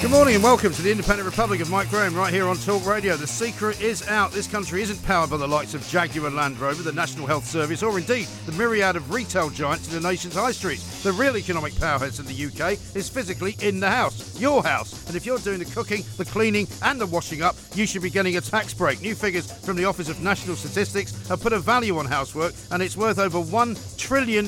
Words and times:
Good 0.00 0.12
morning 0.12 0.36
and 0.36 0.44
welcome 0.44 0.72
to 0.72 0.80
the 0.80 0.92
Independent 0.92 1.26
Republic 1.26 1.60
of 1.60 1.70
Mike 1.70 1.90
Graham 1.90 2.14
right 2.14 2.32
here 2.32 2.46
on 2.46 2.56
Talk 2.56 2.86
Radio. 2.86 3.16
The 3.16 3.26
secret 3.26 3.80
is 3.80 4.06
out. 4.06 4.30
This 4.30 4.46
country 4.46 4.80
isn't 4.80 5.04
powered 5.04 5.28
by 5.28 5.38
the 5.38 5.48
likes 5.48 5.74
of 5.74 5.84
Jaguar 5.88 6.30
Land 6.30 6.60
Rover, 6.60 6.84
the 6.84 6.92
National 6.92 7.26
Health 7.26 7.44
Service, 7.44 7.82
or 7.82 7.98
indeed 7.98 8.28
the 8.46 8.52
myriad 8.52 8.94
of 8.94 9.12
retail 9.12 9.50
giants 9.50 9.88
in 9.88 10.00
the 10.00 10.08
nation's 10.08 10.36
high 10.36 10.52
streets. 10.52 11.02
The 11.02 11.10
real 11.10 11.36
economic 11.36 11.74
powerhouse 11.80 12.20
in 12.20 12.26
the 12.26 12.46
UK 12.46 12.78
is 12.94 13.08
physically 13.08 13.56
in 13.60 13.80
the 13.80 13.90
house, 13.90 14.40
your 14.40 14.62
house. 14.62 15.04
And 15.08 15.16
if 15.16 15.26
you're 15.26 15.38
doing 15.38 15.58
the 15.58 15.64
cooking, 15.64 16.04
the 16.16 16.24
cleaning, 16.24 16.68
and 16.84 17.00
the 17.00 17.06
washing 17.06 17.42
up, 17.42 17.56
you 17.74 17.84
should 17.84 18.02
be 18.02 18.10
getting 18.10 18.36
a 18.36 18.40
tax 18.40 18.72
break. 18.72 19.00
New 19.00 19.16
figures 19.16 19.50
from 19.50 19.76
the 19.76 19.84
Office 19.84 20.08
of 20.08 20.22
National 20.22 20.54
Statistics 20.54 21.26
have 21.26 21.42
put 21.42 21.52
a 21.52 21.58
value 21.58 21.98
on 21.98 22.06
housework, 22.06 22.54
and 22.70 22.84
it's 22.84 22.96
worth 22.96 23.18
over 23.18 23.40
£1 23.40 23.98
trillion 23.98 24.46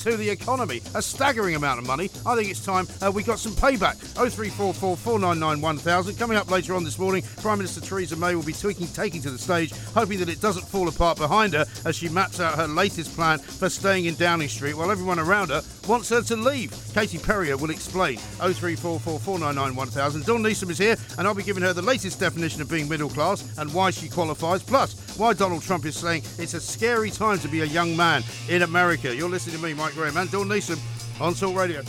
to 0.00 0.16
the 0.16 0.28
economy. 0.28 0.82
A 0.94 1.02
staggering 1.02 1.54
amount 1.54 1.78
of 1.78 1.86
money. 1.86 2.10
I 2.24 2.36
think 2.36 2.50
it's 2.50 2.64
time 2.64 2.86
uh, 3.02 3.10
we 3.10 3.22
got 3.22 3.38
some 3.38 3.52
payback. 3.52 3.96
0344 4.14 4.96
499 4.96 5.60
1000. 5.60 6.16
Coming 6.16 6.36
up 6.36 6.50
later 6.50 6.74
on 6.74 6.84
this 6.84 6.98
morning, 6.98 7.22
Prime 7.42 7.58
Minister 7.58 7.80
Theresa 7.80 8.16
May 8.16 8.34
will 8.34 8.42
be 8.42 8.52
tweaking, 8.52 8.88
taking 8.88 9.22
to 9.22 9.30
the 9.30 9.38
stage, 9.38 9.72
hoping 9.94 10.18
that 10.18 10.28
it 10.28 10.40
doesn't 10.40 10.66
fall 10.66 10.88
apart 10.88 11.18
behind 11.18 11.54
her 11.54 11.66
as 11.84 11.96
she 11.96 12.08
maps 12.08 12.40
out 12.40 12.56
her 12.56 12.66
latest 12.66 13.14
plan 13.14 13.38
for 13.38 13.68
staying 13.68 14.06
in 14.06 14.14
Downing 14.14 14.48
Street 14.48 14.74
while 14.74 14.90
everyone 14.90 15.18
around 15.18 15.50
her 15.50 15.62
wants 15.86 16.08
her 16.08 16.22
to 16.22 16.36
leave. 16.36 16.72
Katie 16.94 17.18
Perrior 17.18 17.60
will 17.60 17.70
explain. 17.70 18.18
0344 18.38 19.18
499 19.18 19.76
1000. 19.76 20.24
Dawn 20.24 20.42
Neesom 20.42 20.70
is 20.70 20.78
here, 20.78 20.96
and 21.18 21.26
I'll 21.26 21.34
be 21.34 21.42
giving 21.42 21.62
her 21.62 21.72
the 21.72 21.82
latest 21.82 22.20
definition 22.20 22.60
of 22.62 22.70
being 22.70 22.88
middle 22.88 23.08
class 23.08 23.56
and 23.58 23.72
why 23.72 23.90
she 23.90 24.08
qualifies, 24.08 24.62
plus 24.62 24.94
why 25.16 25.32
Donald 25.32 25.62
Trump 25.62 25.84
is 25.86 25.96
saying 25.96 26.22
it's 26.38 26.54
a 26.54 26.60
scary 26.60 27.10
time 27.10 27.38
to 27.38 27.48
be 27.48 27.62
a 27.62 27.64
young 27.64 27.96
man 27.96 28.22
in 28.48 28.62
America. 28.62 29.14
You're 29.14 29.28
listening 29.30 29.56
to 29.56 29.62
me, 29.62 29.74
Mike 29.74 29.94
Graham, 29.94 30.16
and 30.16 30.30
Dawn 30.30 30.48
Neesom 30.48 30.78
on 31.20 31.32
Talk 31.32 31.56
Radio. 31.56 31.80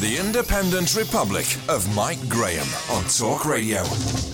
The 0.00 0.18
Independent 0.20 0.94
Republic 0.94 1.46
of 1.70 1.92
Mike 1.94 2.18
Graham 2.28 2.66
on 2.90 3.04
Talk 3.04 3.46
Radio. 3.46 3.82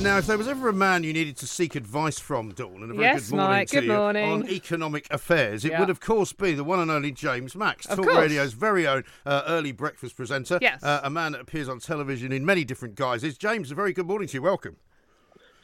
Now, 0.01 0.19
if 0.19 0.27
there 0.27 0.37
was 0.39 0.49
ever 0.49 0.69
a 0.69 0.73
man 0.73 1.05
you 1.05 1.13
needed 1.13 1.37
to 1.37 1.47
seek 1.47 1.77
advice 1.77 2.19
from, 2.19 2.51
Dawn, 2.53 2.83
and 2.83 2.91
a 2.91 2.95
very 2.95 3.03
Yes, 3.07 3.29
good 3.31 3.37
morning 3.37 3.57
Mike, 3.59 3.69
to 3.69 3.77
good 3.77 3.85
you 3.85 3.93
morning. 3.93 4.29
on 4.33 4.49
economic 4.49 5.07
affairs, 5.13 5.65
it 5.65 5.71
Yeah. 5.73 5.81
would 5.81 5.91
of 5.91 6.01
course 6.01 6.33
be 6.33 6.53
the 6.55 6.65
one 6.65 6.81
and 6.81 6.91
only 6.91 7.13
James 7.13 7.55
Max, 7.55 7.87
Of 7.87 7.99
Talk 7.99 8.07
course. 8.07 8.19
Radio's 8.19 8.55
very 8.55 8.87
own 8.89 9.05
uh, 9.25 9.43
early 9.47 9.71
breakfast 9.73 10.17
presenter. 10.17 10.59
Yes. 10.61 10.83
Uh, 10.83 11.01
a 11.05 11.11
man 11.11 11.33
that 11.33 11.41
appears 11.41 11.69
on 11.69 11.79
television 11.79 12.33
in 12.33 12.45
many 12.45 12.65
different 12.65 12.97
guises. 12.97 13.39
James, 13.39 13.71
a 13.71 13.75
very 13.77 13.93
good 13.93 14.07
morning 14.09 14.27
to 14.29 14.35
you. 14.35 14.43
Welcome. 14.43 14.77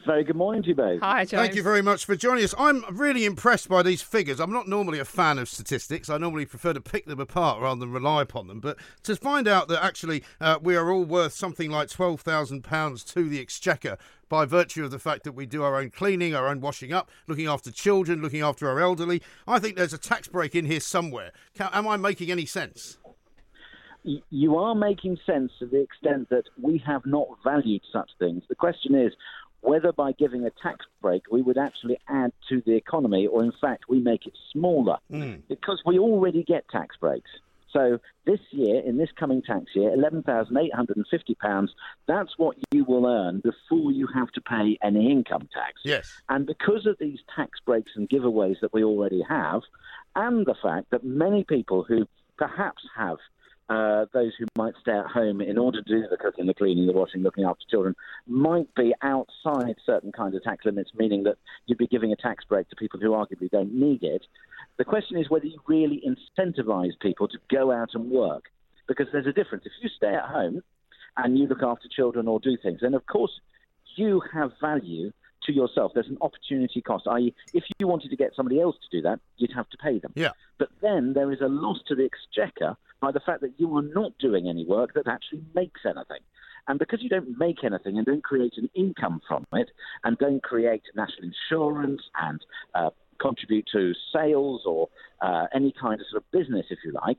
Very 0.06 0.22
good 0.22 0.36
morning 0.36 0.62
to 0.62 0.68
you 0.68 0.74
both. 0.76 1.00
Hi, 1.00 1.24
James. 1.24 1.42
Thank 1.42 1.56
you 1.56 1.64
very 1.64 1.82
much 1.82 2.04
for 2.04 2.14
joining 2.14 2.44
us. 2.44 2.54
I'm 2.56 2.84
really 2.92 3.24
impressed 3.24 3.68
by 3.68 3.82
these 3.82 4.02
figures. 4.02 4.38
I'm 4.38 4.52
not 4.52 4.68
normally 4.68 5.00
a 5.00 5.04
fan 5.04 5.36
of 5.36 5.48
statistics. 5.48 6.08
I 6.08 6.16
normally 6.16 6.46
prefer 6.46 6.72
to 6.72 6.80
pick 6.80 7.06
them 7.06 7.18
apart 7.18 7.60
rather 7.60 7.80
than 7.80 7.90
rely 7.90 8.22
upon 8.22 8.46
them. 8.46 8.60
But 8.60 8.78
to 9.02 9.16
find 9.16 9.48
out 9.48 9.66
that 9.66 9.84
actually 9.84 10.22
uh, 10.40 10.60
we 10.62 10.76
are 10.76 10.92
all 10.92 11.04
worth 11.04 11.32
something 11.32 11.72
like 11.72 11.88
£12,000 11.88 13.14
to 13.14 13.28
the 13.28 13.40
exchequer 13.40 13.98
by 14.28 14.44
virtue 14.44 14.84
of 14.84 14.92
the 14.92 15.00
fact 15.00 15.24
that 15.24 15.32
we 15.32 15.44
do 15.44 15.64
our 15.64 15.74
own 15.74 15.90
cleaning, 15.90 16.36
our 16.36 16.46
own 16.46 16.60
washing 16.60 16.92
up, 16.92 17.10
looking 17.26 17.48
after 17.48 17.72
children, 17.72 18.22
looking 18.22 18.42
after 18.42 18.68
our 18.68 18.78
elderly, 18.78 19.22
I 19.48 19.58
think 19.58 19.74
there's 19.74 19.92
a 19.92 19.98
tax 19.98 20.28
break 20.28 20.54
in 20.54 20.66
here 20.66 20.78
somewhere. 20.78 21.32
Ca 21.56 21.68
am 21.72 21.88
I 21.88 21.96
making 21.96 22.30
any 22.30 22.46
sense? 22.46 22.98
You 24.30 24.56
are 24.56 24.76
making 24.76 25.18
sense 25.26 25.50
to 25.58 25.66
the 25.66 25.80
extent 25.82 26.28
that 26.28 26.44
we 26.62 26.80
have 26.86 27.04
not 27.06 27.26
valued 27.42 27.82
such 27.92 28.08
things. 28.20 28.44
The 28.48 28.54
question 28.54 28.94
is 28.94 29.12
whether 29.66 29.92
by 29.92 30.12
giving 30.12 30.44
a 30.46 30.50
tax 30.62 30.86
break 31.02 31.22
we 31.30 31.42
would 31.42 31.58
actually 31.58 31.98
add 32.08 32.32
to 32.48 32.62
the 32.66 32.74
economy 32.74 33.26
or 33.26 33.42
in 33.42 33.52
fact 33.60 33.84
we 33.88 33.98
make 33.98 34.26
it 34.26 34.32
smaller 34.52 34.96
hmm. 35.10 35.34
because 35.48 35.82
we 35.84 35.98
already 35.98 36.42
get 36.42 36.68
tax 36.68 36.96
breaks. 36.96 37.30
So 37.72 37.98
this 38.24 38.40
year, 38.52 38.80
in 38.80 38.96
this 38.96 39.10
coming 39.18 39.42
tax 39.42 39.66
year, 39.74 39.94
£11,850, 39.94 41.68
that's 42.06 42.30
what 42.38 42.56
you 42.72 42.84
will 42.84 43.06
earn 43.06 43.40
before 43.40 43.92
you 43.92 44.06
have 44.14 44.30
to 44.32 44.40
pay 44.40 44.78
any 44.82 45.10
income 45.10 45.48
tax. 45.52 45.80
Yes. 45.84 46.10
And 46.30 46.46
because 46.46 46.86
of 46.86 46.96
these 46.98 47.18
tax 47.34 47.58
breaks 47.66 47.92
and 47.94 48.08
giveaways 48.08 48.60
that 48.62 48.72
we 48.72 48.82
already 48.82 49.22
have, 49.28 49.60
and 50.14 50.46
the 50.46 50.54
fact 50.62 50.90
that 50.90 51.04
many 51.04 51.44
people 51.44 51.84
who 51.86 52.06
perhaps 52.38 52.82
have 52.96 53.18
uh, 53.68 54.06
those 54.12 54.32
who 54.38 54.46
might 54.56 54.74
stay 54.80 54.92
at 54.92 55.06
home 55.06 55.40
in 55.40 55.58
order 55.58 55.82
to 55.82 55.88
do 55.88 56.06
the 56.08 56.16
cooking, 56.16 56.46
the 56.46 56.54
cleaning, 56.54 56.86
the 56.86 56.92
washing, 56.92 57.22
looking 57.22 57.44
after 57.44 57.64
children, 57.68 57.94
might 58.26 58.72
be 58.74 58.94
outside 59.02 59.74
certain 59.84 60.12
kinds 60.12 60.36
of 60.36 60.42
tax 60.42 60.64
limits, 60.64 60.90
meaning 60.96 61.24
that 61.24 61.36
you'd 61.66 61.78
be 61.78 61.86
giving 61.86 62.12
a 62.12 62.16
tax 62.16 62.44
break 62.44 62.68
to 62.68 62.76
people 62.76 63.00
who 63.00 63.10
arguably 63.10 63.50
don't 63.50 63.74
need 63.74 64.02
it. 64.02 64.22
The 64.78 64.84
question 64.84 65.18
is 65.18 65.28
whether 65.30 65.46
you 65.46 65.58
really 65.66 66.02
incentivize 66.06 66.92
people 67.00 67.26
to 67.28 67.38
go 67.50 67.72
out 67.72 67.90
and 67.94 68.10
work, 68.10 68.44
because 68.86 69.08
there's 69.12 69.26
a 69.26 69.32
difference. 69.32 69.64
If 69.66 69.72
you 69.82 69.88
stay 69.88 70.14
at 70.14 70.26
home 70.26 70.62
and 71.16 71.36
you 71.36 71.46
look 71.46 71.62
after 71.62 71.88
children 71.88 72.28
or 72.28 72.38
do 72.38 72.56
things, 72.62 72.80
then 72.82 72.94
of 72.94 73.04
course 73.06 73.40
you 73.96 74.22
have 74.32 74.52
value 74.60 75.12
to 75.44 75.52
yourself. 75.52 75.92
There's 75.94 76.08
an 76.08 76.18
opportunity 76.20 76.80
cost, 76.82 77.06
i.e., 77.08 77.34
if 77.54 77.64
you 77.78 77.88
wanted 77.88 78.10
to 78.10 78.16
get 78.16 78.32
somebody 78.36 78.60
else 78.60 78.76
to 78.76 78.96
do 78.96 79.02
that, 79.02 79.20
you'd 79.38 79.52
have 79.54 79.68
to 79.70 79.76
pay 79.78 79.98
them. 79.98 80.12
Yeah. 80.14 80.30
But 80.58 80.68
then 80.82 81.14
there 81.14 81.32
is 81.32 81.40
a 81.40 81.48
loss 81.48 81.78
to 81.88 81.94
the 81.94 82.04
exchequer 82.04 82.76
by 83.00 83.12
the 83.12 83.20
fact 83.20 83.40
that 83.42 83.54
you 83.58 83.76
are 83.76 83.82
not 83.82 84.12
doing 84.18 84.48
any 84.48 84.64
work 84.64 84.94
that 84.94 85.06
actually 85.06 85.42
makes 85.54 85.80
anything. 85.84 86.24
And 86.68 86.78
because 86.78 87.00
you 87.02 87.08
don't 87.08 87.38
make 87.38 87.62
anything 87.62 87.96
and 87.96 88.06
don't 88.06 88.24
create 88.24 88.54
an 88.56 88.68
income 88.74 89.20
from 89.28 89.44
it, 89.52 89.70
and 90.04 90.18
don't 90.18 90.42
create 90.42 90.82
national 90.96 91.30
insurance 91.30 92.02
and 92.20 92.40
uh, 92.74 92.90
contribute 93.20 93.66
to 93.72 93.92
sales 94.12 94.62
or 94.66 94.88
uh, 95.20 95.46
any 95.54 95.72
kind 95.80 96.00
of 96.00 96.06
sort 96.10 96.22
of 96.22 96.30
business, 96.32 96.66
if 96.70 96.78
you 96.84 96.92
like, 97.06 97.18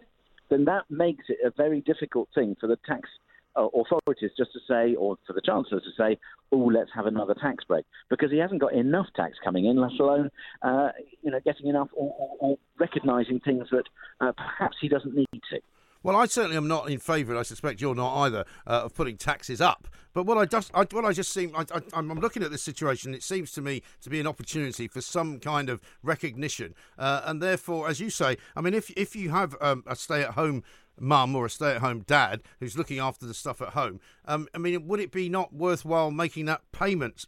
then 0.49 0.65
that 0.65 0.83
makes 0.89 1.25
it 1.29 1.37
a 1.45 1.51
very 1.55 1.81
difficult 1.81 2.29
thing 2.35 2.55
for 2.59 2.67
the 2.67 2.77
tax 2.85 3.09
uh, 3.57 3.67
authorities 3.67 4.31
just 4.37 4.53
to 4.53 4.59
say, 4.67 4.95
or 4.95 5.17
for 5.25 5.33
the 5.33 5.41
chancellor 5.41 5.79
to 5.79 5.91
say, 5.97 6.17
oh, 6.51 6.57
let's 6.57 6.91
have 6.93 7.05
another 7.05 7.33
tax 7.33 7.63
break, 7.65 7.85
because 8.09 8.31
he 8.31 8.37
hasn't 8.37 8.61
got 8.61 8.73
enough 8.73 9.07
tax 9.15 9.37
coming 9.43 9.65
in, 9.65 9.77
let 9.77 9.91
alone, 9.99 10.29
uh, 10.61 10.89
you 11.21 11.31
know, 11.31 11.39
getting 11.43 11.67
enough 11.67 11.89
or, 11.93 12.15
or, 12.17 12.37
or 12.39 12.57
recognising 12.79 13.39
things 13.39 13.67
that 13.71 13.83
uh, 14.21 14.31
perhaps 14.31 14.77
he 14.79 14.87
doesn't 14.87 15.15
need 15.15 15.41
to. 15.51 15.59
Well, 16.03 16.15
I 16.15 16.25
certainly 16.25 16.55
am 16.55 16.67
not 16.67 16.89
in 16.89 16.99
favour, 16.99 17.33
and 17.33 17.39
I 17.39 17.43
suspect 17.43 17.81
you're 17.81 17.95
not 17.95 18.15
either, 18.25 18.45
uh, 18.65 18.83
of 18.85 18.93
putting 18.93 19.17
taxes 19.17 19.59
up. 19.59 19.87
But 20.13 20.25
what 20.25 20.37
I 20.37 20.45
just, 20.45 20.71
I, 20.73 20.85
what 20.91 21.03
I 21.05 21.11
just 21.11 21.33
seem, 21.33 21.53
I, 21.55 21.65
I'm 21.93 22.07
looking 22.07 22.43
at 22.43 22.51
this 22.51 22.63
situation. 22.63 23.13
It 23.13 23.23
seems 23.23 23.51
to 23.53 23.61
me 23.61 23.81
to 24.01 24.09
be 24.09 24.19
an 24.19 24.27
opportunity 24.27 24.87
for 24.87 25.01
some 25.01 25.39
kind 25.39 25.69
of 25.69 25.81
recognition, 26.03 26.75
uh, 26.97 27.23
and 27.25 27.41
therefore, 27.41 27.89
as 27.89 27.99
you 27.99 28.09
say, 28.09 28.37
I 28.55 28.61
mean, 28.61 28.73
if 28.73 28.89
if 28.91 29.15
you 29.15 29.31
have 29.31 29.55
um, 29.59 29.83
a 29.85 29.95
stay-at-home 29.95 30.63
mum 30.99 31.35
or 31.35 31.45
a 31.45 31.49
stay-at-home 31.49 32.01
dad 32.01 32.41
who's 32.59 32.77
looking 32.77 32.99
after 32.99 33.25
the 33.25 33.33
stuff 33.33 33.61
at 33.61 33.69
home, 33.69 33.99
um, 34.25 34.47
I 34.53 34.57
mean, 34.57 34.87
would 34.87 34.99
it 34.99 35.11
be 35.11 35.29
not 35.29 35.53
worthwhile 35.53 36.11
making 36.11 36.45
that 36.45 36.61
payment 36.71 37.25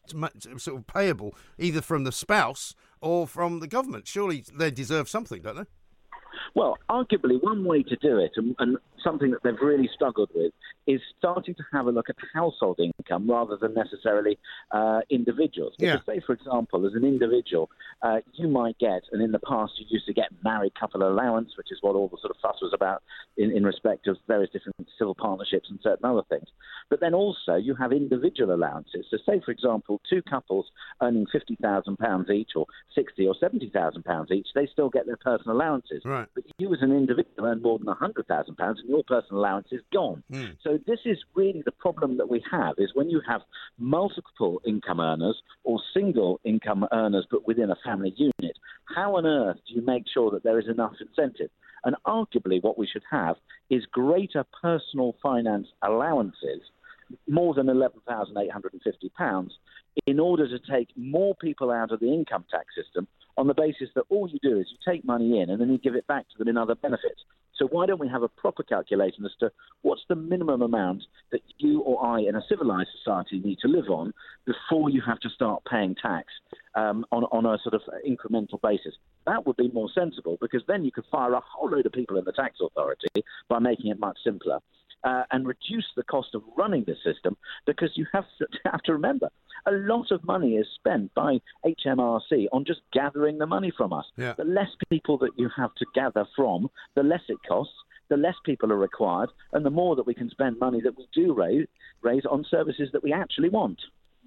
sort 0.57 0.77
of 0.77 0.87
payable 0.87 1.35
either 1.57 1.81
from 1.81 2.03
the 2.03 2.11
spouse 2.11 2.75
or 3.01 3.27
from 3.27 3.59
the 3.59 3.67
government? 3.67 4.07
Surely 4.07 4.43
they 4.53 4.71
deserve 4.71 5.09
something, 5.09 5.41
don't 5.41 5.57
they? 5.57 5.65
Well, 6.55 6.77
arguably, 6.89 7.41
one 7.41 7.63
way 7.65 7.83
to 7.83 7.95
do 7.97 8.17
it, 8.17 8.31
and, 8.35 8.55
and 8.59 8.77
something 9.03 9.31
that 9.31 9.43
they've 9.43 9.61
really 9.61 9.89
struggled 9.93 10.29
with, 10.33 10.51
is 10.87 11.01
starting 11.17 11.53
to 11.55 11.63
have 11.71 11.85
a 11.85 11.91
look 11.91 12.09
at 12.09 12.15
household 12.33 12.79
income 12.79 13.29
rather 13.29 13.57
than 13.57 13.73
necessarily 13.73 14.37
uh, 14.71 15.01
individuals. 15.09 15.73
Because, 15.77 15.99
say, 16.05 16.21
for 16.25 16.33
example, 16.33 16.85
as 16.85 16.93
an 16.93 17.03
individual, 17.03 17.69
uh, 18.01 18.19
you 18.33 18.47
might 18.47 18.77
get, 18.79 19.03
and 19.11 19.21
in 19.21 19.31
the 19.31 19.39
past 19.39 19.73
you 19.77 19.85
used 19.89 20.05
to 20.07 20.13
get 20.13 20.29
married 20.43 20.73
couple 20.79 21.03
allowance, 21.07 21.51
which 21.57 21.71
is 21.71 21.77
what 21.81 21.95
all 21.95 22.07
the 22.07 22.17
sort 22.21 22.31
of 22.31 22.37
fuss 22.41 22.57
was 22.61 22.71
about 22.73 23.03
in, 23.37 23.51
in 23.55 23.63
respect 23.63 24.07
of 24.07 24.17
various 24.27 24.49
different 24.51 24.75
civil 24.97 25.15
partnerships 25.15 25.69
and 25.69 25.79
certain 25.83 26.05
other 26.05 26.23
things. 26.29 26.47
But 26.89 26.99
then 26.99 27.13
also 27.13 27.55
you 27.55 27.75
have 27.75 27.91
individual 27.91 28.53
allowances. 28.53 29.05
So, 29.11 29.17
say, 29.25 29.41
for 29.43 29.51
example, 29.51 30.01
two 30.09 30.21
couples 30.23 30.65
earning 31.01 31.27
£50,000 31.33 32.29
each, 32.31 32.51
or 32.55 32.65
60 32.95 33.27
or 33.27 33.35
£70,000 33.35 34.31
each, 34.31 34.47
they 34.55 34.67
still 34.71 34.89
get 34.89 35.05
their 35.05 35.17
personal 35.17 35.55
allowances. 35.55 36.01
Right. 36.05 36.27
But 36.33 36.45
you 36.57 36.73
as 36.73 36.81
an 36.81 36.91
individual 36.91 37.47
earn 37.47 37.61
more 37.61 37.77
than 37.77 37.87
£100,000 37.87 38.25
and 38.57 38.88
your 38.89 39.03
personal 39.03 39.41
allowance 39.41 39.67
is 39.71 39.81
gone. 39.93 40.23
Hmm. 40.31 40.45
So 40.63 40.79
this 40.87 40.99
is 41.05 41.17
really 41.35 41.61
the 41.63 41.71
problem 41.71 42.17
that 42.17 42.29
we 42.29 42.43
have 42.51 42.75
is 42.77 42.89
when 42.95 43.09
you 43.09 43.21
have 43.27 43.41
multiple 43.77 44.61
income 44.65 44.99
earners 44.99 45.41
or 45.63 45.79
single 45.93 46.39
income 46.43 46.87
earners 46.91 47.27
but 47.29 47.47
within 47.47 47.69
a 47.69 47.77
family 47.85 48.13
unit, 48.17 48.57
how 48.95 49.15
on 49.17 49.25
earth 49.25 49.57
do 49.67 49.75
you 49.75 49.85
make 49.85 50.05
sure 50.11 50.31
that 50.31 50.43
there 50.43 50.59
is 50.59 50.67
enough 50.67 50.93
incentive? 50.99 51.51
And 51.85 51.95
arguably 52.05 52.61
what 52.61 52.77
we 52.77 52.87
should 52.87 53.03
have 53.11 53.35
is 53.69 53.85
greater 53.85 54.43
personal 54.61 55.15
finance 55.21 55.67
allowances 55.83 56.61
more 57.27 57.53
than 57.53 57.67
£11,850 57.67 59.49
in 60.05 60.19
order 60.19 60.47
to 60.47 60.59
take 60.71 60.89
more 60.95 61.35
people 61.35 61.71
out 61.71 61.91
of 61.91 61.99
the 61.99 62.11
income 62.13 62.45
tax 62.51 62.65
system 62.75 63.07
on 63.39 63.47
the 63.47 63.53
basis 63.53 63.87
that 63.95 64.03
all 64.09 64.29
you 64.29 64.37
do 64.43 64.59
is 64.59 64.67
you 64.69 64.77
take 64.85 65.05
money 65.05 65.39
in 65.39 65.49
and 65.49 65.61
then 65.61 65.71
you 65.71 65.77
give 65.77 65.95
it 65.95 66.05
back 66.07 66.27
to 66.29 66.37
them 66.37 66.49
in 66.49 66.57
other 66.57 66.75
benefits. 66.75 67.23
So 67.55 67.67
why 67.67 67.85
don't 67.85 67.99
we 67.99 68.09
have 68.09 68.21
a 68.21 68.27
proper 68.27 68.63
calculation 68.63 69.25
as 69.25 69.31
to 69.39 69.49
what's 69.81 70.01
the 70.09 70.15
minimum 70.15 70.61
amount 70.61 71.03
that 71.31 71.41
you 71.57 71.79
or 71.81 72.05
I 72.05 72.19
in 72.19 72.35
a 72.35 72.41
civilized 72.49 72.89
society 72.97 73.39
need 73.39 73.59
to 73.59 73.69
live 73.69 73.89
on 73.89 74.13
before 74.45 74.89
you 74.89 75.01
have 75.05 75.21
to 75.21 75.29
start 75.29 75.63
paying 75.69 75.95
tax 75.95 76.27
um, 76.75 77.05
on, 77.13 77.23
on 77.31 77.45
a 77.45 77.57
sort 77.63 77.75
of 77.75 77.81
incremental 78.05 78.61
basis? 78.61 78.95
That 79.25 79.47
would 79.47 79.55
be 79.55 79.69
more 79.69 79.89
sensible 79.95 80.37
because 80.41 80.63
then 80.67 80.83
you 80.83 80.91
could 80.91 81.05
fire 81.09 81.31
a 81.31 81.41
whole 81.41 81.69
load 81.69 81.85
of 81.85 81.93
people 81.93 82.17
in 82.17 82.25
the 82.25 82.33
tax 82.33 82.57
authority 82.61 83.07
by 83.47 83.59
making 83.59 83.89
it 83.89 83.99
much 83.99 84.17
simpler. 84.21 84.59
Uh, 85.03 85.23
and 85.31 85.47
reduce 85.47 85.87
the 85.95 86.03
cost 86.03 86.35
of 86.35 86.43
running 86.57 86.83
the 86.85 86.95
system 87.03 87.37
because 87.65 87.91
you 87.95 88.05
have 88.13 88.25
to, 88.37 88.47
have 88.71 88.81
to 88.83 88.93
remember 88.93 89.29
a 89.67 89.71
lot 89.71 90.11
of 90.11 90.23
money 90.23 90.55
is 90.55 90.67
spent 90.75 91.13
by 91.13 91.39
HMRC 91.65 92.47
on 92.51 92.65
just 92.65 92.81
gathering 92.93 93.37
the 93.37 93.45
money 93.45 93.71
from 93.75 93.93
us. 93.93 94.05
Yeah. 94.17 94.33
The 94.37 94.43
less 94.43 94.69
people 94.89 95.17
that 95.19 95.31
you 95.37 95.49
have 95.55 95.73
to 95.75 95.85
gather 95.93 96.25
from, 96.35 96.69
the 96.95 97.03
less 97.03 97.21
it 97.27 97.37
costs, 97.47 97.73
the 98.09 98.17
less 98.17 98.35
people 98.45 98.71
are 98.71 98.77
required, 98.77 99.29
and 99.53 99.65
the 99.65 99.69
more 99.69 99.95
that 99.95 100.07
we 100.07 100.13
can 100.13 100.29
spend 100.29 100.59
money 100.59 100.81
that 100.81 100.97
we 100.97 101.07
do 101.13 101.33
raise, 101.33 101.67
raise 102.01 102.25
on 102.25 102.45
services 102.49 102.89
that 102.93 103.03
we 103.03 103.13
actually 103.13 103.49
want. 103.49 103.79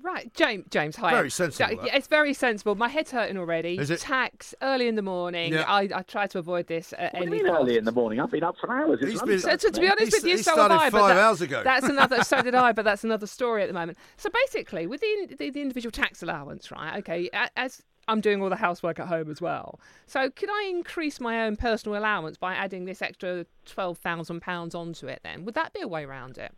Right, 0.02 0.34
James. 0.34 0.64
James, 0.70 0.96
hi. 0.96 1.12
Very 1.12 1.30
sensible, 1.30 1.70
Ja- 1.74 1.82
that. 1.82 1.94
It's 1.96 2.08
very 2.08 2.34
sensible. 2.34 2.74
My 2.74 2.88
head's 2.88 3.12
hurting 3.12 3.36
already. 3.36 3.78
Is 3.78 3.88
it? 3.90 4.00
Tax 4.00 4.54
early 4.60 4.88
in 4.88 4.96
the 4.96 5.02
morning. 5.02 5.52
Yeah. 5.52 5.62
I, 5.66 5.88
I 5.94 6.02
try 6.02 6.26
to 6.26 6.38
avoid 6.38 6.66
this 6.66 6.92
at 6.98 7.14
What 7.14 7.20
do 7.20 7.24
you 7.26 7.30
mean 7.30 7.46
cost. 7.46 7.60
early 7.60 7.76
in 7.78 7.84
the 7.84 7.92
morning? 7.92 8.18
I've 8.20 8.30
been 8.30 8.42
up 8.42 8.56
for 8.60 8.70
hours. 8.72 8.98
It's 9.00 9.12
He's 9.12 9.20
been- 9.20 9.30
lunchtime 9.30 9.58
So, 9.60 9.68
to, 9.68 9.74
to 9.74 9.80
be 9.80 9.88
honest 9.88 10.12
He 10.12 10.18
with 10.18 10.24
you, 10.26 10.34
s- 10.38 10.42
so 10.44 10.54
he 10.54 10.58
have 10.58 10.66
started 10.70 10.74
I. 10.74 10.90
but 10.90 10.98
five 11.00 11.16
that- 11.16 11.22
hours 11.22 11.40
ago. 11.40 11.62
That's 11.64 11.88
another. 11.88 12.24
So 12.24 12.42
did 12.42 12.54
I, 12.54 12.72
but 12.72 12.84
that's 12.84 13.04
another 13.04 13.26
story 13.26 13.62
at 13.62 13.68
the 13.68 13.74
moment. 13.74 13.96
So 14.16 14.28
basically, 14.30 14.86
with 14.88 15.00
the, 15.00 15.36
the, 15.38 15.50
the 15.50 15.62
individual 15.62 15.92
tax 15.92 16.22
allowance, 16.22 16.70
right? 16.72 16.98
Okay, 16.98 17.30
as 17.56 17.80
I'm 18.08 18.20
doing 18.20 18.42
all 18.42 18.50
the 18.50 18.56
housework 18.56 18.98
at 18.98 19.06
home 19.06 19.30
as 19.30 19.40
well. 19.40 19.78
So 20.06 20.28
could 20.30 20.50
I 20.50 20.66
increase 20.68 21.20
my 21.20 21.44
own 21.44 21.54
personal 21.56 21.96
allowance 21.96 22.36
by 22.36 22.54
adding 22.54 22.84
this 22.86 23.00
extra 23.00 23.46
twelve 23.66 23.98
thousand 23.98 24.40
pounds 24.40 24.74
onto 24.74 25.06
it? 25.06 25.20
Then 25.22 25.44
would 25.44 25.54
that 25.54 25.72
be 25.72 25.80
a 25.80 25.86
way 25.88 26.02
around 26.04 26.38
it? 26.38 26.52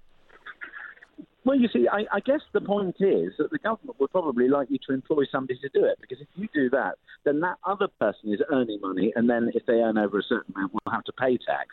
Well, 1.44 1.58
you 1.58 1.68
see, 1.70 1.86
I, 1.92 2.06
I 2.10 2.20
guess 2.20 2.40
the 2.54 2.60
point 2.62 2.96
is 3.00 3.34
that 3.36 3.50
the 3.50 3.58
government 3.58 4.00
would 4.00 4.10
probably 4.10 4.48
like 4.48 4.68
you 4.70 4.78
to 4.88 4.94
employ 4.94 5.24
somebody 5.30 5.58
to 5.60 5.68
do 5.74 5.84
it 5.84 5.98
because 6.00 6.18
if 6.20 6.28
you 6.36 6.48
do 6.54 6.70
that, 6.70 6.94
then 7.24 7.40
that 7.40 7.56
other 7.66 7.88
person 8.00 8.32
is 8.32 8.40
earning 8.50 8.80
money, 8.80 9.12
and 9.14 9.28
then 9.28 9.50
if 9.54 9.66
they 9.66 9.74
earn 9.74 9.98
over 9.98 10.18
a 10.18 10.22
certain 10.22 10.54
amount, 10.56 10.72
will 10.72 10.92
have 10.92 11.04
to 11.04 11.12
pay 11.12 11.36
tax, 11.36 11.68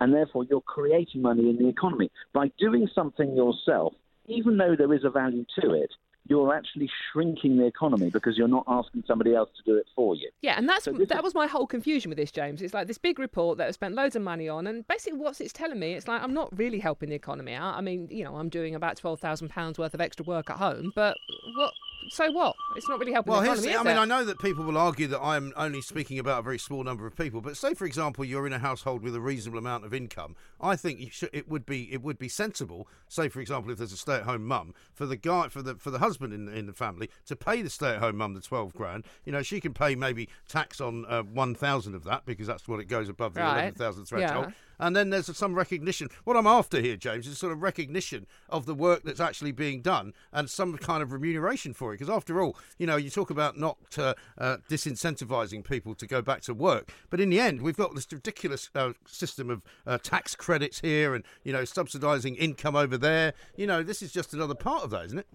and 0.00 0.14
therefore 0.14 0.44
you're 0.48 0.62
creating 0.62 1.20
money 1.20 1.50
in 1.50 1.58
the 1.58 1.68
economy 1.68 2.10
by 2.32 2.50
doing 2.58 2.88
something 2.94 3.36
yourself. 3.36 3.92
Even 4.26 4.56
though 4.56 4.74
there 4.76 4.94
is 4.94 5.04
a 5.04 5.10
value 5.10 5.44
to 5.60 5.74
it, 5.74 5.90
you're 6.28 6.54
actually 6.54 6.88
shrinking 7.12 7.56
the 7.56 7.64
economy 7.66 8.10
because 8.10 8.36
you're 8.38 8.48
not 8.48 8.64
asking 8.68 9.02
somebody 9.06 9.34
else 9.34 9.48
to 9.56 9.62
do 9.64 9.76
it 9.76 9.86
for 9.96 10.14
you. 10.14 10.30
Yeah, 10.42 10.54
and 10.56 10.68
that's 10.68 10.84
So 10.84 10.92
that 10.92 11.16
is- 11.18 11.22
was 11.22 11.34
my 11.34 11.46
whole 11.46 11.66
confusion 11.66 12.08
with 12.08 12.18
this, 12.18 12.30
James. 12.30 12.62
It's 12.62 12.74
like 12.74 12.86
this 12.86 12.98
big 12.98 13.18
report 13.18 13.58
that 13.58 13.68
I 13.68 13.70
spent 13.72 13.94
loads 13.94 14.14
of 14.16 14.22
money 14.22 14.48
on, 14.48 14.66
and 14.66 14.86
basically 14.86 15.18
what 15.18 15.40
it's 15.40 15.52
telling 15.52 15.78
me, 15.78 15.94
it's 15.94 16.06
like 16.06 16.22
I'm 16.22 16.34
not 16.34 16.56
really 16.56 16.78
helping 16.78 17.08
the 17.08 17.16
economy 17.16 17.54
out. 17.54 17.74
I 17.74 17.80
mean, 17.80 18.08
you 18.10 18.22
know, 18.24 18.36
I'm 18.36 18.48
doing 18.48 18.74
about 18.74 18.96
twelve 18.96 19.18
thousand 19.20 19.48
pounds 19.48 19.78
worth 19.78 19.94
of 19.94 20.00
extra 20.00 20.24
work 20.24 20.50
at 20.50 20.56
home, 20.58 20.92
but 20.94 21.16
what? 21.56 21.72
So 22.08 22.30
what? 22.32 22.56
It's 22.76 22.88
not 22.88 22.98
really 22.98 23.12
helping 23.12 23.30
Well, 23.32 23.40
the 23.42 23.52
economy. 23.52 23.76
I 23.76 23.82
mean, 23.82 23.96
it? 23.96 24.00
I 24.00 24.04
know 24.04 24.24
that 24.24 24.38
people 24.40 24.64
will 24.64 24.78
argue 24.78 25.06
that 25.08 25.20
I'm 25.20 25.52
only 25.56 25.80
speaking 25.80 26.18
about 26.18 26.40
a 26.40 26.42
very 26.42 26.58
small 26.58 26.82
number 26.82 27.06
of 27.06 27.14
people, 27.16 27.40
but 27.40 27.56
say, 27.56 27.74
for 27.74 27.84
example, 27.84 28.24
you're 28.24 28.46
in 28.46 28.52
a 28.52 28.58
household 28.58 29.02
with 29.02 29.14
a 29.14 29.20
reasonable 29.20 29.58
amount 29.58 29.84
of 29.84 29.94
income. 29.94 30.34
I 30.60 30.76
think 30.76 30.98
you 30.98 31.10
should, 31.10 31.30
it 31.32 31.48
would 31.48 31.66
be 31.66 31.92
it 31.92 32.02
would 32.02 32.18
be 32.18 32.28
sensible. 32.28 32.88
Say, 33.08 33.28
for 33.28 33.40
example, 33.40 33.70
if 33.70 33.78
there's 33.78 33.92
a 33.92 33.96
stay-at-home 33.96 34.44
mum, 34.44 34.74
for 34.92 35.06
the 35.06 35.16
guy 35.16 35.48
for 35.48 35.62
the 35.62 35.76
for 35.76 35.90
the 35.90 35.98
husband 35.98 36.32
in 36.32 36.48
in 36.48 36.66
the 36.66 36.72
family 36.72 37.10
to 37.26 37.36
pay 37.36 37.62
the 37.62 37.70
stay-at-home 37.70 38.16
mum 38.16 38.34
the 38.34 38.40
twelve 38.40 38.74
grand. 38.74 39.04
You 39.24 39.32
know, 39.32 39.42
she 39.42 39.60
can 39.60 39.72
pay 39.74 39.94
maybe 39.94 40.28
tax 40.48 40.80
on 40.80 41.04
uh, 41.06 41.22
one 41.22 41.54
thousand 41.54 41.94
of 41.94 42.04
that 42.04 42.24
because 42.26 42.46
that's 42.46 42.66
what 42.66 42.80
it 42.80 42.86
goes 42.86 43.08
above 43.08 43.34
the 43.34 43.40
Right. 43.40 43.52
eleven 43.52 43.74
thousand 43.74 44.06
threshold. 44.06 44.46
Yeah. 44.48 44.52
And 44.80 44.96
then 44.96 45.10
there's 45.10 45.36
some 45.36 45.54
recognition. 45.54 46.08
What 46.24 46.36
I'm 46.36 46.46
after 46.46 46.80
here, 46.80 46.96
James, 46.96 47.26
is 47.26 47.38
sort 47.38 47.52
of 47.52 47.62
recognition 47.62 48.26
of 48.48 48.66
the 48.66 48.74
work 48.74 49.02
that's 49.04 49.20
actually 49.20 49.52
being 49.52 49.82
done 49.82 50.14
and 50.32 50.48
some 50.48 50.76
kind 50.78 51.02
of 51.02 51.12
remuneration 51.12 51.74
for 51.74 51.92
it. 51.92 51.98
Because 51.98 52.12
after 52.12 52.40
all, 52.40 52.56
you 52.78 52.86
know, 52.86 52.96
you 52.96 53.10
talk 53.10 53.30
about 53.30 53.58
not 53.58 53.76
uh, 53.98 54.14
uh, 54.38 54.56
disincentivizing 54.68 55.62
people 55.62 55.94
to 55.94 56.06
go 56.06 56.22
back 56.22 56.40
to 56.42 56.54
work, 56.54 56.92
but 57.10 57.20
in 57.20 57.28
the 57.28 57.38
end, 57.38 57.60
we've 57.60 57.76
got 57.76 57.94
this 57.94 58.06
ridiculous 58.10 58.70
uh, 58.74 58.94
system 59.06 59.50
of 59.50 59.62
uh, 59.86 59.98
tax 59.98 60.34
credits 60.34 60.80
here 60.80 61.14
and 61.14 61.24
you 61.44 61.52
know 61.52 61.62
subsidising 61.62 62.36
income 62.38 62.74
over 62.74 62.96
there. 62.96 63.34
You 63.56 63.66
know, 63.66 63.82
this 63.82 64.00
is 64.00 64.12
just 64.12 64.32
another 64.32 64.54
part 64.54 64.82
of 64.82 64.90
that, 64.90 65.04
isn't 65.06 65.18
it? 65.18 65.26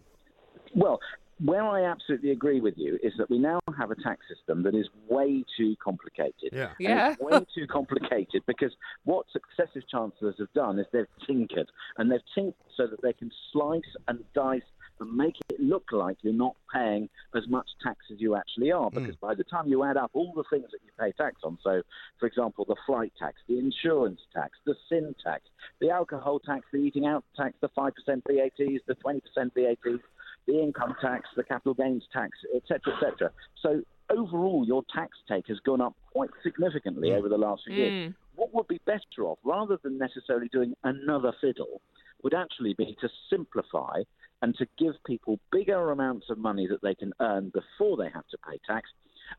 Well, 0.73 0.99
where 1.43 1.63
I 1.63 1.83
absolutely 1.83 2.31
agree 2.31 2.61
with 2.61 2.75
you 2.77 2.97
is 3.03 3.13
that 3.17 3.29
we 3.29 3.37
now 3.37 3.59
have 3.77 3.91
a 3.91 3.95
tax 3.95 4.21
system 4.33 4.63
that 4.63 4.73
is 4.73 4.87
way 5.09 5.43
too 5.57 5.75
complicated. 5.83 6.51
Yeah. 6.53 6.69
And 6.79 6.79
Yeah. 6.79 7.15
way 7.19 7.45
too 7.55 7.67
complicated 7.67 8.43
because 8.47 8.73
what 9.03 9.25
successive 9.31 9.87
chancellors 9.89 10.35
have 10.39 10.51
done 10.53 10.79
is 10.79 10.85
they've 10.93 11.05
tinkered, 11.27 11.69
and 11.97 12.09
they've 12.11 12.21
tinkered 12.33 12.55
so 12.77 12.87
that 12.87 13.01
they 13.01 13.13
can 13.13 13.31
slice 13.51 13.81
and 14.07 14.23
dice 14.33 14.61
and 15.01 15.13
make 15.13 15.35
it 15.49 15.59
look 15.59 15.91
like 15.91 16.15
you're 16.21 16.33
not 16.33 16.55
paying 16.73 17.09
as 17.35 17.45
much 17.49 17.67
tax 17.83 17.97
as 18.13 18.21
you 18.21 18.35
actually 18.37 18.71
are. 18.71 18.89
Hmm. 18.89 18.99
Because 18.99 19.17
by 19.17 19.35
the 19.35 19.43
time 19.43 19.67
you 19.67 19.83
add 19.83 19.97
up 19.97 20.11
all 20.13 20.31
the 20.33 20.45
things 20.49 20.71
that 20.71 20.79
you 20.85 20.91
pay 20.97 21.11
tax 21.11 21.41
on, 21.43 21.57
so 21.61 21.81
for 22.17 22.27
example, 22.27 22.63
the 22.65 22.77
flight 22.85 23.11
tax, 23.19 23.41
the 23.49 23.59
insurance 23.59 24.21
tax, 24.33 24.57
the 24.65 24.75
sin 24.87 25.13
tax, 25.21 25.43
the 25.81 25.89
alcohol 25.89 26.39
tax, 26.39 26.65
the 26.71 26.77
eating 26.77 27.05
out 27.05 27.25
tax, 27.35 27.55
the 27.59 27.67
5% 27.69 27.91
VATs, 28.07 28.79
the 28.87 28.95
20% 28.95 29.21
VATs, 29.53 29.99
the 30.47 30.61
income 30.61 30.95
tax, 31.01 31.27
the 31.35 31.43
capital 31.43 31.73
gains 31.73 32.03
tax, 32.13 32.37
etc., 32.55 32.93
etc. 32.95 33.31
So 33.61 33.81
overall, 34.09 34.63
your 34.65 34.83
tax 34.93 35.17
take 35.27 35.47
has 35.47 35.59
gone 35.65 35.81
up 35.81 35.95
quite 36.11 36.29
significantly 36.43 37.13
over 37.13 37.29
the 37.29 37.37
last 37.37 37.63
few 37.65 37.75
years. 37.75 38.13
What 38.35 38.53
would 38.53 38.67
be 38.67 38.81
better 38.85 39.23
off, 39.23 39.39
rather 39.43 39.77
than 39.83 39.97
necessarily 39.97 40.49
doing 40.49 40.73
another 40.83 41.33
fiddle, 41.41 41.81
would 42.23 42.33
actually 42.33 42.73
be 42.73 42.95
to 43.01 43.09
simplify 43.29 44.01
and 44.41 44.55
to 44.57 44.67
give 44.77 44.93
people 45.05 45.39
bigger 45.51 45.91
amounts 45.91 46.29
of 46.29 46.37
money 46.37 46.67
that 46.67 46.81
they 46.81 46.93
can 46.95 47.13
earn 47.21 47.51
before 47.53 47.97
they 47.97 48.09
have 48.13 48.27
to 48.27 48.37
pay 48.49 48.59
tax, 48.67 48.89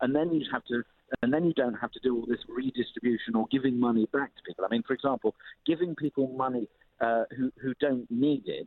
and 0.00 0.14
then 0.14 0.32
you 0.32 0.46
have 0.52 0.64
to. 0.66 0.82
And 1.22 1.32
then 1.32 1.44
you 1.44 1.52
don't 1.52 1.74
have 1.74 1.92
to 1.92 2.00
do 2.02 2.16
all 2.16 2.26
this 2.26 2.40
redistribution 2.48 3.36
or 3.36 3.46
giving 3.52 3.78
money 3.78 4.08
back 4.12 4.34
to 4.34 4.42
people. 4.44 4.64
I 4.64 4.68
mean, 4.68 4.82
for 4.82 4.92
example, 4.92 5.36
giving 5.64 5.94
people 5.94 6.26
money 6.36 6.68
uh, 7.00 7.24
who 7.36 7.52
who 7.62 7.74
don't 7.78 8.10
need 8.10 8.42
it 8.46 8.66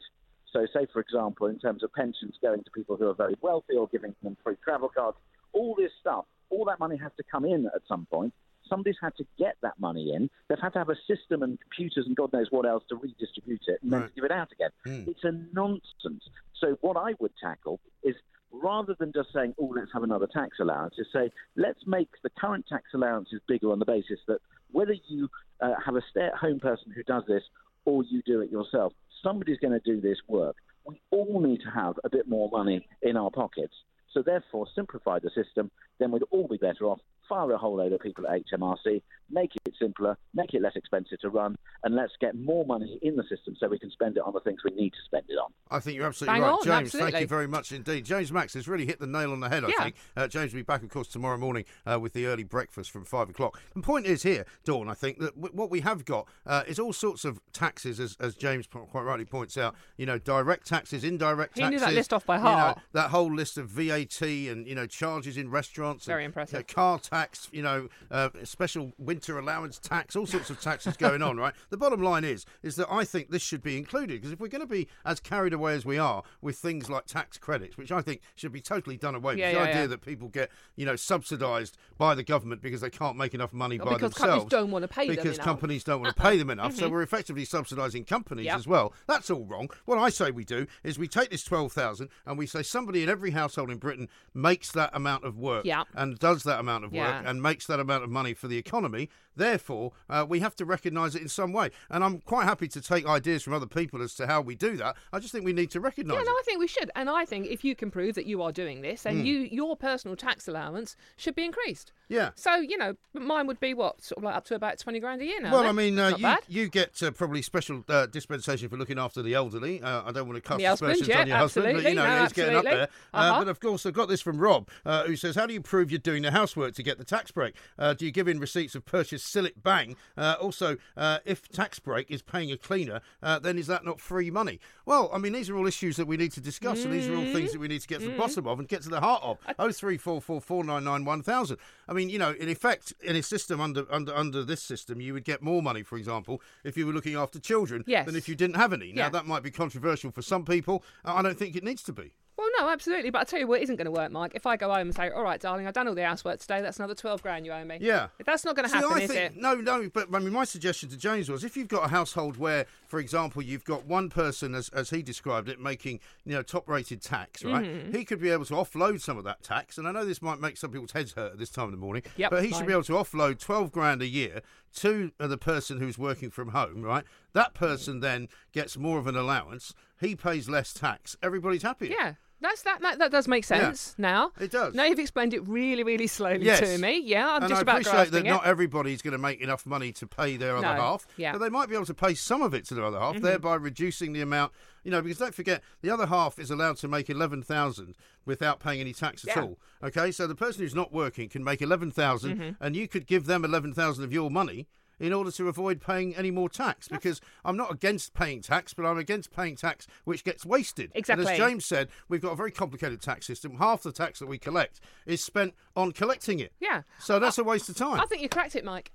so, 0.52 0.66
say 0.74 0.88
for 0.92 1.00
example, 1.00 1.48
in 1.48 1.60
terms 1.60 1.84
of 1.84 1.94
pensions 1.94 2.36
going 2.42 2.64
to 2.64 2.72
people 2.72 2.96
who 2.96 3.08
are 3.08 3.14
very 3.14 3.36
wealthy 3.42 3.76
or 3.76 3.88
giving 3.88 4.16
them 4.24 4.38
free 4.44 4.56
travel 4.64 4.90
cards, 4.90 5.18
all 5.54 5.76
this 5.76 5.92
stuff, 6.00 6.26
all 6.50 6.66
that 6.66 6.80
money 6.80 6.98
has 6.98 7.12
to 7.18 7.24
come 7.32 7.46
in 7.46 7.68
at 7.68 7.82
some 7.88 8.08
point. 8.12 8.34
Somebody's 8.68 8.98
had 9.02 9.16
to 9.18 9.26
get 9.38 9.56
that 9.64 9.80
money 9.80 10.14
in. 10.14 10.30
They've 10.48 10.60
had 10.60 10.74
to 10.74 10.80
have 10.80 10.90
a 10.90 10.96
system 11.08 11.42
and 11.42 11.60
computers 11.60 12.06
and 12.06 12.16
God 12.16 12.32
knows 12.34 12.48
what 12.52 12.68
else 12.68 12.84
to 12.90 12.96
redistribute 12.96 13.64
it 13.68 13.80
and 13.82 13.92
then 13.92 14.02
Right. 14.02 14.10
to 14.10 14.14
give 14.16 14.26
it 14.26 14.32
out 14.32 14.52
again. 14.52 14.70
It's 15.08 15.24
a 15.24 15.32
nonsense. 15.32 16.24
So, 16.60 16.78
what 16.82 16.98
I 16.98 17.14
would 17.20 17.32
tackle 17.42 17.80
is 18.04 18.16
rather 18.52 18.96
than 19.00 19.12
just 19.14 19.32
saying, 19.34 19.54
oh, 19.60 19.72
let's 19.76 19.92
have 19.94 20.04
another 20.04 20.28
tax 20.28 20.58
allowance, 20.60 20.96
is 20.98 21.08
say, 21.14 21.32
let's 21.56 21.86
make 21.86 22.10
the 22.24 22.30
current 22.32 22.66
tax 22.68 22.86
allowances 22.94 23.42
bigger 23.48 23.72
on 23.72 23.80
the 23.80 23.86
basis 23.86 24.20
that 24.28 24.40
whether 24.72 24.96
you 25.08 25.30
uh, 25.62 25.74
have 25.84 25.96
a 25.96 26.02
stay 26.10 26.26
at 26.26 26.34
home 26.36 26.60
person 26.60 26.92
who 26.96 27.04
does 27.04 27.24
this 27.28 27.44
or 27.86 28.04
you 28.04 28.22
do 28.24 28.42
it 28.42 28.52
yourself, 28.52 28.94
somebody's 29.24 29.60
going 29.60 29.80
to 29.80 29.80
do 29.80 30.02
this 30.02 30.18
work. 30.28 30.56
We 30.86 31.02
all 31.12 31.42
need 31.42 31.62
to 31.62 31.70
have 31.70 31.96
a 32.04 32.10
bit 32.10 32.28
more 32.28 32.50
money 32.52 32.88
in 33.02 33.18
our 33.18 33.30
pockets. 33.30 33.74
So, 34.12 34.24
therefore, 34.24 34.66
simplify 34.74 35.20
the 35.20 35.30
system, 35.36 35.70
then 36.00 36.12
we'd 36.12 36.24
all 36.32 36.48
be 36.48 36.58
better 36.58 36.86
off. 36.86 37.00
Fire 37.28 37.52
a 37.52 37.58
whole 37.60 37.76
load 37.78 37.94
of 37.94 38.00
people 38.00 38.26
at 38.28 38.42
HMRC, 38.52 39.04
make 39.30 39.52
it 39.64 39.74
simpler, 39.80 40.18
make 40.34 40.56
it 40.56 40.64
less 40.64 40.76
expensive 40.76 41.20
to 41.20 41.30
run, 41.30 41.56
and 41.84 41.94
let's 41.96 42.14
get 42.20 42.34
more 42.36 42.66
money 42.66 42.98
in 43.04 43.16
the 43.16 43.22
system 43.30 43.56
so 43.60 43.68
we 43.68 43.78
can 43.78 43.92
spend 43.92 44.18
it 44.18 44.24
on 44.26 44.34
the 44.34 44.40
things 44.40 44.62
we 44.66 44.72
need 44.72 44.90
to 44.92 44.98
spend 45.06 45.26
it 45.30 45.34
on. 45.36 45.52
I 45.70 45.80
think 45.80 45.96
you're 45.96 46.08
absolutely 46.08 46.40
Bang 46.40 46.42
right, 46.42 46.54
on, 46.54 46.64
James. 46.64 46.92
Thank 46.92 47.20
you 47.20 47.28
very 47.28 47.46
much 47.48 47.72
indeed. 47.72 48.04
James 48.06 48.32
Max 48.32 48.56
has 48.56 48.68
really 48.68 48.88
hit 48.88 49.00
the 49.00 49.06
nail 49.06 49.32
on 49.32 49.42
the 49.42 49.50
head. 49.50 49.64
I 49.64 49.68
Yeah. 49.68 49.84
think 49.84 49.96
uh, 50.18 50.28
James 50.28 50.54
will 50.54 50.60
be 50.62 50.64
back, 50.64 50.82
of 50.82 50.90
course, 50.90 51.08
tomorrow 51.08 51.38
morning 51.38 51.66
uh, 51.86 52.00
with 52.00 52.14
the 52.14 52.26
early 52.26 52.44
breakfast 52.44 52.90
from 52.90 53.06
five 53.06 53.30
o'clock. 53.30 53.60
The 53.76 53.82
point 53.84 54.08
is 54.08 54.24
here, 54.24 54.48
Dawn. 54.66 54.90
I 54.90 54.96
think 54.96 55.20
that 55.20 55.36
w- 55.36 55.56
what 55.56 55.70
we 55.70 55.82
have 55.82 56.06
got 56.06 56.28
uh, 56.48 56.64
is 56.68 56.80
all 56.80 56.94
sorts 56.94 57.26
of 57.26 57.40
taxes, 57.54 58.00
as, 58.00 58.18
as 58.20 58.34
James 58.34 58.66
po- 58.66 58.88
quite 58.88 59.04
rightly 59.04 59.26
points 59.26 59.56
out. 59.56 59.76
You 59.98 60.08
know, 60.08 60.18
direct 60.18 60.66
taxes, 60.66 61.04
indirect 61.04 61.56
He 61.60 61.64
knew 61.66 61.72
taxes. 61.78 61.88
that 61.88 61.94
list 61.94 62.12
off 62.14 62.26
by 62.26 62.38
you 62.38 62.44
know, 62.44 62.50
heart. 62.50 62.80
that 62.94 63.12
whole 63.12 63.32
list 63.32 63.60
of 63.60 63.70
VAT 63.70 64.20
and 64.24 64.66
you 64.68 64.74
know 64.74 64.88
charges 64.88 65.38
in 65.38 65.52
restaurants. 65.52 65.89
Very 65.98 66.26
impressive. 66.26 66.60
know, 66.60 66.64
car 66.74 67.00
tax. 67.00 67.48
You 67.52 67.62
know, 67.64 67.90
uh, 68.12 68.30
special 68.44 68.94
winter 68.98 69.38
allowance 69.40 69.80
tax. 69.80 70.16
All 70.16 70.26
sorts 70.26 70.50
of 70.50 70.62
taxes 70.62 70.96
going 70.98 71.22
on. 71.22 71.30
Right. 71.40 71.54
The 71.70 71.78
bottom 71.78 72.02
line 72.02 72.26
is 72.26 72.46
is 72.64 72.76
that 72.76 72.92
I 72.92 73.06
think 73.06 73.30
this 73.30 73.42
should 73.42 73.64
be 73.64 73.78
included 73.78 74.10
because 74.20 74.32
if 74.34 74.40
we're 74.42 74.48
going 74.50 74.60
to 74.62 74.68
be 74.68 74.88
as 75.06 75.20
carried 75.22 75.54
away 75.54 75.74
as 75.74 75.86
we 75.86 75.98
are 75.98 76.24
with 76.42 76.58
things 76.58 76.90
like 76.90 77.06
tax 77.06 77.38
credits, 77.38 77.78
which 77.78 77.92
I 77.94 78.02
think 78.02 78.20
should 78.36 78.52
be 78.52 78.60
totally 78.62 78.98
done 78.98 79.16
away 79.16 79.34
with, 79.34 79.40
Yeah, 79.40 79.52
the 79.52 79.58
yeah, 79.58 79.64
idea 79.64 79.82
yeah. 79.82 79.88
that 79.88 80.02
people 80.02 80.28
get 80.28 80.50
you 80.76 80.86
know 80.86 80.96
subsidised 80.98 81.78
by 81.98 82.16
the 82.16 82.24
government 82.24 82.62
because 82.62 82.82
they 82.82 82.90
can't 82.90 83.16
make 83.18 83.34
enough 83.34 83.54
money 83.54 83.78
Or 83.80 83.86
by 83.86 83.94
because 83.94 84.12
themselves. 84.14 84.30
companies 84.44 84.50
don't 84.52 84.72
wanna 84.72 84.88
pay 84.88 85.08
them 85.08 85.16
because 85.16 85.38
companies 85.38 85.84
don't 85.84 86.02
want 86.02 86.16
to 86.16 86.22
pay 86.22 86.38
them 86.38 86.50
enough. 86.50 86.76
So 86.76 86.90
we're 86.90 87.02
effectively 87.04 87.46
subsidising 87.46 88.06
companies 88.08 88.46
Yep. 88.48 88.58
as 88.58 88.68
well. 88.68 88.94
That's 89.08 89.30
all 89.30 89.46
wrong. 89.46 89.70
What 89.86 89.98
I 89.98 90.10
say 90.10 90.32
we 90.32 90.44
do 90.46 90.68
is 90.84 91.00
we 91.00 91.08
take 91.08 91.30
this 91.30 91.44
twelve 91.44 91.72
thousand 91.72 92.10
and 92.26 92.38
we 92.38 92.46
say 92.48 92.64
somebody 92.64 93.04
in 93.04 93.10
every 93.10 93.32
household 93.32 93.70
in 93.72 93.78
Britain 93.78 94.10
makes 94.34 94.72
that 94.74 94.90
amount 94.94 95.24
of 95.24 95.38
work. 95.38 95.66
Yeah. 95.66 95.79
Yeah. 95.94 96.02
and 96.04 96.20
does 96.20 96.44
that 96.44 96.60
amount 96.60 96.86
of 96.86 96.92
work 96.92 97.00
Yeah. 97.00 97.22
and 97.30 97.42
makes 97.42 97.66
that 97.68 97.80
amount 97.80 98.04
of 98.04 98.10
money 98.10 98.34
for 98.34 98.48
the 98.48 98.58
economy. 98.58 99.10
Therefore, 99.40 99.94
uh, 100.10 100.26
we 100.30 100.42
have 100.42 100.56
to 100.58 100.66
recognise 100.66 101.16
it 101.16 101.22
in 101.24 101.28
some 101.30 101.52
way. 101.54 101.72
And 101.90 102.04
I'm 102.04 102.20
quite 102.20 102.44
happy 102.46 102.68
to 102.68 102.82
take 102.82 103.08
ideas 103.08 103.42
from 103.42 103.54
other 103.54 103.66
people 103.66 104.02
as 104.04 104.14
to 104.16 104.28
how 104.28 104.42
we 104.42 104.54
do 104.56 104.78
that. 104.78 104.96
I 105.12 105.20
just 105.20 105.32
think 105.32 105.46
we 105.46 105.54
need 105.54 105.72
to 105.72 105.80
recognise 105.80 106.14
Yeah, 106.16 106.22
it. 106.22 106.26
no, 106.26 106.32
I 106.32 106.42
think 106.46 106.60
we 106.60 106.68
should. 106.68 106.92
And 106.96 107.10
I 107.10 107.26
think 107.26 107.48
if 107.48 107.64
you 107.64 107.76
can 107.76 107.90
prove 107.90 108.16
that 108.16 108.26
you 108.28 108.44
are 108.44 108.52
doing 108.52 108.82
this, 108.82 109.04
Hmm. 109.04 109.10
then 109.10 109.26
you 109.26 109.40
your 109.40 109.76
personal 109.76 110.16
tax 110.16 110.48
allowance 110.48 110.96
should 111.18 111.34
be 111.36 111.44
increased. 111.46 111.92
Yeah. 112.10 112.32
So, 112.36 112.56
you 112.56 112.78
know, 112.78 112.96
mine 113.14 113.48
would 113.48 113.60
be 113.60 113.74
what? 113.74 114.04
Sort 114.04 114.18
of 114.18 114.24
like 114.24 114.36
up 114.36 114.46
to 114.46 114.56
about 114.56 114.78
20 114.80 115.00
grand 115.00 115.22
a 115.22 115.26
year 115.26 115.40
now. 115.42 115.52
Well? 115.52 115.66
I 115.68 115.72
mean, 115.72 115.98
uh, 115.98 116.16
you, 116.18 116.36
you 116.64 116.70
get 116.70 117.02
uh, 117.02 117.12
probably 117.12 117.42
special 117.42 117.84
uh, 117.88 118.06
dispensation 118.08 118.68
for 118.70 118.78
looking 118.78 119.00
after 119.00 119.22
the 119.22 119.34
elderly. 119.36 119.82
Uh, 119.82 120.04
I 120.06 120.12
don't 120.12 120.28
want 120.28 120.44
to 120.44 120.48
cast 120.48 120.62
aspersions 120.62 121.08
yeah, 121.08 121.22
on 121.22 121.28
your 121.28 121.38
husband, 121.38 121.74
but 121.76 121.84
you 121.90 121.96
know 121.96 122.04
absolutely. 122.04 122.16
No, 122.20 122.24
he's 122.24 122.34
getting 122.34 122.56
up 122.56 122.66
absolutely. 122.66 122.78
there. 122.80 122.90
Uh, 123.14 123.18
Uh-huh. 123.30 123.40
but 123.42 123.48
of 123.48 123.60
course, 123.60 123.86
I've 123.86 123.94
got 123.94 124.10
this 124.10 124.22
from 124.22 124.38
Rob, 124.40 124.68
uh, 124.86 125.04
who 125.06 125.16
says, 125.16 125.36
"How 125.36 125.46
do 125.46 125.54
you 125.54 125.62
prove 125.62 125.92
you're 125.92 126.00
doing 126.00 126.24
the 126.24 126.32
housework 126.32 126.74
to 126.76 126.84
get 126.84 126.98
the 126.98 127.06
tax 127.06 127.32
break? 127.32 127.56
Uh, 127.78 127.94
do 127.94 128.06
you 128.06 128.12
give 128.12 128.28
in 128.28 128.40
receipts 128.40 128.76
of 128.76 128.86
purchase 128.86 129.24
Sillet 129.30 129.62
Bang? 129.64 129.96
Uh, 130.18 130.36
also, 130.42 130.78
uh, 130.98 131.20
if 131.26 131.48
tax 131.50 131.80
break 131.80 132.10
is 132.10 132.22
paying 132.22 132.52
a 132.52 132.58
cleaner, 132.58 133.02
uh, 133.22 133.40
then 133.40 133.58
is 133.58 133.68
that 133.68 133.86
not 133.86 134.00
free 134.00 134.32
money? 134.32 134.60
Well, 134.86 135.10
I 135.14 135.18
mean, 135.18 135.34
these 135.34 135.50
are 135.50 135.58
all 135.58 135.68
issues 135.68 135.98
that 135.98 136.08
we 136.08 136.18
need 136.18 136.32
to 136.34 136.42
discuss, 136.42 136.84
and 136.84 136.94
these 136.94 137.08
are 137.08 137.16
all 137.16 137.24
Mm. 137.24 137.34
things 137.34 137.52
that 137.52 137.60
we 137.60 137.68
need 137.68 137.82
to 137.82 137.88
get 137.88 138.00
to 138.02 138.08
the 138.10 138.18
bottom 138.18 138.48
of 138.48 138.60
and 138.60 138.68
get 138.68 138.82
to 138.84 138.90
the 138.90 139.02
heart 139.02 139.22
of. 139.24 139.38
Oh 139.58 139.72
three 139.72 139.98
four 139.98 140.22
four 140.22 140.42
four 140.42 140.64
nine 140.64 140.84
nine 140.84 141.06
one 141.06 141.22
thousand. 141.22 141.58
I 141.88 141.94
mean, 141.94 142.10
you 142.10 142.18
know, 142.20 142.32
in 142.32 142.50
effect, 142.50 142.94
in 143.02 143.16
a 143.16 143.24
system 143.24 143.62
under 143.62 143.86
under 143.92 144.16
under 144.16 144.44
this 144.44 144.62
system, 144.62 145.00
you 145.02 145.14
would 145.14 145.24
get 145.26 145.42
more 145.42 145.62
money, 145.62 145.84
for 145.84 145.98
example, 145.98 146.42
if 146.64 146.76
you 146.78 146.86
were 146.88 146.94
looking 146.94 147.16
after 147.16 147.40
children 147.40 147.84
Yes. 147.88 148.06
than 148.06 148.16
if 148.16 148.28
you 148.28 148.36
didn't 148.36 148.56
have 148.56 148.74
any. 148.74 148.92
Now 148.92 149.04
Yeah. 149.04 149.10
that 149.10 149.26
might 149.28 149.44
be 149.44 149.52
controversial 149.52 150.12
for 150.12 150.22
some 150.22 150.46
people. 150.46 150.84
I 151.06 151.22
don't 151.22 151.38
think 151.38 151.56
it 151.56 151.64
needs 151.64 151.84
to 151.84 151.94
be. 151.94 152.14
Well, 152.40 152.48
no, 152.58 152.70
absolutely. 152.70 153.10
But 153.10 153.20
I 153.20 153.24
tell 153.26 153.40
you 153.40 153.48
what 153.48 153.62
isn't 153.62 153.76
going 153.76 153.84
to 153.84 153.92
work, 153.92 154.14
Mike. 154.14 154.32
If 154.34 154.46
I 154.46 154.56
go 154.56 154.70
home 154.70 154.88
and 154.88 154.96
say, 154.96 155.10
all 155.10 155.24
right, 155.24 155.42
darling, 155.42 155.68
I've 155.68 155.74
done 155.74 155.90
all 155.90 155.94
the 155.94 156.06
housework 156.06 156.40
today, 156.40 156.62
that's 156.62 156.78
another 156.78 156.96
12 156.96 157.22
grand 157.22 157.46
you 157.46 157.52
owe 157.52 157.66
me. 157.66 157.80
Yeah. 157.82 158.08
That's 158.26 158.46
not 158.46 158.56
going 158.56 158.70
to 158.70 158.74
happen, 158.74 158.94
I 158.94 159.02
is 159.02 159.12
think 159.12 159.36
it? 159.36 159.42
no, 159.42 159.56
no. 159.56 159.90
But 159.94 160.08
I 160.14 160.20
mean, 160.20 160.32
my 160.32 160.46
suggestion 160.46 160.88
to 160.90 160.96
James 160.96 161.30
was 161.30 161.44
if 161.44 161.58
you've 161.58 161.68
got 161.68 161.84
a 161.84 161.90
household 161.90 162.38
where, 162.38 162.66
for 162.88 163.00
example, 163.00 163.42
you've 163.42 163.66
got 163.66 163.86
one 163.86 164.10
person, 164.10 164.56
as 164.56 164.70
as 164.70 164.90
he 164.90 165.02
described 165.02 165.50
it, 165.50 165.60
making 165.60 166.00
you 166.26 166.34
know 166.34 166.42
top-rated 166.42 167.02
tax, 167.02 167.44
right? 167.44 167.66
Mm-hmm. 167.66 167.98
He 167.98 168.06
could 168.06 168.22
be 168.22 168.30
able 168.30 168.46
to 168.46 168.54
offload 168.54 169.02
some 169.02 169.18
of 169.18 169.26
that 169.26 169.44
tax, 169.44 169.78
and 169.78 169.86
I 169.86 169.92
know 169.92 170.06
this 170.06 170.22
might 170.22 170.40
make 170.40 170.56
some 170.56 170.72
people's 170.72 170.94
heads 170.94 171.12
hurt 171.14 171.34
at 171.34 171.40
this 171.40 171.50
time 171.50 171.66
of 171.66 171.72
the 171.72 171.78
morning. 171.78 172.04
Yep, 172.16 172.32
but 172.32 172.46
he 172.46 172.54
should 172.54 172.68
be 172.68 172.72
able 172.72 172.84
to 172.84 172.94
offload 172.94 173.40
twelve 173.40 173.74
grand 173.74 174.02
a 174.02 174.08
year 174.08 174.42
to 174.78 175.12
the 175.18 175.38
person 175.38 175.80
who's 175.80 175.98
working 175.98 176.30
from 176.30 176.50
home, 176.50 176.84
right? 176.84 177.04
That 177.34 177.54
person 177.54 178.00
then 178.00 178.30
gets 178.54 178.78
more 178.78 178.98
of 178.98 179.08
an 179.08 179.18
allowance. 179.18 179.74
He 180.00 180.16
pays 180.16 180.48
less 180.48 180.74
tax. 180.74 181.18
Everybody's 181.22 181.64
happier. 181.64 181.92
Yeah. 181.92 182.14
That's 182.42 182.62
that, 182.64 182.82
that. 182.82 183.00
That 183.00 183.12
does 183.12 183.28
make 183.28 183.44
sense 183.44 183.96
now. 183.98 184.32
It 184.40 184.52
does. 184.52 184.74
Now 184.74 184.86
you've 184.86 185.00
explained 185.00 185.34
it 185.34 185.46
really, 185.48 185.84
really 185.84 186.08
slowly 186.08 186.46
Yes. 186.46 186.60
to 186.62 186.78
me. 186.78 187.02
Yeah, 187.04 187.28
I'm 187.30 187.44
and 187.44 187.50
just 187.50 187.60
I 187.60 187.62
about 187.64 187.82
appreciate 187.82 188.12
that 188.12 188.26
it. 188.26 188.30
not 188.30 188.46
everybody's 188.46 189.02
going 189.02 189.12
to 189.12 189.18
make 189.18 189.42
enough 189.42 189.66
money 189.66 189.92
to 189.94 190.08
pay 190.08 190.38
their 190.38 190.56
other 190.56 190.68
No, 190.68 190.74
half, 190.82 191.08
yeah. 191.18 191.30
Mm-hmm. 191.32 191.38
but 191.40 191.44
they 191.46 191.50
might 191.50 191.68
be 191.70 191.76
able 191.76 191.86
to 191.88 191.94
pay 191.94 192.14
some 192.14 192.42
of 192.42 192.54
it 192.54 192.64
to 192.66 192.76
their 192.76 192.86
other 192.86 193.00
half, 193.00 193.20
thereby 193.20 193.56
reducing 193.56 194.14
the 194.14 194.22
amount. 194.22 194.54
You 194.84 194.92
know, 194.92 195.02
because 195.02 195.18
don't 195.18 195.36
forget, 195.36 195.62
the 195.82 195.90
other 195.90 196.06
half 196.06 196.40
is 196.40 196.50
allowed 196.50 196.78
to 196.78 196.88
make 196.88 197.10
eleven 197.10 197.44
thousand 197.44 197.96
without 198.26 198.60
paying 198.62 198.80
any 198.80 198.94
tax 198.94 199.28
at 199.28 199.36
Yeah. 199.36 199.42
all. 199.44 199.60
Okay, 199.84 200.12
so 200.12 200.26
the 200.26 200.36
person 200.36 200.62
who's 200.62 200.74
not 200.76 200.94
working 200.94 201.28
can 201.28 201.44
make 201.44 201.62
eleven 201.62 201.92
Mm-hmm. 201.92 202.64
and 202.64 202.76
you 202.76 202.88
could 202.88 203.06
give 203.06 203.26
them 203.26 203.44
eleven 203.44 203.74
thousand 203.74 204.04
of 204.06 204.14
your 204.14 204.32
money. 204.32 204.68
In 205.00 205.14
order 205.14 205.32
to 205.32 205.48
avoid 205.48 205.82
paying 205.82 206.16
any 206.16 206.32
more 206.32 206.50
tax, 206.50 206.88
because 206.88 207.22
I'm 207.46 207.56
not 207.58 207.72
against 207.72 208.14
paying 208.14 208.42
tax, 208.42 208.74
but 208.74 208.86
I'm 208.86 208.98
against 208.98 209.32
paying 209.32 209.56
tax 209.56 209.88
which 210.04 210.24
gets 210.24 210.46
wasted. 210.46 210.92
And 210.92 211.00
Exactly. 211.00 211.28
as 211.32 211.38
James 211.38 211.66
said, 211.66 211.90
we've 212.10 212.22
got 212.22 212.32
a 212.32 212.36
very 212.36 212.52
complicated 212.52 213.02
tax 213.02 213.26
system. 213.26 213.56
Half 213.58 213.84
the 213.84 213.92
tax 213.92 214.20
that 214.20 214.28
we 214.28 214.38
collect 214.38 214.82
is 215.06 215.24
spent 215.24 215.54
on 215.76 215.92
collecting 215.92 216.40
it. 216.40 216.52
Yeah. 216.60 216.82
So 217.00 217.20
that's 217.20 217.38
a 217.38 217.44
waste 217.44 217.70
of 217.70 217.78
time. 217.78 218.00
I 218.00 218.06
think 218.06 218.22
you 218.22 218.30
cracked 218.30 218.56
it, 218.56 218.66
Mike. 218.66 218.92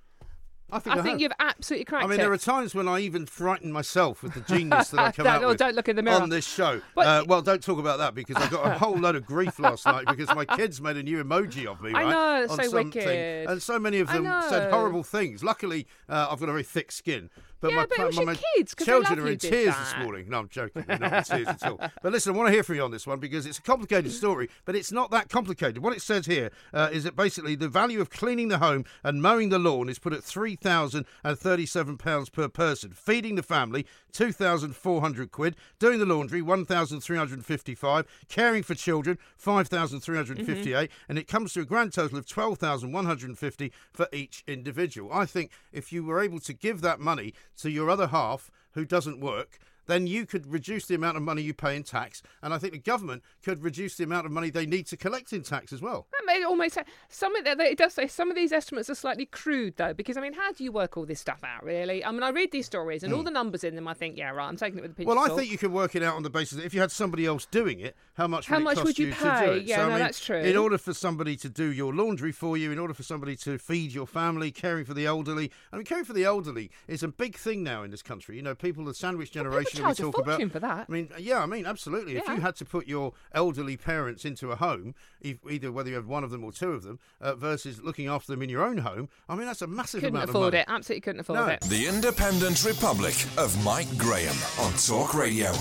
I 0.70 0.78
think, 0.78 0.96
I 0.96 0.98
I 0.98 1.02
think 1.02 1.12
have. 1.12 1.20
you've 1.20 1.32
absolutely 1.38 1.84
cracked 1.84 2.02
it. 2.02 2.06
I 2.06 2.10
mean, 2.10 2.20
it. 2.20 2.22
there 2.22 2.32
are 2.32 2.38
times 2.38 2.74
when 2.74 2.88
I 2.88 3.00
even 3.00 3.26
frighten 3.26 3.70
myself 3.70 4.22
with 4.22 4.34
the 4.34 4.40
genius 4.40 4.88
that 4.88 5.00
I 5.00 5.12
come 5.12 5.26
out 5.26 5.44
oh, 5.44 5.48
with 5.48 5.58
don't 5.58 5.74
look 5.74 5.88
in 5.88 5.96
the 5.96 6.02
mirror. 6.02 6.20
on 6.20 6.30
this 6.30 6.46
show. 6.46 6.80
Uh, 6.96 7.22
well, 7.26 7.42
don't 7.42 7.62
talk 7.62 7.78
about 7.78 7.98
that 7.98 8.14
because 8.14 8.36
I 8.36 8.48
got 8.48 8.66
a 8.66 8.78
whole 8.78 8.96
load 8.96 9.14
of 9.14 9.26
grief 9.26 9.58
last 9.60 9.86
night 9.86 10.06
because 10.08 10.34
my 10.34 10.44
kids 10.44 10.80
made 10.80 10.96
a 10.96 11.02
new 11.02 11.22
emoji 11.22 11.66
of 11.66 11.80
me. 11.82 11.92
I 11.92 12.02
right, 12.04 12.10
know, 12.10 12.42
it's 12.42 12.52
on 12.52 12.58
so 12.58 12.62
something, 12.64 12.86
wicked. 12.86 13.48
and 13.48 13.62
so 13.62 13.78
many 13.78 14.00
of 14.00 14.08
them 14.08 14.24
said 14.48 14.72
horrible 14.72 15.02
things. 15.02 15.44
Luckily, 15.44 15.86
uh, 16.08 16.28
I've 16.30 16.40
got 16.40 16.48
a 16.48 16.52
very 16.52 16.64
thick 16.64 16.90
skin. 16.90 17.30
But 17.64 17.70
Yeah, 17.70 17.76
my, 17.76 17.86
but 17.86 17.98
it 18.08 18.14
my, 18.16 18.24
my 18.24 18.38
kids, 18.56 18.74
children 18.74 19.18
are 19.20 19.26
in 19.26 19.38
tears 19.38 19.74
that. 19.74 19.96
this 19.96 20.04
morning. 20.04 20.28
No, 20.28 20.40
I'm 20.40 20.50
joking. 20.50 20.84
They're 20.86 20.98
not 20.98 21.14
in 21.14 21.24
tears 21.24 21.48
at 21.48 21.62
all. 21.62 21.80
But 22.02 22.12
listen, 22.12 22.34
I 22.34 22.36
want 22.36 22.48
to 22.48 22.52
hear 22.52 22.62
from 22.62 22.74
you 22.74 22.82
on 22.82 22.90
this 22.90 23.06
one 23.06 23.20
because 23.20 23.46
it's 23.46 23.56
a 23.56 23.62
complicated 23.62 24.12
story, 24.22 24.50
but 24.66 24.76
it's 24.76 24.92
not 24.92 25.10
that 25.12 25.30
complicated. 25.30 25.82
What 25.82 25.96
it 25.96 26.02
says 26.02 26.26
here 26.26 26.50
uh, 26.74 26.90
is 26.92 27.04
that 27.04 27.16
basically 27.16 27.54
the 27.54 27.70
value 27.70 28.02
of 28.02 28.10
cleaning 28.10 28.48
the 28.48 28.58
home 28.58 28.84
and 29.02 29.22
mowing 29.22 29.48
the 29.48 29.58
lawn 29.58 29.88
is 29.88 29.98
put 29.98 30.12
at 30.12 30.22
three 30.22 30.56
thousand 30.56 31.06
and 31.24 31.38
thirty-seven 31.38 31.96
pounds 31.96 32.28
per 32.28 32.48
person. 32.50 32.92
Feeding 32.92 33.36
the 33.36 33.42
family, 33.42 33.86
two 34.12 34.30
thousand 34.30 34.76
four 34.76 35.00
hundred 35.00 35.32
quid. 35.32 35.56
Doing 35.78 36.00
the 36.00 36.04
laundry, 36.04 36.42
one 36.42 36.66
thousand 36.66 37.00
three 37.00 37.16
hundred 37.16 37.42
fifty-five. 37.46 38.06
Caring 38.28 38.62
for 38.62 38.74
children, 38.74 39.16
five 39.38 39.68
thousand 39.68 40.00
three 40.00 40.16
hundred 40.16 40.36
and 40.36 40.46
fifty-eight, 40.46 40.90
and 41.08 41.18
it 41.18 41.28
comes 41.28 41.54
to 41.54 41.62
a 41.62 41.64
grand 41.64 41.94
total 41.94 42.18
of 42.18 42.28
twelve 42.28 42.58
thousand 42.58 42.92
one 42.92 43.06
hundred 43.06 43.38
fifty 43.38 43.72
for 43.90 44.06
each 44.12 44.44
individual. 44.46 45.10
I 45.10 45.24
think 45.24 45.50
if 45.72 45.90
you 45.94 46.04
were 46.04 46.20
able 46.20 46.40
to 46.40 46.52
give 46.52 46.82
that 46.82 47.00
money 47.00 47.32
to 47.58 47.70
your 47.70 47.90
other 47.90 48.08
half 48.08 48.50
who 48.72 48.84
doesn't 48.84 49.20
work, 49.20 49.58
then 49.86 50.06
you 50.06 50.26
could 50.26 50.50
reduce 50.52 50.86
the 50.86 50.94
amount 50.94 51.16
of 51.16 51.22
money 51.22 51.42
you 51.42 51.54
pay 51.54 51.76
in 51.76 51.82
tax, 51.82 52.22
and 52.42 52.52
I 52.54 52.58
think 52.58 52.72
the 52.72 52.78
government 52.78 53.22
could 53.42 53.62
reduce 53.62 53.96
the 53.96 54.04
amount 54.04 54.26
of 54.26 54.32
money 54.32 54.50
they 54.50 54.66
need 54.66 54.86
to 54.86 54.96
collect 54.96 55.32
in 55.32 55.42
tax 55.42 55.72
as 55.72 55.80
well. 55.80 56.06
That 56.12 56.26
made 56.26 56.40
it 56.40 56.46
almost 56.46 56.78
some 57.08 57.36
of 57.36 57.46
it 57.46 57.78
does 57.78 57.94
say 57.94 58.06
some 58.06 58.30
of 58.30 58.36
these 58.36 58.52
estimates 58.52 58.90
are 58.90 58.94
slightly 58.94 59.26
crude 59.26 59.76
though, 59.76 59.94
because 59.94 60.16
I 60.16 60.20
mean, 60.20 60.32
how 60.32 60.52
do 60.52 60.64
you 60.64 60.72
work 60.72 60.96
all 60.96 61.06
this 61.06 61.20
stuff 61.20 61.42
out 61.44 61.64
really? 61.64 62.04
I 62.04 62.10
mean, 62.10 62.22
I 62.22 62.30
read 62.30 62.52
these 62.52 62.66
stories 62.66 63.02
and 63.02 63.12
all 63.12 63.22
the 63.22 63.30
numbers 63.30 63.64
in 63.64 63.74
them. 63.74 63.88
I 63.88 63.94
think, 63.94 64.16
yeah, 64.16 64.30
right, 64.30 64.48
I'm 64.48 64.56
taking 64.56 64.78
it 64.78 64.82
with 64.82 64.92
a 64.92 64.94
pinch 64.94 65.08
Hmm. 65.08 65.16
Well, 65.16 65.32
I 65.32 65.36
think 65.36 65.50
you 65.50 65.58
can 65.58 65.72
work 65.72 65.94
it 65.94 66.02
out 66.02 66.16
on 66.16 66.22
the 66.22 66.30
basis 66.30 66.58
that 66.58 66.64
if 66.64 66.74
you 66.74 66.80
had 66.80 66.90
somebody 66.90 67.26
else 67.26 67.46
doing 67.46 67.80
it, 67.80 67.96
how 68.14 68.26
much 68.26 68.46
How 68.46 68.56
would 68.56 68.62
it 68.62 68.64
much 68.64 68.84
would 68.84 68.98
you 68.98 69.10
to 69.10 69.16
pay? 69.16 69.58
Yeah, 69.58 69.76
so, 69.76 69.82
I 69.82 69.84
no, 69.84 69.90
mean, 69.90 69.98
that's 69.98 70.20
true. 70.24 70.38
In 70.38 70.56
order 70.56 70.78
for 70.78 70.94
somebody 70.94 71.36
to 71.36 71.48
do 71.48 71.72
your 71.72 71.94
laundry 71.94 72.32
for 72.32 72.56
you, 72.56 72.72
in 72.72 72.78
order 72.78 72.94
for 72.94 73.02
somebody 73.02 73.36
to 73.36 73.58
feed 73.58 73.92
your 73.92 74.06
family, 74.06 74.50
caring 74.50 74.84
for 74.84 74.94
the 74.94 75.06
elderly, 75.06 75.50
I 75.72 75.76
mean, 75.76 75.84
caring 75.84 76.04
for 76.04 76.12
the 76.12 76.24
elderly 76.24 76.70
is 76.88 77.02
a 77.02 77.08
big 77.08 77.36
thing 77.36 77.62
now 77.62 77.82
in 77.82 77.90
this 77.90 78.02
country. 78.02 78.36
You 78.36 78.42
know, 78.42 78.54
people, 78.54 78.84
the 78.84 78.94
sandwich 78.94 79.32
generation 79.32 79.73
charge 79.82 79.98
we 80.00 80.08
a 80.08 80.12
talk 80.12 80.18
about. 80.20 80.32
fortune 80.32 80.50
for 80.50 80.60
that. 80.60 80.86
I 80.88 80.92
mean, 80.92 81.08
yeah, 81.18 81.40
I 81.42 81.46
mean, 81.46 81.66
absolutely. 81.66 82.16
If 82.16 82.26
you 82.28 82.40
had 82.40 82.56
to 82.56 82.64
put 82.64 82.86
your 82.86 83.12
elderly 83.32 83.76
parents 83.76 84.24
into 84.24 84.50
a 84.52 84.56
home, 84.56 84.94
e- 85.22 85.36
either 85.50 85.70
whether 85.72 85.90
you 85.90 85.96
have 85.96 86.06
one 86.06 86.24
of 86.24 86.30
them 86.30 86.44
or 86.44 86.52
two 86.52 86.70
of 86.72 86.82
them, 86.82 86.98
uh, 87.20 87.34
versus 87.34 87.82
looking 87.82 88.06
after 88.08 88.32
them 88.32 88.42
in 88.42 88.48
your 88.50 88.64
own 88.64 88.78
home, 88.78 89.08
I 89.28 89.34
mean, 89.36 89.46
that's 89.46 89.62
a 89.62 89.66
massive 89.66 90.00
couldn't 90.00 90.16
amount 90.16 90.30
afford 90.30 90.48
of 90.48 90.52
money. 90.54 90.60
it. 90.62 90.66
Absolutely 90.68 91.00
couldn't 91.02 91.20
afford 91.20 91.38
No. 91.40 91.46
it. 91.46 91.60
The 91.62 91.86
Independent 91.86 92.64
Republic 92.64 93.14
of 93.38 93.62
Mike 93.64 93.96
Graham 93.98 94.36
on 94.60 94.72
Talk 94.74 95.14
Radio. 95.14 95.52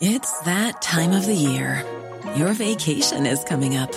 It's 0.00 0.40
that 0.40 0.82
time 0.82 1.12
of 1.12 1.26
the 1.26 1.34
year. 1.34 1.84
Your 2.36 2.52
vacation 2.54 3.24
is 3.26 3.44
coming 3.44 3.76
up. 3.76 3.92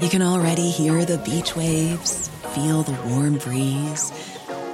You 0.00 0.08
can 0.08 0.22
already 0.22 0.70
hear 0.70 1.04
the 1.04 1.18
beach 1.18 1.54
waves, 1.56 2.28
feel 2.54 2.82
the 2.82 2.92
warm 3.08 3.36
breeze, 3.38 4.10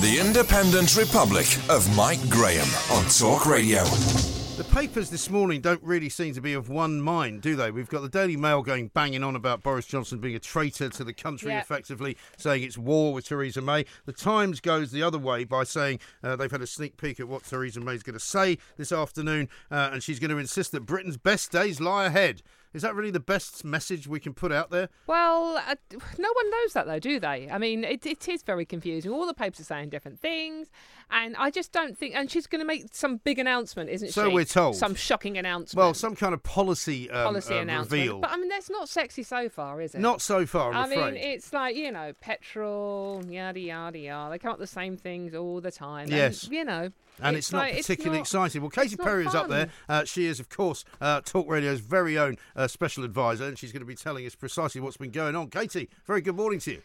The 0.00 0.18
Independent 0.18 0.96
Republic 0.96 1.46
of 1.68 1.94
Mike 1.94 2.20
Graham 2.30 2.66
on 2.90 3.04
Talk 3.10 3.44
Radio. 3.46 3.84
The 3.84 4.66
papers 4.72 5.10
this 5.10 5.28
morning 5.30 5.60
don't 5.60 5.82
really 5.82 6.08
seem 6.08 6.34
to 6.34 6.40
be 6.40 6.54
of 6.54 6.68
one 6.70 7.00
mind, 7.00 7.42
do 7.42 7.54
they? 7.56 7.70
We've 7.70 7.88
got 7.88 8.00
the 8.02 8.08
Daily 8.08 8.36
Mail 8.36 8.62
going 8.62 8.88
banging 8.88 9.22
on 9.22 9.36
about 9.36 9.62
Boris 9.62 9.86
Johnson 9.86 10.18
being 10.18 10.34
a 10.36 10.38
traitor 10.38 10.88
to 10.90 11.04
the 11.04 11.12
country, 11.12 11.50
Yeah. 11.50 11.60
effectively 11.60 12.16
saying 12.38 12.62
it's 12.62 12.78
war 12.78 13.12
with 13.12 13.26
Theresa 13.26 13.60
May. 13.60 13.84
The 14.06 14.12
Times 14.12 14.60
goes 14.60 14.90
the 14.90 15.02
other 15.02 15.18
way 15.18 15.44
by 15.44 15.64
saying 15.64 16.00
uh, 16.22 16.36
they've 16.36 16.50
had 16.50 16.62
a 16.62 16.66
sneak 16.66 16.96
peek 16.96 17.20
at 17.20 17.28
what 17.28 17.44
Theresa 17.44 17.80
May's 17.80 18.02
going 18.02 18.18
to 18.18 18.24
say 18.24 18.58
this 18.76 18.92
afternoon, 18.92 19.48
uh, 19.70 19.90
and 19.92 20.02
she's 20.02 20.18
going 20.18 20.30
to 20.30 20.38
insist 20.38 20.72
that 20.72 20.86
Britain's 20.86 21.16
best 21.18 21.52
days 21.52 21.80
lie 21.80 22.06
ahead. 22.06 22.42
Is 22.72 22.82
that 22.82 22.94
really 22.94 23.10
the 23.10 23.18
best 23.20 23.64
message 23.64 24.06
we 24.06 24.20
can 24.20 24.32
put 24.32 24.52
out 24.52 24.70
there? 24.70 24.88
Well, 25.06 25.56
uh, 25.56 25.74
no 26.18 26.28
one 26.32 26.50
knows 26.50 26.72
that 26.74 26.86
though, 26.86 26.98
do 27.00 27.18
they? 27.18 27.48
I 27.50 27.58
mean, 27.58 27.82
it, 27.84 28.06
it 28.06 28.28
is 28.28 28.42
very 28.44 28.64
confusing. 28.64 29.10
All 29.10 29.26
the 29.26 29.34
papers 29.34 29.60
are 29.60 29.64
saying 29.64 29.88
different 29.90 30.20
things, 30.20 30.68
and 31.10 31.34
I 31.36 31.50
just 31.50 31.72
don't 31.72 31.98
think. 31.98 32.14
And 32.14 32.30
she's 32.30 32.46
going 32.46 32.60
to 32.60 32.66
make 32.66 32.86
some 32.92 33.16
big 33.18 33.38
announcement, 33.40 33.90
isn't 33.90 34.10
So 34.12 34.22
she? 34.24 34.30
So 34.30 34.34
we're 34.34 34.44
told. 34.44 34.76
Some 34.76 34.94
shocking 34.94 35.36
announcement. 35.36 35.76
Well, 35.78 35.94
some 35.94 36.14
kind 36.14 36.32
of 36.32 36.42
policy, 36.44 37.10
um, 37.10 37.24
policy 37.24 37.54
uh, 37.58 37.62
announcement. 37.62 37.92
reveal. 38.02 38.18
But 38.20 38.30
I 38.30 38.36
mean, 38.36 38.48
that's 38.48 38.70
not 38.70 38.88
sexy 38.88 39.24
so 39.24 39.48
far, 39.48 39.80
is 39.80 39.94
it? 39.96 40.00
Not 40.00 40.20
so 40.22 40.46
far, 40.46 40.70
I'm 40.72 40.76
I 40.76 40.94
afraid. 40.94 41.14
mean, 41.14 41.22
it's 41.24 41.52
like 41.52 41.74
you 41.74 41.90
know, 41.90 42.12
petrol, 42.20 43.24
yada 43.28 43.58
yada 43.58 43.98
yada. 43.98 44.30
They 44.30 44.38
come 44.38 44.52
up 44.52 44.58
with 44.60 44.68
the 44.68 44.72
same 44.74 44.96
things 44.96 45.34
all 45.34 45.60
the 45.60 45.70
time. 45.72 46.08
Yes. 46.08 46.44
and, 46.44 46.52
you 46.52 46.64
know, 46.64 46.90
and 47.22 47.36
it's, 47.36 47.52
not 47.52 47.58
like- 47.60 47.76
particularly 47.78 48.18
not- 48.18 48.22
exciting. 48.22 48.60
Well, 48.62 48.70
Katie 48.70 48.96
Perrior 48.96 49.26
is 49.26 49.34
up 49.34 49.48
there. 49.48 49.68
Uh, 49.88 50.04
she 50.04 50.26
is, 50.26 50.40
of 50.40 50.48
course, 50.48 50.84
uh, 51.00 51.20
Talk 51.22 51.48
Radio's 51.48 51.80
very 51.80 52.16
own 52.18 52.36
uh, 52.60 52.68
special 52.68 53.04
advisor, 53.04 53.44
and 53.44 53.58
she's 53.58 53.72
going 53.72 53.80
to 53.80 53.86
be 53.86 53.94
telling 53.94 54.26
us 54.26 54.34
precisely 54.34 54.80
what's 54.80 54.98
been 54.98 55.10
going 55.10 55.34
on. 55.34 55.48
Katie, 55.48 55.88
very 56.06 56.20
good 56.20 56.36
morning 56.36 56.60
to 56.60 56.72
you. 56.72 56.82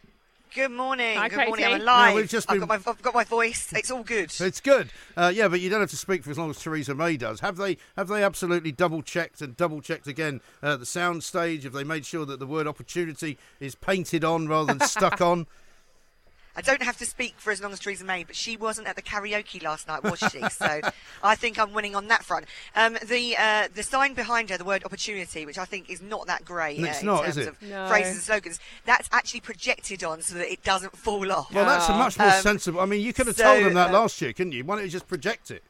Good 0.53 0.72
morning. 0.72 1.17
Hi, 1.17 1.27
good 1.27 1.48
morning. 1.48 1.65
I'm 1.65 1.82
alive. 1.82 2.12
No, 2.12 2.15
we've 2.15 2.29
just 2.29 2.50
I've, 2.50 2.60
got 2.60 2.70
my, 2.70 2.75
I've 2.75 3.01
got 3.01 3.13
my 3.13 3.25
voice. 3.25 3.74
It's 3.74 3.91
all 3.91 4.03
good. 4.03 4.32
It's 4.39 4.62
good, 4.62 4.89
uh, 5.17 5.34
yeah, 5.36 5.50
but 5.50 5.60
you 5.60 5.70
don't 5.70 5.82
have 5.82 5.89
to 5.89 5.98
speak 5.98 6.24
for 6.24 6.32
as 6.32 6.38
long 6.38 6.50
as 6.50 6.62
Theresa 6.62 6.96
May 6.96 7.17
does. 7.17 7.41
Have 7.41 7.58
they? 7.58 7.77
Have 7.98 8.08
they 8.08 8.24
absolutely 8.24 8.72
double 8.72 9.01
checked 9.01 9.41
and 9.41 9.58
double 9.58 9.82
checked 9.82 10.08
again 10.08 10.39
uh, 10.63 10.77
the 10.77 10.86
sound 10.86 11.25
stage? 11.25 11.65
Have 11.65 11.74
they 11.74 11.84
made 11.84 12.05
sure 12.05 12.25
that 12.25 12.39
the 12.39 12.48
word 12.48 12.67
opportunity 12.67 13.38
is 13.60 13.75
painted 13.75 14.24
on 14.24 14.48
rather 14.48 14.74
than 14.74 14.88
stuck 14.88 15.20
on? 15.22 15.46
I 16.55 16.62
don't 16.62 16.81
have 16.81 16.97
to 16.97 17.05
speak 17.05 17.35
for 17.38 17.51
as 17.51 17.62
long 17.62 17.74
as 17.74 17.79
Theresa 17.79 18.05
May, 18.05 18.24
but 18.24 18.35
she 18.35 18.55
wasn't 18.57 18.88
at 18.88 18.95
the 18.95 19.01
karaoke 19.01 19.62
last 19.62 19.88
night, 19.88 20.03
was 20.03 20.19
she? 20.19 20.41
so 20.50 20.79
I 21.24 21.35
think 21.35 21.59
I'm 21.59 21.74
winning 21.74 21.95
on 21.95 22.07
that 22.07 22.24
front. 22.24 22.45
Um, 22.75 22.97
the 23.05 23.35
uh, 23.38 23.67
the 23.74 23.83
sign 23.83 24.13
behind 24.13 24.50
her, 24.50 24.57
the 24.57 24.63
word 24.63 24.83
opportunity, 24.85 25.45
which 25.45 25.57
I 25.57 25.65
think 25.65 25.89
is 25.89 26.01
not 26.01 26.27
that 26.27 26.45
great 26.45 26.79
It's 26.79 27.01
uh, 27.03 27.05
not, 27.05 27.24
in 27.25 27.29
is 27.29 27.35
terms 27.35 27.47
it? 27.47 27.50
of 27.53 27.62
No. 27.62 27.88
phrases 27.88 28.13
and 28.13 28.21
slogans, 28.21 28.59
that's 28.85 29.09
actually 29.12 29.41
projected 29.41 30.03
on 30.03 30.21
so 30.21 30.35
that 30.35 30.51
it 30.51 30.63
doesn't 30.63 30.95
fall 30.97 31.31
off. 31.31 31.53
Well, 31.53 31.65
that's 31.65 31.89
a 31.89 31.93
much 31.93 32.17
more 32.17 32.27
Um, 32.29 32.41
sensible. 32.41 32.79
I 32.79 32.85
mean, 32.85 33.01
you 33.01 33.13
could 33.13 33.27
have 33.27 33.35
so, 33.35 33.43
told 33.43 33.65
them 33.65 33.74
that 33.74 33.89
uh, 33.89 34.00
last 34.00 34.21
year, 34.21 34.33
couldn't 34.33 34.53
you? 34.53 34.63
Why 34.63 34.75
don't 34.75 34.85
you 34.85 34.89
just 34.91 35.07
project 35.07 35.51
it? 35.51 35.63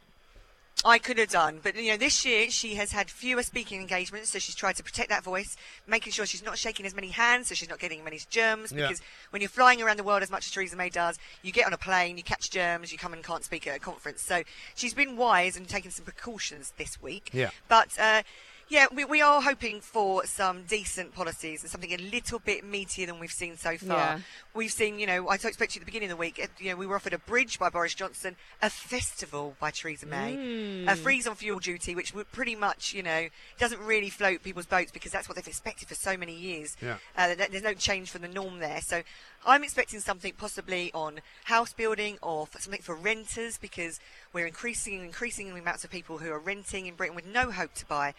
I 0.86 1.00
could 1.00 1.18
have 1.18 1.30
done, 1.30 1.60
but 1.64 1.76
you 1.76 1.90
know, 1.90 1.98
this 1.98 2.24
year 2.24 2.52
she 2.52 2.76
has 2.76 2.92
had 2.92 3.10
fewer 3.10 3.42
speaking 3.42 3.82
engagements, 3.82 4.30
so 4.30 4.38
she's 4.38 4.54
tried 4.54 4.76
to 4.76 4.84
protect 4.84 5.10
that 5.10 5.24
voice, 5.24 5.58
making 5.88 6.14
sure 6.14 6.28
she's 6.28 6.46
not 6.46 6.60
shaking 6.60 6.86
as 6.86 6.94
many 6.94 7.08
hands, 7.08 7.48
so 7.48 7.56
she's 7.56 7.70
not 7.70 7.80
getting 7.80 8.04
many 8.04 8.20
germs. 8.30 8.72
Yeah. 8.72 8.84
Because 8.84 9.02
when 9.32 9.42
you're 9.42 9.50
flying 9.50 9.82
around 9.82 9.98
the 9.98 10.04
world 10.04 10.22
as 10.22 10.30
much 10.30 10.46
as 10.46 10.52
Theresa 10.52 10.76
May 10.78 10.90
does, 10.90 11.18
you 11.42 11.52
get 11.52 11.66
on 11.66 11.74
a 11.74 11.78
plane, 11.78 12.18
you 12.18 12.24
catch 12.24 12.52
germs, 12.52 12.92
you 12.92 13.00
come 13.00 13.14
and 13.14 13.24
can't 13.24 13.44
speak 13.44 13.66
at 13.66 13.76
a 13.76 13.80
conference. 13.80 14.22
So 14.22 14.44
she's 14.76 14.94
been 14.94 15.18
wise 15.18 15.58
and 15.58 15.68
taken 15.68 15.90
some 15.90 16.06
precautions 16.06 16.72
this 16.78 17.02
week. 17.02 17.32
Yeah. 17.34 17.50
But 17.68 17.90
uh, 18.00 18.22
yeah, 18.68 18.88
we, 18.94 19.06
we 19.06 19.22
are 19.22 19.42
hoping 19.42 19.80
for 19.80 20.26
some 20.26 20.64
decent 20.64 21.14
policies 21.14 21.62
and 21.62 21.70
something 21.70 21.94
a 21.94 21.98
little 21.98 22.40
bit 22.40 22.64
meatier 22.70 23.06
than 23.06 23.20
we've 23.20 23.32
seen 23.32 23.58
so 23.58 23.78
far. 23.78 23.98
Yeah. 23.98 24.20
We've 24.56 24.72
seen, 24.72 24.98
you 24.98 25.06
know, 25.06 25.28
I 25.30 25.38
spoke 25.38 25.54
to 25.56 25.62
you 25.62 25.66
at 25.66 25.80
the 25.82 25.86
beginning 25.86 26.10
of 26.10 26.18
the 26.18 26.20
week. 26.20 26.40
uh, 26.42 26.48
You 26.60 26.72
know, 26.72 26.76
we 26.76 26.88
were 26.88 26.96
offered 26.96 27.14
a 27.14 27.20
bridge 27.20 27.60
by 27.60 27.70
Boris 27.70 27.94
Johnson, 27.94 28.36
a 28.62 28.70
festival 28.70 29.56
by 29.60 29.70
Theresa 29.70 30.08
May, 30.08 30.86
a 30.88 30.96
freeze 30.96 31.28
on 31.28 31.36
fuel 31.36 31.60
duty, 31.60 31.94
which 31.94 32.16
would 32.16 32.32
pretty 32.32 32.56
much, 32.56 32.94
you 32.94 33.04
know, 33.04 33.28
doesn't 33.60 33.80
really 33.82 34.10
float 34.10 34.42
people's 34.42 34.66
boats 34.66 34.92
because 34.92 35.12
that's 35.12 35.30
what 35.30 35.36
they've 35.36 35.48
expected 35.48 35.88
for 35.88 35.96
so 35.96 36.18
many 36.18 36.36
years. 36.36 36.76
Yeah. 36.82 36.98
Uh, 37.16 37.36
there's 37.36 37.64
no 37.64 37.74
change 37.74 38.10
from 38.10 38.24
the 38.24 38.28
norm 38.28 38.60
there. 38.60 38.82
So 38.82 39.04
I'm 39.46 39.64
expecting 39.64 40.00
something 40.00 40.34
possibly 40.38 40.92
on 40.94 41.20
house 41.44 41.74
building 41.74 42.18
or 42.24 42.48
for 42.48 42.60
something 42.60 42.82
for 42.82 42.96
renters 42.96 43.60
because 43.60 44.00
we're 44.34 44.48
increasing 44.48 44.96
and 44.96 45.04
increasing 45.06 45.54
the 45.54 45.60
amounts 45.60 45.84
of 45.84 45.92
people 45.92 46.18
who 46.18 46.32
are 46.32 46.40
renting 46.40 46.88
in 46.88 46.96
Britain 46.96 47.16
with 47.16 47.28
no 47.28 47.52
hope 47.52 47.76
to 47.76 47.86
buy 47.86 48.16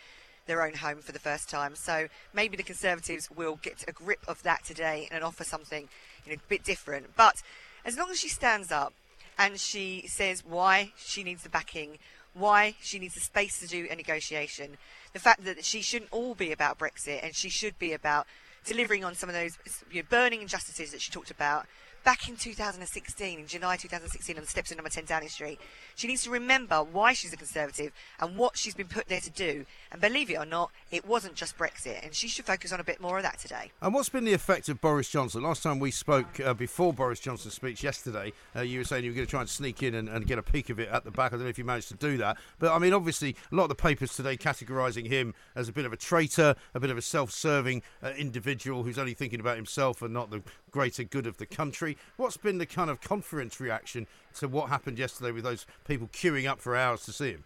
their 0.47 0.63
own 0.63 0.75
home 0.75 0.99
for 0.99 1.13
the 1.13 1.19
first 1.19 1.49
time. 1.49 1.75
So 1.75 2.09
maybe 2.33 2.57
the 2.57 2.63
Conservatives 2.63 3.31
will 3.31 3.59
get 3.63 3.85
a 3.87 3.93
grip 3.93 4.21
of 4.27 4.43
that 4.43 4.65
today 4.65 5.09
and 5.11 5.23
offer 5.23 5.45
something 5.45 5.89
you 6.25 6.33
know, 6.33 6.37
a 6.37 6.49
bit 6.49 6.65
different. 6.65 7.17
But 7.17 7.43
as 7.85 7.97
long 7.97 8.11
as 8.11 8.19
she 8.19 8.29
stands 8.29 8.73
up 8.73 8.93
and 9.39 9.61
she 9.61 10.05
says 10.09 10.45
why 10.45 10.93
she 10.97 11.23
needs 11.23 11.43
the 11.43 11.49
backing, 11.49 11.99
why 12.35 12.75
she 12.81 12.99
needs 12.99 13.15
the 13.15 13.21
space 13.21 13.61
to 13.61 13.67
do 13.67 13.87
a 13.91 13.97
negotiation, 13.97 14.77
the 15.13 15.19
fact 15.19 15.45
that 15.45 15.65
she 15.65 15.83
shouldn't 15.83 16.13
all 16.13 16.35
be 16.35 16.53
about 16.53 16.79
Brexit 16.79 17.23
and 17.23 17.35
she 17.35 17.49
should 17.49 17.79
be 17.79 17.93
about 17.93 18.27
delivering 18.65 19.05
on 19.05 19.15
some 19.15 19.29
of 19.29 19.35
those 19.35 19.57
you 19.91 20.03
know, 20.03 20.07
burning 20.11 20.43
injustices 20.43 20.91
that 20.91 21.01
she 21.01 21.11
talked 21.11 21.31
about 21.31 21.67
back 22.07 22.29
in 22.29 22.37
2016, 22.37 23.41
in 23.41 23.47
July 23.49 23.77
2016, 23.77 24.37
on 24.37 24.43
the 24.43 24.49
steps 24.49 24.71
of 24.71 24.77
number 24.77 24.89
10 24.89 25.07
Downing 25.07 25.29
Street. 25.29 25.59
She 25.97 26.07
needs 26.07 26.23
to 26.23 26.31
remember 26.31 26.85
why 26.85 27.15
she's 27.15 27.33
a 27.33 27.37
Conservative 27.37 27.91
and 28.21 28.37
what 28.37 28.57
she's 28.57 28.75
been 28.75 28.87
put 28.87 29.09
there 29.09 29.19
to 29.19 29.31
do. 29.31 29.67
And 29.91 30.01
believe 30.01 30.31
it 30.31 30.37
or 30.37 30.47
not, 30.47 30.71
it 30.93 31.05
wasn't 31.05 31.35
just 31.35 31.59
Brexit, 31.59 32.05
and 32.05 32.15
she 32.15 32.29
should 32.29 32.45
focus 32.45 32.73
on 32.73 32.79
a 32.79 32.85
bit 32.85 33.01
more 33.01 33.17
of 33.17 33.25
that 33.25 33.41
today. 33.41 33.73
And 33.83 33.93
what's 33.93 34.09
been 34.09 34.25
the 34.25 34.35
effect 34.35 34.69
of 34.69 34.81
Boris 34.81 35.09
Johnson? 35.09 35.43
Last 35.43 35.65
time 35.65 35.81
we 35.81 35.91
spoke 35.91 36.39
uh, 36.39 36.55
before 36.55 36.93
Boris 36.93 37.19
Johnson's 37.19 37.55
speech 37.55 37.83
yesterday, 37.83 38.33
uh, 38.55 38.61
you 38.61 38.79
were 38.79 38.85
saying 38.85 39.03
you 39.03 39.11
were 39.11 39.17
going 39.17 39.27
to 39.27 39.31
try 39.31 39.41
and 39.41 39.51
sneak 39.51 39.83
in 39.83 39.97
and, 39.97 40.09
and 40.09 40.29
get 40.29 40.39
a 40.39 40.45
peek 40.45 40.71
of 40.71 40.79
it 40.79 40.89
at 40.91 41.03
the 41.03 41.11
back. 41.11 41.33
I 41.33 41.37
don't 41.37 41.43
know 41.43 41.51
if 41.51 41.59
you 41.59 41.65
managed 41.65 41.89
to 41.89 41.95
do 41.97 42.19
that. 42.19 42.37
But 42.61 42.71
I 42.73 42.79
mean, 42.79 42.93
obviously, 42.93 43.35
a 43.51 43.55
lot 43.57 43.65
of 43.65 43.71
the 43.71 43.75
papers 43.75 44.15
today 44.15 44.37
categorising 44.37 45.09
him 45.09 45.35
as 45.57 45.69
a 45.69 45.73
bit 45.73 45.85
of 45.85 45.93
a 45.93 45.97
traitor, 45.97 46.55
a 46.73 46.79
bit 46.79 46.91
of 46.91 46.99
a 46.99 47.03
self 47.03 47.33
serving 47.33 47.83
uh, 48.01 48.11
individual 48.17 48.85
who's 48.85 48.97
only 48.97 49.15
thinking 49.15 49.41
about 49.41 49.57
himself 49.57 50.03
and 50.03 50.15
not 50.15 50.31
the 50.31 50.41
greater 50.77 51.05
good 51.05 51.27
of 51.27 51.39
the 51.39 51.47
country. 51.47 51.97
What's 52.19 52.37
been 52.37 52.59
the 52.59 52.67
kind 52.67 52.91
of 52.91 53.01
conference 53.01 53.59
reaction 53.61 54.07
to 54.35 54.47
what 54.47 54.69
happened 54.69 54.99
yesterday 54.99 55.31
with 55.31 55.43
those 55.43 55.65
people 55.87 56.07
queuing 56.09 56.47
up 56.47 56.61
for 56.61 56.77
hours 56.77 57.01
to 57.07 57.13
see 57.13 57.31
him? 57.31 57.45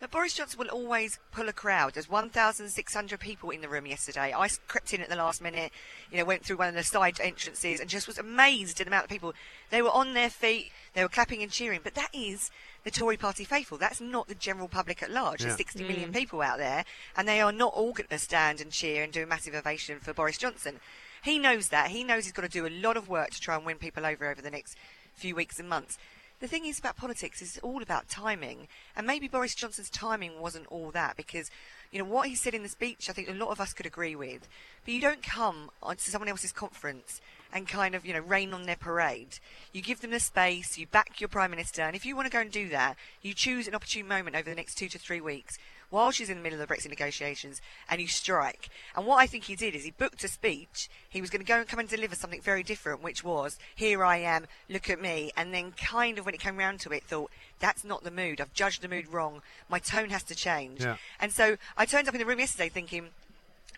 Now, 0.00 0.08
Boris 0.08 0.34
Johnson 0.34 0.58
will 0.58 0.70
always 0.70 1.20
pull 1.30 1.48
a 1.48 1.52
crowd. 1.52 1.94
There's 1.94 2.08
1,600 2.08 3.20
people 3.20 3.50
in 3.50 3.60
the 3.60 3.68
room 3.68 3.86
yesterday. 3.86 4.34
I 4.36 4.48
crept 4.66 4.92
in 4.92 5.02
at 5.02 5.08
the 5.08 5.14
last 5.14 5.40
minute, 5.40 5.70
you 6.10 6.18
know, 6.18 6.24
went 6.24 6.44
through 6.44 6.56
one 6.56 6.68
of 6.68 6.74
the 6.74 6.82
side 6.82 7.20
entrances 7.20 7.78
and 7.78 7.88
just 7.88 8.08
was 8.08 8.18
amazed 8.18 8.80
at 8.80 8.86
the 8.86 8.90
amount 8.90 9.04
of 9.04 9.10
people. 9.10 9.32
They 9.70 9.80
were 9.80 9.90
on 9.90 10.14
their 10.14 10.30
feet, 10.30 10.72
they 10.94 11.02
were 11.04 11.08
clapping 11.08 11.44
and 11.44 11.52
cheering. 11.52 11.80
But 11.84 11.94
that 11.94 12.10
is 12.12 12.50
the 12.82 12.90
Tory 12.90 13.16
party 13.16 13.44
faithful. 13.44 13.78
That's 13.78 14.00
not 14.00 14.26
the 14.26 14.34
general 14.34 14.66
public 14.66 15.00
at 15.00 15.12
large. 15.12 15.42
Yeah. 15.42 15.46
There's 15.46 15.58
60 15.58 15.84
million 15.84 16.10
mm. 16.10 16.16
people 16.16 16.42
out 16.42 16.58
there, 16.58 16.84
and 17.16 17.28
they 17.28 17.40
are 17.40 17.52
not 17.52 17.72
all 17.72 17.92
going 17.92 18.08
to 18.08 18.18
stand 18.18 18.60
and 18.60 18.72
cheer 18.72 19.04
and 19.04 19.12
do 19.12 19.22
a 19.22 19.26
massive 19.26 19.54
ovation 19.54 20.00
for 20.00 20.12
Boris 20.12 20.38
Johnson. 20.38 20.80
He 21.24 21.38
knows 21.38 21.70
that. 21.70 21.88
He 21.88 22.04
knows 22.04 22.24
he's 22.24 22.34
got 22.34 22.42
to 22.42 22.48
do 22.48 22.66
a 22.66 22.68
lot 22.68 22.98
of 22.98 23.08
work 23.08 23.30
to 23.30 23.40
try 23.40 23.56
and 23.56 23.64
win 23.64 23.78
people 23.78 24.04
over 24.04 24.30
over 24.30 24.42
the 24.42 24.50
next 24.50 24.76
few 25.14 25.34
weeks 25.34 25.58
and 25.58 25.66
months. 25.66 25.96
The 26.40 26.48
thing 26.48 26.66
is 26.66 26.78
about 26.78 26.96
politics 26.96 27.40
is 27.40 27.58
all 27.62 27.82
about 27.82 28.08
timing, 28.08 28.68
and 28.94 29.06
maybe 29.06 29.26
Boris 29.26 29.54
Johnson's 29.54 29.88
timing 29.88 30.38
wasn't 30.38 30.66
all 30.66 30.90
that 30.90 31.16
because, 31.16 31.50
you 31.90 31.98
know, 31.98 32.04
what 32.04 32.28
he 32.28 32.34
said 32.34 32.52
in 32.52 32.62
the 32.62 32.68
speech, 32.68 33.08
I 33.08 33.14
think 33.14 33.30
a 33.30 33.32
lot 33.32 33.48
of 33.48 33.58
us 33.58 33.72
could 33.72 33.86
agree 33.86 34.14
with. 34.14 34.46
But 34.84 34.92
you 34.92 35.00
don't 35.00 35.22
come 35.22 35.70
on 35.82 35.96
to 35.96 36.10
someone 36.10 36.28
else's 36.28 36.52
conference 36.52 37.22
and 37.54 37.66
kind 37.66 37.94
of, 37.94 38.04
you 38.04 38.12
know, 38.12 38.20
rain 38.20 38.52
on 38.52 38.64
their 38.64 38.76
parade. 38.76 39.38
You 39.72 39.80
give 39.80 40.02
them 40.02 40.10
the 40.10 40.20
space, 40.20 40.76
you 40.76 40.86
back 40.86 41.22
your 41.22 41.28
prime 41.28 41.52
minister, 41.52 41.80
and 41.80 41.96
if 41.96 42.04
you 42.04 42.14
want 42.14 42.26
to 42.26 42.32
go 42.32 42.40
and 42.40 42.50
do 42.50 42.68
that, 42.68 42.96
you 43.22 43.32
choose 43.32 43.66
an 43.66 43.74
opportune 43.74 44.06
moment 44.06 44.36
over 44.36 44.50
the 44.50 44.56
next 44.56 44.74
two 44.74 44.88
to 44.88 44.98
three 44.98 45.22
weeks 45.22 45.56
while 45.94 46.10
she's 46.10 46.28
in 46.28 46.36
the 46.36 46.42
middle 46.42 46.60
of 46.60 46.68
the 46.68 46.74
Brexit 46.74 46.90
negotiations 46.90 47.62
and 47.88 48.00
you 48.00 48.08
strike. 48.08 48.68
And 48.96 49.06
what 49.06 49.18
I 49.18 49.28
think 49.28 49.44
he 49.44 49.54
did 49.54 49.76
is 49.76 49.84
he 49.84 49.92
booked 49.92 50.24
a 50.24 50.28
speech. 50.28 50.90
He 51.08 51.20
was 51.20 51.30
going 51.30 51.40
to 51.40 51.46
go 51.46 51.58
and 51.58 51.68
come 51.68 51.78
and 51.78 51.88
deliver 51.88 52.16
something 52.16 52.40
very 52.40 52.64
different, 52.64 53.00
which 53.00 53.22
was, 53.22 53.58
here 53.76 54.04
I 54.04 54.16
am, 54.16 54.46
look 54.68 54.90
at 54.90 55.00
me. 55.00 55.30
And 55.36 55.54
then 55.54 55.70
kind 55.70 56.18
of 56.18 56.26
when 56.26 56.34
it 56.34 56.40
came 56.40 56.56
round 56.56 56.80
to 56.80 56.90
it, 56.90 57.04
thought, 57.04 57.30
that's 57.60 57.84
not 57.84 58.02
the 58.02 58.10
mood. 58.10 58.40
I've 58.40 58.52
judged 58.52 58.82
the 58.82 58.88
mood 58.88 59.06
wrong. 59.06 59.40
My 59.68 59.78
tone 59.78 60.10
has 60.10 60.24
to 60.24 60.34
change. 60.34 60.82
Yeah. 60.82 60.96
And 61.20 61.30
so 61.30 61.58
I 61.76 61.86
turned 61.86 62.08
up 62.08 62.14
in 62.14 62.18
the 62.18 62.26
room 62.26 62.40
yesterday 62.40 62.68
thinking, 62.68 63.10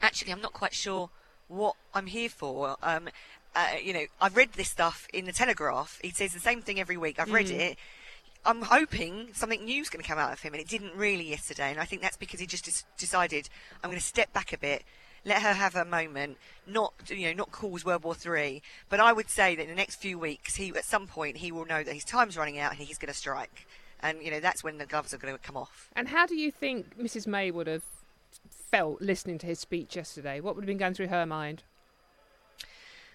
actually, 0.01 0.33
I'm 0.33 0.41
not 0.41 0.55
quite 0.55 0.73
sure 0.73 1.11
what 1.49 1.75
I'm 1.93 2.07
here 2.07 2.31
for. 2.31 2.77
Um, 2.83 3.11
uh, 3.55 3.69
you 3.83 3.93
know, 3.93 4.07
I've 4.23 4.37
read 4.37 4.55
this 4.55 4.71
stuff 4.71 5.07
in 5.13 5.27
the 5.27 5.33
Telegraph. 5.33 5.99
He 6.03 6.11
says 6.11 6.33
the 6.33 6.41
same 6.41 6.63
thing 6.63 6.81
every 6.81 6.97
week. 6.97 7.19
I've 7.19 7.31
read 7.31 7.51
it. 7.51 7.77
I'm 8.47 8.63
hoping 8.63 9.31
something 9.33 9.65
new's 9.65 9.89
going 9.89 10.03
to 10.03 10.09
come 10.09 10.19
out 10.19 10.33
of 10.33 10.41
him, 10.41 10.55
and 10.55 10.61
it 10.61 10.69
didn't 10.69 10.95
really 10.95 11.29
yesterday. 11.29 11.71
And 11.71 11.81
I 11.81 11.85
think 11.85 12.01
that's 12.01 12.17
because 12.17 12.41
he 12.41 12.47
just 12.47 12.65
des- 12.65 12.87
decided 12.97 13.49
I'm 13.83 13.91
going 13.91 13.99
to 13.99 14.05
step 14.05 14.33
back 14.33 14.53
a 14.53 14.59
bit, 14.59 14.85
let 15.25 15.43
her 15.43 15.53
have 15.53 15.75
her 15.75 15.85
moment, 15.85 16.39
not 16.67 16.95
you 17.09 17.27
know 17.27 17.33
not 17.33 17.51
cause 17.51 17.85
World 17.85 18.05
War 18.05 18.15
Three. 18.15 18.63
But 18.89 19.01
I 19.01 19.13
would 19.13 19.29
say 19.29 19.57
that 19.57 19.63
in 19.63 19.69
the 19.69 19.75
next 19.75 19.97
few 19.97 20.19
weeks, 20.19 20.55
he 20.55 20.71
at 20.71 20.85
some 20.85 21.07
point 21.07 21.39
he 21.39 21.51
will 21.51 21.67
know 21.67 21.83
that 21.83 21.93
his 21.93 22.05
time's 22.05 22.37
running 22.37 22.59
out 22.59 22.73
and 22.73 22.81
he's 22.81 22.99
going 22.99 23.13
to 23.13 23.19
strike. 23.19 23.67
And 24.01 24.23
you 24.23 24.31
know 24.31 24.41
that's 24.41 24.63
when 24.63 24.79
the 24.79 24.87
gloves 24.87 25.13
are 25.13 25.19
going 25.19 25.35
to 25.35 25.41
come 25.41 25.57
off. 25.57 25.91
And 25.97 26.09
how 26.09 26.27
do 26.27 26.37
you 26.37 26.53
think 26.53 26.97
Mrs 26.99 27.27
May 27.27 27.51
would 27.51 27.67
have 27.67 27.83
felt 28.71 29.03
listening 29.03 29.39
to 29.39 29.47
his 29.47 29.59
speech 29.59 29.97
yesterday? 29.97 30.41
What 30.41 30.55
would 30.55 30.63
have 30.63 30.69
been 30.69 30.79
going 30.79 30.95
through 30.95 31.09
her 31.09 31.27
mind? 31.27 31.65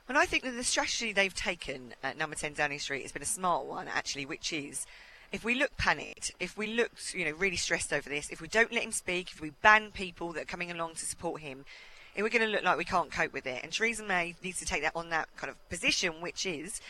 And 0.10 0.18
I 0.18 0.26
think 0.26 0.44
that 0.44 0.52
the 0.52 0.64
strategy 0.64 1.14
they've 1.14 1.34
taken 1.34 1.94
at 2.04 2.18
Number 2.18 2.36
10 2.36 2.54
Downing 2.56 2.80
Street 2.80 3.04
has 3.04 3.14
been 3.14 3.22
a 3.22 3.26
smart 3.26 3.66
one, 3.66 3.88
actually, 3.88 4.26
which 4.26 4.52
is 4.52 4.86
if 5.32 5.44
we 5.46 5.56
look 5.56 5.76
panicked, 5.78 6.32
if 6.40 6.58
we 6.58 6.68
look, 6.68 6.92
you 7.14 7.26
know, 7.26 7.32
really 7.32 7.56
stressed 7.56 7.94
over 7.94 8.10
this, 8.10 8.30
if 8.30 8.42
we 8.42 8.48
don't 8.48 8.74
let 8.74 8.84
him 8.84 8.92
speak, 8.92 9.32
if 9.32 9.42
we 9.42 9.52
ban 9.62 9.92
people 9.92 10.34
that 10.34 10.44
are 10.44 10.46
coming 10.46 10.72
along 10.72 10.96
to 10.96 11.06
support 11.06 11.42
him, 11.42 11.66
we're 12.18 12.30
going 12.30 12.46
to 12.46 12.48
look 12.48 12.64
like 12.64 12.78
we 12.78 12.84
can't 12.84 13.12
cope 13.12 13.32
with 13.32 13.48
it. 13.48 13.64
And 13.64 13.72
Theresa 13.72 14.04
May 14.04 14.36
needs 14.44 14.60
to 14.60 14.66
take 14.66 14.82
that 14.82 14.96
on 14.96 15.10
that 15.10 15.30
kind 15.38 15.50
of 15.50 15.70
position, 15.70 16.20
which 16.20 16.46
is 16.46 16.82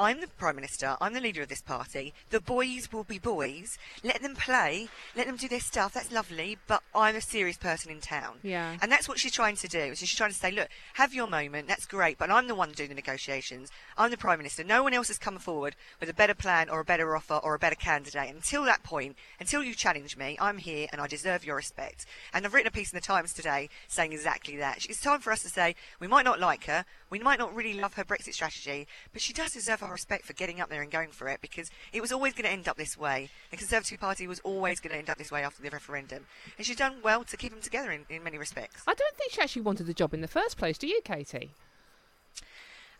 I'm 0.00 0.22
the 0.22 0.28
Prime 0.28 0.56
Minister, 0.56 0.96
I'm 0.98 1.12
the 1.12 1.20
leader 1.20 1.42
of 1.42 1.50
this 1.50 1.60
party. 1.60 2.14
The 2.30 2.40
boys 2.40 2.90
will 2.90 3.04
be 3.04 3.18
boys. 3.18 3.76
Let 4.02 4.22
them 4.22 4.34
play, 4.34 4.88
let 5.14 5.26
them 5.26 5.36
do 5.36 5.46
their 5.46 5.60
stuff, 5.60 5.92
that's 5.92 6.10
lovely, 6.10 6.56
but 6.66 6.82
I'm 6.94 7.16
a 7.16 7.20
serious 7.20 7.58
person 7.58 7.92
in 7.92 8.00
town. 8.00 8.38
Yeah. 8.42 8.78
And 8.80 8.90
that's 8.90 9.10
what 9.10 9.18
she's 9.18 9.30
trying 9.30 9.56
to 9.56 9.68
do. 9.68 9.94
So 9.94 10.06
she's 10.06 10.16
trying 10.16 10.30
to 10.30 10.36
say, 10.36 10.52
look, 10.52 10.68
have 10.94 11.12
your 11.12 11.26
moment, 11.26 11.68
that's 11.68 11.84
great, 11.84 12.16
but 12.16 12.30
I'm 12.30 12.48
the 12.48 12.54
one 12.54 12.72
doing 12.72 12.88
the 12.88 12.94
negotiations. 12.94 13.68
I'm 13.98 14.10
the 14.10 14.16
Prime 14.16 14.38
Minister. 14.38 14.64
No 14.64 14.82
one 14.82 14.94
else 14.94 15.08
has 15.08 15.18
come 15.18 15.36
forward 15.36 15.76
with 16.00 16.08
a 16.08 16.14
better 16.14 16.32
plan 16.32 16.70
or 16.70 16.80
a 16.80 16.84
better 16.84 17.14
offer 17.14 17.34
or 17.34 17.54
a 17.54 17.58
better 17.58 17.76
candidate. 17.76 18.34
Until 18.34 18.64
that 18.64 18.82
point, 18.82 19.16
until 19.38 19.62
you 19.62 19.74
challenge 19.74 20.16
me, 20.16 20.38
I'm 20.40 20.56
here 20.56 20.88
and 20.92 21.02
I 21.02 21.08
deserve 21.08 21.44
your 21.44 21.56
respect. 21.56 22.06
And 22.32 22.46
I've 22.46 22.54
written 22.54 22.68
a 22.68 22.70
piece 22.70 22.90
in 22.90 22.96
the 22.96 23.02
Times 23.02 23.34
today 23.34 23.68
saying 23.86 24.14
exactly 24.14 24.56
that. 24.56 24.86
It's 24.86 25.02
time 25.02 25.20
for 25.20 25.30
us 25.30 25.42
to 25.42 25.50
say, 25.50 25.74
we 26.00 26.06
might 26.06 26.24
not 26.24 26.40
like 26.40 26.64
her, 26.64 26.86
we 27.10 27.18
might 27.18 27.38
not 27.38 27.54
really 27.54 27.74
love 27.74 27.94
her 27.94 28.04
Brexit 28.04 28.34
strategy, 28.34 28.86
but 29.12 29.20
she 29.20 29.32
does 29.32 29.52
deserve 29.52 29.82
our 29.82 29.92
respect 29.92 30.24
for 30.24 30.32
getting 30.32 30.60
up 30.60 30.70
there 30.70 30.82
and 30.82 30.90
going 30.90 31.10
for 31.10 31.28
it 31.28 31.40
because 31.40 31.70
it 31.92 32.00
was 32.00 32.12
always 32.12 32.32
going 32.32 32.44
to 32.44 32.50
end 32.50 32.68
up 32.68 32.76
this 32.76 32.96
way. 32.96 33.28
The 33.50 33.56
Conservative 33.56 34.00
Party 34.00 34.26
was 34.26 34.40
always 34.40 34.80
going 34.80 34.92
to 34.92 34.98
end 34.98 35.10
up 35.10 35.18
this 35.18 35.32
way 35.32 35.42
after 35.42 35.62
the 35.62 35.70
referendum. 35.70 36.26
And 36.56 36.66
she's 36.66 36.76
done 36.76 36.96
well 37.02 37.24
to 37.24 37.36
keep 37.36 37.52
them 37.52 37.60
together 37.60 37.90
in, 37.90 38.06
in 38.08 38.22
many 38.22 38.38
respects. 38.38 38.82
I 38.86 38.94
don't 38.94 39.16
think 39.16 39.32
she 39.32 39.40
actually 39.40 39.62
wanted 39.62 39.86
the 39.86 39.94
job 39.94 40.14
in 40.14 40.20
the 40.20 40.28
first 40.28 40.56
place, 40.56 40.78
do 40.78 40.86
you, 40.86 41.00
Katie? 41.04 41.50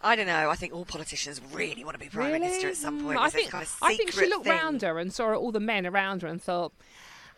I 0.03 0.17
don't 0.17 0.27
know. 0.27 0.49
I 0.49 0.55
think 0.55 0.73
all 0.73 0.87
politicians 0.87 1.41
really 1.53 1.85
want 1.85 1.95
to 1.95 2.01
be 2.01 2.09
Prime 2.09 2.33
Minister 2.33 2.69
at 2.69 2.77
some 2.77 3.05
point. 3.05 3.19
I 3.19 3.29
think 3.29 3.51
kind 3.51 3.63
of 3.63 3.77
I 3.83 3.95
think 3.95 4.13
she 4.13 4.27
looked 4.27 4.45
thing. 4.45 4.53
round 4.53 4.83
her 4.83 4.99
and 4.99 5.13
saw 5.13 5.35
all 5.35 5.53
the 5.53 5.61
men 5.61 5.87
around 5.87 6.23
her 6.23 6.29
and 6.29 6.43
thought, 6.43 6.73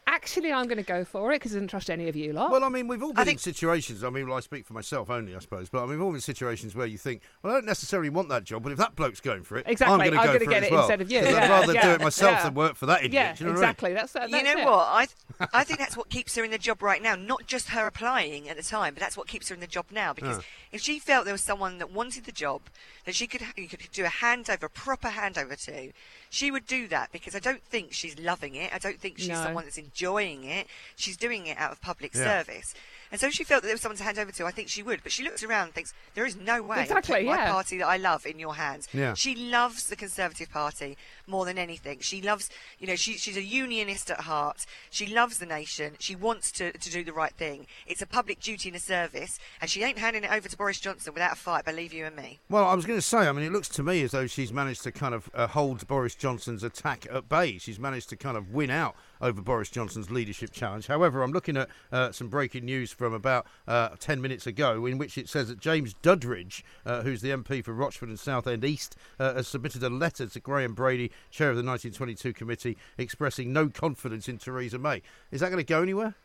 actually, 0.07 0.53
I'm 0.53 0.67
going 0.67 0.79
to 0.79 0.83
go 0.83 1.05
for 1.05 1.33
it 1.33 1.37
because 1.37 1.55
I 1.55 1.59
didn't 1.59 1.71
trust 1.71 1.89
any 1.91 2.09
of 2.09 2.17
you 2.17 2.33
lot. 2.33 2.51
Well, 2.51 2.65
I 2.65 2.69
mean, 2.69 2.89
we've 2.89 3.03
all 3.03 3.13
been 3.13 3.29
in 3.29 3.39
situations. 3.39 4.03
I 4.05 4.11
mean, 4.11 4.29
well, 4.29 4.37
I 4.37 4.41
speak 4.41 4.67
for 4.67 4.73
myself 4.75 5.11
only, 5.11 5.35
I 5.35 5.39
suppose, 5.39 5.69
but 5.69 5.79
I 5.79 5.83
mean, 5.83 5.91
we've 5.91 6.01
all 6.03 6.09
been 6.11 6.17
in 6.17 6.21
situations 6.23 6.75
where 6.75 6.87
you 6.87 6.99
think, 6.99 7.23
well, 7.43 7.53
I 7.53 7.57
don't 7.57 7.67
necessarily 7.67 8.11
want 8.11 8.29
that 8.31 8.45
job, 8.45 8.63
but 8.63 8.73
if 8.73 8.79
that 8.79 8.95
bloke's 8.97 9.21
going 9.21 9.43
for 9.43 9.59
it, 9.59 9.67
Exactly, 9.69 9.93
I'm 9.95 9.99
going 10.01 10.11
to 10.13 10.17
go 10.19 10.25
gonna 10.25 10.39
for 10.41 10.51
get 10.51 10.63
it, 10.63 10.67
it 10.67 10.67
as 10.67 10.71
well. 10.73 10.81
instead 10.81 11.01
of 11.01 11.11
you. 11.11 11.21
'Cause 11.21 11.31
Yeah, 11.31 11.45
I'd 11.45 11.51
rather 11.51 11.73
yeah, 11.75 11.83
do 11.83 11.91
it 11.93 12.01
myself 12.01 12.33
yeah. 12.33 12.43
than 12.45 12.55
work 12.55 12.77
for 12.77 12.87
that 12.87 12.99
idiot. 13.05 13.13
yeah, 13.13 13.35
you 13.39 13.47
know 13.47 13.53
what 13.53 13.59
I 13.59 13.61
mean? 13.61 13.71
exactly. 13.71 13.93
That's 13.95 14.13
that, 14.13 14.31
You 14.31 14.43
know 14.43 14.59
it. 14.59 14.65
what? 14.65 14.87
I 14.89 15.07
th- 15.07 15.51
I 15.55 15.65
think 15.65 15.79
that's 15.79 15.97
what 15.97 16.09
keeps 16.11 16.35
her 16.37 16.45
in 16.45 16.51
the 16.51 16.59
job 16.59 16.83
right 16.83 17.03
now. 17.03 17.15
Not 17.15 17.47
just 17.47 17.69
her 17.71 17.87
applying 17.87 18.49
at 18.49 18.57
the 18.57 18.63
time, 18.63 18.95
but 18.95 19.01
that's 19.01 19.17
what 19.17 19.27
keeps 19.29 19.49
her 19.49 19.55
in 19.55 19.61
the 19.61 19.67
job 19.67 19.87
now. 19.91 20.13
Because 20.13 20.41
if 20.73 20.81
she 20.81 20.99
felt 20.99 21.25
there 21.25 21.35
was 21.35 21.43
someone 21.43 21.79
that 21.79 21.91
wanted 21.91 22.25
the 22.25 22.33
job, 22.33 22.63
that 23.07 23.15
she 23.15 23.27
could 23.27 23.43
you 23.57 23.69
could 23.69 23.81
do 23.93 24.05
a 24.05 24.09
handover, 24.09 24.65
a 24.65 24.69
proper 24.69 25.09
handover 25.09 25.57
to, 25.65 25.93
she 26.31 26.51
would 26.51 26.67
do 26.67 26.87
that. 26.89 27.11
Because 27.13 27.35
I 27.35 27.39
don't 27.39 27.63
think 27.65 27.93
she's 27.93 28.19
loving 28.19 28.55
it. 28.55 28.73
I 28.75 28.79
don't 28.79 29.01
think 29.01 29.19
she's 29.19 29.29
No. 29.29 29.43
someone 29.43 29.65
that's 29.65 29.79
enjoying 29.93 30.45
it. 30.45 30.67
She's 30.97 31.17
doing 31.17 31.47
it 31.47 31.59
out 31.59 31.73
of 31.73 31.81
public 31.81 32.15
Yeah. 32.15 32.25
service. 32.45 32.75
And 33.11 33.21
so 33.21 33.27
if 33.27 33.35
she 33.35 33.45
felt 33.45 33.61
that 33.61 33.67
there 33.67 33.75
was 33.75 33.83
someone 33.83 33.99
to 33.99 34.05
hand 34.05 34.19
over 34.19 34.33
to, 34.33 34.47
I 34.47 34.51
think 34.53 34.71
she 34.71 34.83
would. 34.83 35.03
But 35.03 35.13
she 35.13 35.23
looks 35.23 35.43
around 35.43 35.65
and 35.65 35.75
thinks, 35.75 35.93
there 36.15 36.25
is 36.25 36.35
no 36.35 36.63
way 36.63 36.79
I'm 36.79 36.83
Exactly, 36.85 37.13
putting 37.13 37.27
my 37.27 37.37
yeah. 37.37 37.53
party 37.53 37.77
that 37.77 37.87
I 37.87 37.99
love 37.99 38.25
in 38.25 38.39
your 38.39 38.55
hands. 38.55 38.89
Yeah. 38.95 39.13
She 39.13 39.35
loves 39.35 39.89
the 39.89 39.97
Conservative 39.97 40.51
Party 40.51 40.97
more 41.27 41.45
than 41.45 41.59
anything. 41.59 41.99
She 42.01 42.23
loves, 42.23 42.49
you 42.79 42.87
know, 42.87 42.97
she, 42.97 43.19
she's 43.19 43.37
a 43.37 43.43
unionist 43.43 44.11
at 44.11 44.21
heart. 44.21 44.65
She 44.89 45.07
loves 45.07 45.37
the 45.37 45.45
nation. 45.45 45.97
She 45.99 46.17
wants 46.17 46.51
to, 46.53 46.73
to 46.73 46.91
do 46.91 47.05
the 47.05 47.13
right 47.13 47.35
thing. 47.35 47.67
It's 47.87 48.01
a 48.01 48.07
public 48.07 48.41
duty 48.41 48.71
and 48.71 48.77
a 48.77 48.81
service, 48.81 49.39
and 49.61 49.69
she 49.69 49.83
ain't 49.83 49.99
handing 49.99 50.25
it 50.25 50.33
over 50.33 50.49
to 50.49 50.57
Boris 50.57 50.81
Johnson 50.81 51.13
without 51.13 51.33
a 51.33 51.37
fight, 51.37 51.67
believe 51.67 51.93
you 51.93 52.07
and 52.07 52.17
me. 52.17 52.41
Well, 52.49 52.65
I 52.65 52.73
was 52.75 52.87
going 52.87 52.99
to 52.99 53.03
say, 53.07 53.19
I 53.19 53.33
mean, 53.33 53.45
it 53.45 53.53
looks 53.53 53.69
to 53.71 53.83
me 53.83 54.03
as 54.05 54.13
though 54.13 54.27
she's 54.27 54.55
managed 54.55 54.85
to 54.85 54.91
kind 54.93 55.13
of 55.15 55.29
uh, 55.35 55.49
hold 55.49 55.87
Boris 55.87 56.15
Johnson's 56.15 56.63
attack 56.65 57.07
at 57.13 57.29
bay. 57.29 57.59
She's 57.59 57.79
managed 57.79 58.09
to 58.09 58.17
kind 58.17 58.39
of 58.39 58.55
win 58.55 58.71
out 58.71 58.97
over 59.23 59.41
Boris 59.41 59.71
Johnson's 59.71 60.11
leadership 60.11 60.53
challenge. 60.53 60.89
However, 60.89 61.23
I'm 61.23 61.33
looking 61.33 61.57
at 61.57 61.71
uh, 61.91 62.13
some 62.13 62.29
breaking 62.29 62.65
news 62.65 62.93
from 62.93 63.15
about 63.15 63.47
uh, 63.67 63.91
10 64.01 64.21
minutes 64.21 64.47
ago 64.47 64.85
in 64.85 64.99
which 64.99 65.17
it 65.17 65.29
says 65.29 65.49
that 65.49 65.61
James 65.61 65.95
Duddridge, 66.03 66.63
uh, 66.85 67.03
who's 67.03 67.23
the 67.23 67.31
MP 67.31 67.65
for 67.65 67.73
Rochford 67.73 68.09
and 68.09 68.19
Southend 68.19 68.65
East, 68.65 68.97
uh, 69.19 69.35
has 69.35 69.49
submitted 69.49 69.83
a 69.83 69.89
letter 69.89 70.27
to 70.27 70.41
Graham 70.41 70.75
Brady, 70.75 71.11
chair 71.31 71.51
of 71.51 71.57
the 71.57 71.63
1922 71.63 72.33
committee, 72.33 72.77
expressing 72.99 73.53
no 73.53 73.69
confidence 73.69 74.29
in 74.29 74.39
Theresa 74.39 74.79
May. 74.79 75.03
Is 75.31 75.41
that 75.41 75.51
going 75.51 75.65
to 75.65 75.65
go 75.65 75.83
anywhere? 75.83 76.17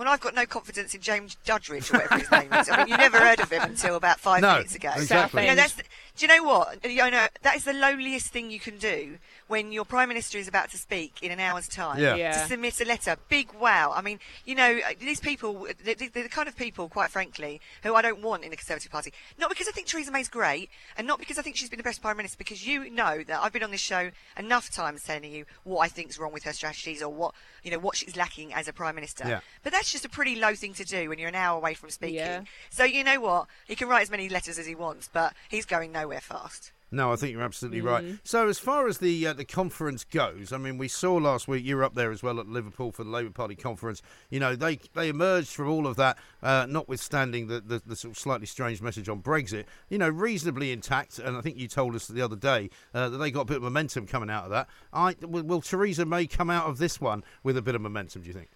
Well, 0.00 0.08
I've 0.08 0.20
got 0.20 0.34
no 0.34 0.46
confidence 0.46 0.94
in 0.94 1.02
James 1.02 1.36
Duddridge, 1.44 1.92
or 1.92 1.98
whatever 1.98 2.18
his 2.20 2.30
name 2.30 2.50
is. 2.54 2.70
I 2.70 2.78
mean, 2.78 2.88
you 2.88 2.96
never 2.96 3.18
heard 3.18 3.38
of 3.38 3.52
him 3.52 3.60
until 3.60 3.96
about 3.96 4.18
five 4.18 4.40
No, 4.40 4.54
minutes 4.54 4.74
ago. 4.74 4.92
exactly. 4.96 5.42
You 5.42 5.48
know, 5.48 5.54
that's, 5.56 5.74
do 5.74 5.82
you 6.20 6.26
know 6.26 6.42
what? 6.42 6.82
You 6.82 7.10
know, 7.10 7.26
that 7.42 7.56
is 7.56 7.64
the 7.64 7.74
loneliest 7.74 8.28
thing 8.28 8.50
you 8.50 8.60
can 8.60 8.78
do 8.78 9.18
when 9.48 9.72
your 9.72 9.84
Prime 9.84 10.08
Minister 10.08 10.38
is 10.38 10.48
about 10.48 10.70
to 10.70 10.78
speak 10.78 11.18
in 11.20 11.30
an 11.30 11.38
hour's 11.38 11.68
time. 11.68 11.98
Yeah. 11.98 12.14
Yeah. 12.14 12.32
To 12.32 12.48
submit 12.48 12.80
a 12.80 12.86
letter. 12.86 13.16
Big 13.28 13.52
wow. 13.60 13.92
I 13.94 14.00
mean, 14.00 14.20
you 14.46 14.54
know, 14.54 14.78
uh, 14.88 14.94
these 14.98 15.20
people, 15.20 15.66
they're, 15.84 15.94
they're 15.96 16.22
the 16.22 16.30
kind 16.30 16.48
of 16.48 16.56
people, 16.56 16.88
quite 16.88 17.10
frankly, 17.10 17.60
who 17.82 17.94
I 17.94 18.00
don't 18.00 18.22
want 18.22 18.42
in 18.42 18.48
the 18.52 18.56
Conservative 18.56 18.90
Party. 18.90 19.12
Not 19.38 19.50
because 19.50 19.68
I 19.68 19.72
think 19.72 19.86
Theresa 19.86 20.10
May's 20.10 20.30
great, 20.30 20.70
and 20.96 21.06
not 21.06 21.18
because 21.18 21.36
I 21.36 21.42
think 21.42 21.56
she's 21.56 21.68
been 21.68 21.76
the 21.76 21.82
best 21.82 22.00
Prime 22.00 22.16
Minister, 22.16 22.38
because 22.38 22.66
you 22.66 22.88
know 22.88 23.22
that 23.24 23.38
I've 23.42 23.52
been 23.52 23.64
on 23.64 23.70
this 23.70 23.82
show 23.82 24.12
enough 24.38 24.70
times 24.70 25.02
telling 25.02 25.30
you 25.30 25.44
what 25.64 25.80
I 25.80 25.88
think's 25.88 26.18
wrong 26.18 26.32
with 26.32 26.44
her 26.44 26.54
strategies 26.54 27.02
or 27.02 27.12
what, 27.12 27.34
you 27.62 27.70
know, 27.70 27.78
what 27.78 27.96
she's 27.96 28.16
lacking 28.16 28.54
as 28.54 28.66
a 28.66 28.72
Prime 28.72 28.94
Minister. 28.94 29.28
Yeah. 29.28 29.40
But 29.62 29.74
that's 29.74 29.89
just 29.92 30.04
a 30.04 30.08
pretty 30.08 30.36
low 30.36 30.54
thing 30.54 30.74
to 30.74 30.84
do 30.84 31.08
when 31.08 31.18
you're 31.18 31.28
an 31.28 31.34
hour 31.34 31.56
away 31.56 31.74
from 31.74 31.90
speaking. 31.90 32.16
Yeah. 32.16 32.42
So 32.70 32.84
you 32.84 33.04
know 33.04 33.20
what? 33.20 33.46
He 33.66 33.74
can 33.76 33.88
write 33.88 34.02
as 34.02 34.10
many 34.10 34.28
letters 34.28 34.58
as 34.58 34.66
he 34.66 34.74
wants, 34.74 35.08
but 35.12 35.34
he's 35.48 35.64
going 35.66 35.92
nowhere 35.92 36.20
fast. 36.20 36.72
No, 36.92 37.12
I 37.12 37.14
think 37.14 37.30
you're 37.30 37.42
absolutely 37.42 37.82
Mm. 37.82 37.84
right. 37.84 38.04
So, 38.24 38.48
as 38.48 38.58
far 38.58 38.88
as 38.88 38.98
the 38.98 39.28
uh, 39.28 39.32
the 39.32 39.44
conference 39.44 40.02
goes, 40.02 40.52
I 40.52 40.58
mean, 40.58 40.76
we 40.76 40.88
saw 40.88 41.14
last 41.14 41.46
week 41.46 41.64
you 41.64 41.76
were 41.76 41.84
up 41.84 41.94
there 41.94 42.10
as 42.10 42.20
well 42.20 42.40
at 42.40 42.48
Liverpool 42.48 42.90
for 42.90 43.04
the 43.04 43.10
Labour 43.10 43.30
Party 43.30 43.54
conference. 43.54 44.02
You 44.28 44.40
know, 44.40 44.56
they 44.56 44.80
they 44.94 45.08
emerged 45.08 45.50
from 45.50 45.68
all 45.70 45.86
of 45.86 45.94
that, 45.98 46.18
uh, 46.42 46.66
notwithstanding 46.68 47.46
the, 47.46 47.60
the 47.60 47.80
the 47.86 47.94
sort 47.94 48.16
of 48.16 48.18
slightly 48.18 48.46
strange 48.46 48.82
message 48.82 49.08
on 49.08 49.22
Brexit. 49.22 49.66
You 49.88 49.98
know, 49.98 50.08
reasonably 50.08 50.72
intact, 50.72 51.20
and 51.20 51.36
I 51.36 51.42
think 51.42 51.58
you 51.58 51.68
told 51.68 51.94
us 51.94 52.08
the 52.08 52.22
other 52.22 52.34
day 52.34 52.70
uh, 52.92 53.08
that 53.08 53.18
they 53.18 53.30
got 53.30 53.42
a 53.42 53.44
bit 53.44 53.58
of 53.58 53.62
momentum 53.62 54.08
coming 54.08 54.28
out 54.28 54.46
of 54.46 54.50
that. 54.50 54.68
I 54.92 55.14
will, 55.20 55.44
will 55.44 55.60
Theresa 55.60 56.04
May 56.04 56.26
come 56.26 56.50
out 56.50 56.66
of 56.66 56.78
this 56.78 57.00
one 57.00 57.22
with 57.44 57.56
a 57.56 57.62
bit 57.62 57.76
of 57.76 57.82
momentum? 57.82 58.22
Do 58.22 58.26
you 58.28 58.34
think? 58.34 58.48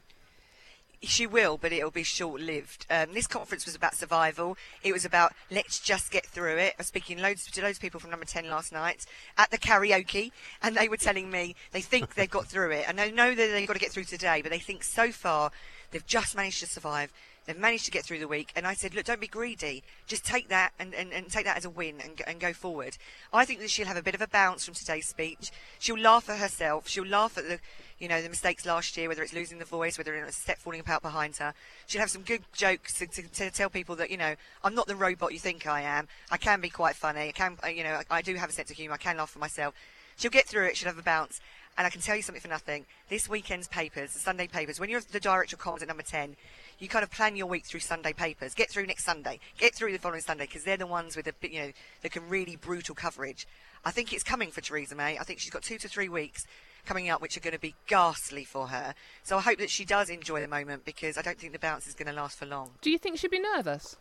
She 1.03 1.27
will, 1.27 1.59
but 1.59 1.73
it'll 1.73 1.91
be 1.91 2.03
short 2.03 2.41
lived. 2.41 2.87
Um, 2.89 3.13
this 3.13 3.27
conference 3.27 3.67
was 3.67 3.75
about 3.75 3.95
survival. 3.95 4.57
It 4.83 4.93
was 4.93 5.05
about 5.05 5.33
let's 5.51 5.79
just 5.79 6.11
get 6.11 6.27
through 6.27 6.57
it. 6.57 6.73
I 6.73 6.79
was 6.79 6.87
speaking 6.87 7.21
loads 7.21 7.45
to 7.51 7.63
loads 7.63 7.79
of 7.79 7.83
people 7.83 8.01
from 8.01 8.11
number 8.11 8.27
10 8.27 8.49
last 8.49 8.73
night 8.73 9.05
at 9.37 9.51
the 9.51 9.59
karaoke, 9.59 10.33
and 10.63 10.77
they 10.77 10.89
were 10.89 10.97
telling 10.97 11.31
me 11.31 11.55
they 11.73 11.81
think 11.81 12.15
they've 12.15 12.31
got 12.31 12.47
through 12.47 12.71
it. 12.71 12.85
And 12.89 12.99
they 12.99 13.11
know 13.11 13.35
that 13.35 13.47
they've 13.49 13.67
got 13.67 13.75
to 13.75 13.81
get 13.81 13.93
through 13.93 14.05
today, 14.05 14.41
but 14.43 14.51
they 14.51 14.59
think 14.59 14.83
so 14.85 15.13
far 15.13 15.51
they've 15.95 16.07
just 16.07 16.37
managed 16.37 16.61
to 16.61 16.67
survive. 16.67 17.13
They've 17.47 17.59
managed 17.59 17.85
to 17.85 17.91
get 17.91 18.05
through 18.05 18.19
the 18.21 18.29
week, 18.29 18.53
and 18.57 18.67
I 18.67 18.75
said, 18.75 18.95
"Look, 18.95 19.05
don't 19.05 19.21
be 19.21 19.29
greedy. 19.29 19.85
Just 20.07 20.25
take 20.25 20.49
that 20.49 20.73
and, 20.79 20.95
and, 20.95 21.13
and 21.13 21.31
take 21.31 21.45
that 21.45 21.57
as 21.57 21.65
a 21.65 21.71
win 21.71 22.01
and, 22.03 22.21
and 22.27 22.41
go 22.41 22.53
forward." 22.53 22.97
I 23.33 23.45
think 23.45 23.61
that 23.61 23.71
she'll 23.71 23.87
have 23.87 23.99
a 23.99 24.03
bit 24.03 24.15
of 24.15 24.23
a 24.23 24.27
bounce 24.27 24.65
from 24.65 24.75
today's 24.75 25.07
speech. 25.07 25.51
She'll 25.79 25.99
laugh 25.99 26.29
at 26.29 26.39
herself. 26.39 26.89
She'll 26.89 27.07
laugh 27.07 27.37
at 27.37 27.47
the, 27.47 27.61
you 27.99 28.09
know, 28.09 28.23
the 28.23 28.31
mistakes 28.31 28.65
last 28.65 28.97
year, 28.97 29.09
whether 29.09 29.23
it's 29.23 29.35
losing 29.35 29.59
the 29.59 29.67
voice, 29.67 29.99
whether 29.99 30.15
it's 30.15 30.39
a 30.39 30.41
step 30.41 30.59
falling 30.59 30.81
apart 30.81 31.03
behind 31.03 31.37
her. 31.37 31.53
She'll 31.87 32.01
have 32.01 32.11
some 32.11 32.23
good 32.23 32.43
jokes 32.55 32.95
to, 32.99 33.07
to, 33.07 33.23
to 33.23 33.51
tell 33.51 33.69
people 33.69 33.95
that 33.97 34.11
you 34.11 34.17
know 34.17 34.35
I'm 34.65 34.75
not 34.75 34.87
the 34.87 34.97
robot 34.97 35.33
you 35.33 35.39
think 35.39 35.67
I 35.67 35.83
am. 35.83 36.09
I 36.31 36.39
can 36.39 36.61
be 36.61 36.71
quite 36.71 36.97
funny. 36.97 37.29
I 37.29 37.33
can, 37.33 37.59
you 37.75 37.85
know, 37.85 38.01
I, 38.11 38.19
I 38.19 38.23
do 38.23 38.35
have 38.37 38.49
a 38.49 38.53
sense 38.53 38.71
of 38.71 38.77
humour. 38.79 38.95
I 38.95 38.99
can 38.99 39.19
laugh 39.19 39.31
for 39.31 39.39
myself. 39.39 39.75
She'll 40.17 40.31
get 40.31 40.47
through 40.47 40.67
it. 40.67 40.77
She'll 40.77 40.89
have 40.89 40.99
a 40.99 41.03
bounce. 41.03 41.41
And 41.77 41.87
I 41.87 41.91
can 41.91 42.01
tell 42.01 42.15
you 42.15 42.23
something 42.23 42.41
for 42.41 42.49
nothing. 42.49 42.87
This 43.09 43.29
weekend's 43.29 43.67
papers, 43.67 44.13
the 44.13 44.21
Sunday 44.21 44.47
papers, 44.47 44.79
when 44.79 44.89
you're 44.89 45.01
the 45.01 45.19
director 45.19 45.57
of 45.57 45.61
comms 45.61 45.83
at 45.83 45.89
number 45.89 46.05
10, 46.05 46.37
you 46.79 46.89
kind 46.89 47.03
of 47.03 47.11
plan 47.11 47.35
your 47.35 47.47
week 47.47 47.65
through 47.65 47.81
Sunday 47.81 48.13
papers. 48.13 48.55
Get 48.55 48.71
through 48.71 48.87
next 48.87 49.05
Sunday. 49.05 49.41
Get 49.59 49.75
through 49.75 49.93
the 49.93 49.99
following 49.99 50.21
Sunday 50.21 50.47
because 50.47 50.63
they're 50.65 50.77
the 50.77 50.87
ones 50.87 51.17
with 51.17 51.25
the, 51.25 51.33
bit, 51.33 51.51
you 51.51 51.61
know, 51.61 51.73
that 52.03 52.13
can 52.13 52.29
really 52.29 52.57
brutal 52.57 52.95
coverage. 52.95 53.47
I 53.85 53.91
think 53.91 54.13
it's 54.13 54.23
coming 54.23 54.51
for 54.51 54.61
Theresa 54.61 54.95
May. 54.95 55.19
I 55.19 55.25
think 55.25 55.41
she's 55.41 55.51
got 55.51 55.63
two 55.63 55.79
to 55.79 55.89
three 55.89 56.09
weeks 56.09 56.47
coming 56.87 57.09
up 57.09 57.21
which 57.21 57.37
are 57.37 57.41
going 57.41 57.55
to 57.55 57.61
be 57.61 57.75
ghastly 57.87 58.45
for 58.45 58.69
her. 58.69 58.95
So 59.23 59.39
I 59.39 59.41
hope 59.41 59.59
that 59.59 59.71
she 59.71 59.85
does 59.85 60.11
enjoy 60.11 60.41
the 60.41 60.49
moment 60.49 60.85
because 60.85 61.19
I 61.19 61.23
don't 61.23 61.39
think 61.39 61.53
the 61.53 61.59
bounce 61.59 61.87
is 61.87 61.95
going 61.95 62.09
to 62.09 62.13
last 62.13 62.39
for 62.39 62.47
long. 62.47 62.71
Do 62.83 62.91
you 62.91 62.99
think 62.99 63.19
she'd 63.19 63.31
be 63.31 63.41
nervous? 63.41 63.97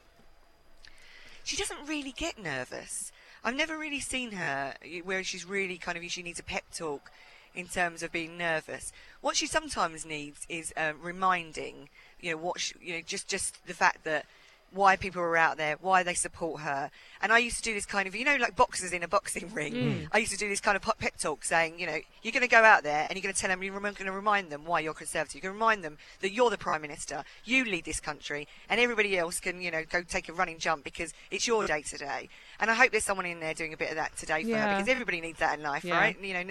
She 1.44 1.58
doesn't 1.58 1.88
really 1.88 2.14
get 2.16 2.42
nervous. 2.42 3.12
I've 3.44 3.56
never 3.56 3.78
really 3.78 4.00
seen 4.00 4.32
her 4.32 4.76
where 5.04 5.24
she's 5.24 5.46
really 5.46 5.78
kind 5.78 5.98
of 5.98 6.10
she 6.10 6.24
needs 6.24 6.40
a 6.40 6.44
pep 6.44 6.64
talk 6.74 7.12
in 7.56 7.68
terms 7.68 8.04
of 8.04 8.12
being 8.12 8.38
nervous. 8.38 8.92
What 9.22 9.36
she 9.36 9.48
sometimes 9.48 10.06
needs 10.06 10.46
is 10.50 10.74
uh, 10.76 10.94
reminding, 11.02 11.90
you 12.20 12.32
know, 12.32 12.38
what 12.38 12.60
she, 12.60 12.76
you 12.82 12.94
know, 12.96 13.02
just 13.06 13.28
just 13.28 13.66
the 13.66 13.74
fact 13.74 14.04
that 14.04 14.26
why 14.74 14.96
people 14.96 15.22
are 15.22 15.38
out 15.38 15.58
there, 15.58 15.78
why 15.82 16.02
they 16.04 16.14
support 16.16 16.62
her. 16.62 16.90
And 17.22 17.32
I 17.32 17.38
used 17.38 17.58
to 17.58 17.64
do 17.64 17.74
this 17.74 17.86
kind 17.86 18.08
of, 18.08 18.16
you 18.16 18.26
know, 18.26 18.36
like 18.38 18.56
boxers 18.56 18.92
in 18.92 19.04
a 19.04 19.08
boxing 19.08 19.50
ring. 19.54 19.74
Mm. 19.74 20.08
I 20.12 20.18
used 20.18 20.32
to 20.32 20.38
do 20.38 20.50
this 20.50 20.60
kind 20.60 20.76
of 20.76 20.82
pep 20.82 20.98
pep 21.00 21.16
talk 21.18 21.46
saying, 21.46 21.80
you 21.80 21.86
know, 21.86 21.98
you're 22.24 22.32
going 22.32 22.42
to 22.42 22.50
go 22.50 22.64
out 22.64 22.84
there 22.84 23.06
and 23.08 23.16
you're 23.16 23.22
going 23.24 23.34
to 23.36 23.40
tell 23.40 23.50
them, 23.50 23.62
you're 23.64 23.80
going 23.80 23.94
to 23.96 24.12
remind 24.12 24.50
them 24.50 24.66
why 24.66 24.80
you're 24.80 24.94
Conservative. 24.94 25.36
You're 25.36 25.52
going 25.52 25.60
to 25.60 25.64
remind 25.64 25.84
them 25.84 25.98
that 26.22 26.32
you're 26.32 26.50
the 26.50 26.58
Prime 26.58 26.82
Minister, 26.82 27.24
you 27.46 27.66
lead 27.66 27.86
this 27.86 28.00
country, 28.00 28.48
and 28.70 28.80
everybody 28.80 29.18
else 29.18 29.40
can, 29.40 29.62
you 29.62 29.70
know, 29.72 29.84
go 29.90 30.02
take 30.02 30.28
a 30.30 30.34
running 30.34 30.58
jump 30.58 30.84
because 30.84 31.14
it's 31.32 31.46
your 31.48 31.66
day 31.68 31.82
today. 31.84 32.30
And 32.60 32.72
I 32.72 32.74
hope 32.74 32.92
there's 32.92 33.04
someone 33.06 33.26
in 33.26 33.40
there 33.40 33.54
doing 33.54 33.74
a 33.74 33.78
bit 33.78 33.90
of 33.90 33.96
that 33.96 34.16
today 34.18 34.44
for 34.44 34.50
Yeah. 34.50 34.68
her 34.70 34.76
because 34.76 34.90
everybody 34.90 35.22
needs 35.22 35.40
that 35.40 35.58
in 35.58 35.64
life, 35.64 35.84
Yeah. 35.86 35.98
right? 35.98 36.20
You 36.20 36.34
know, 36.34 36.44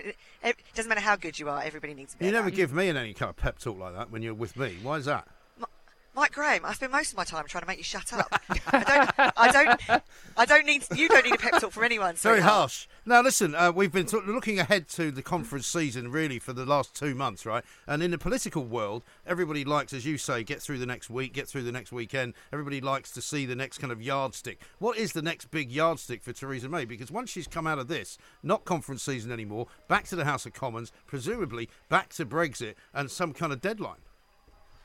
it 0.44 0.56
doesn't 0.74 0.88
matter 0.88 1.00
how 1.00 1.16
good 1.16 1.38
you 1.38 1.48
are, 1.48 1.62
everybody 1.62 1.94
needs 1.94 2.14
a 2.14 2.18
bit 2.18 2.24
You 2.26 2.30
of 2.30 2.34
never 2.34 2.50
that. 2.50 2.56
give 2.56 2.72
me 2.72 2.88
any 2.88 3.14
kind 3.14 3.30
of 3.30 3.36
pep 3.36 3.58
talk 3.58 3.78
like 3.78 3.94
that 3.94 4.10
when 4.10 4.22
you're 4.22 4.34
with 4.34 4.56
me. 4.56 4.76
Why 4.82 4.96
is 4.96 5.06
that? 5.06 5.26
Mike 6.14 6.32
Graham, 6.32 6.62
I 6.66 6.74
spend 6.74 6.92
most 6.92 7.12
of 7.12 7.16
my 7.16 7.24
time 7.24 7.46
trying 7.46 7.62
to 7.62 7.66
make 7.66 7.78
you 7.78 7.84
shut 7.84 8.12
up. 8.12 8.26
I 8.66 8.84
don't, 9.16 9.32
I 9.38 9.50
don't, 9.50 10.02
I 10.36 10.44
don't 10.44 10.66
need. 10.66 10.84
You 10.94 11.08
don't 11.08 11.24
need 11.24 11.34
a 11.34 11.38
pep 11.38 11.58
talk 11.58 11.72
from 11.72 11.84
anyone. 11.84 12.16
Very 12.16 12.36
sweetheart. 12.40 12.52
harsh. 12.52 12.86
Now, 13.06 13.22
listen, 13.22 13.54
uh, 13.54 13.72
we've 13.74 13.90
been 13.90 14.04
t- 14.04 14.20
looking 14.26 14.58
ahead 14.58 14.88
to 14.90 15.10
the 15.10 15.22
conference 15.22 15.66
season 15.66 16.10
really 16.10 16.38
for 16.38 16.52
the 16.52 16.66
last 16.66 16.94
two 16.94 17.14
months, 17.14 17.46
right? 17.46 17.64
And 17.86 18.02
in 18.02 18.10
the 18.10 18.18
political 18.18 18.62
world, 18.62 19.04
everybody 19.26 19.64
likes, 19.64 19.94
as 19.94 20.04
you 20.04 20.18
say, 20.18 20.44
get 20.44 20.60
through 20.60 20.78
the 20.78 20.86
next 20.86 21.08
week, 21.08 21.32
get 21.32 21.48
through 21.48 21.62
the 21.62 21.72
next 21.72 21.92
weekend. 21.92 22.34
Everybody 22.52 22.82
likes 22.82 23.10
to 23.12 23.22
see 23.22 23.46
the 23.46 23.56
next 23.56 23.78
kind 23.78 23.90
of 23.92 24.02
yardstick. 24.02 24.60
What 24.80 24.98
is 24.98 25.14
the 25.14 25.22
next 25.22 25.50
big 25.50 25.72
yardstick 25.72 26.22
for 26.22 26.34
Theresa 26.34 26.68
May? 26.68 26.84
Because 26.84 27.10
once 27.10 27.30
she's 27.30 27.46
come 27.46 27.66
out 27.66 27.78
of 27.78 27.88
this, 27.88 28.18
not 28.42 28.66
conference 28.66 29.02
season 29.02 29.32
anymore, 29.32 29.66
back 29.88 30.04
to 30.08 30.16
the 30.16 30.26
House 30.26 30.44
of 30.44 30.52
Commons, 30.52 30.92
presumably 31.06 31.70
back 31.88 32.10
to 32.10 32.26
Brexit 32.26 32.74
and 32.92 33.10
some 33.10 33.32
kind 33.32 33.52
of 33.52 33.62
deadline. 33.62 34.00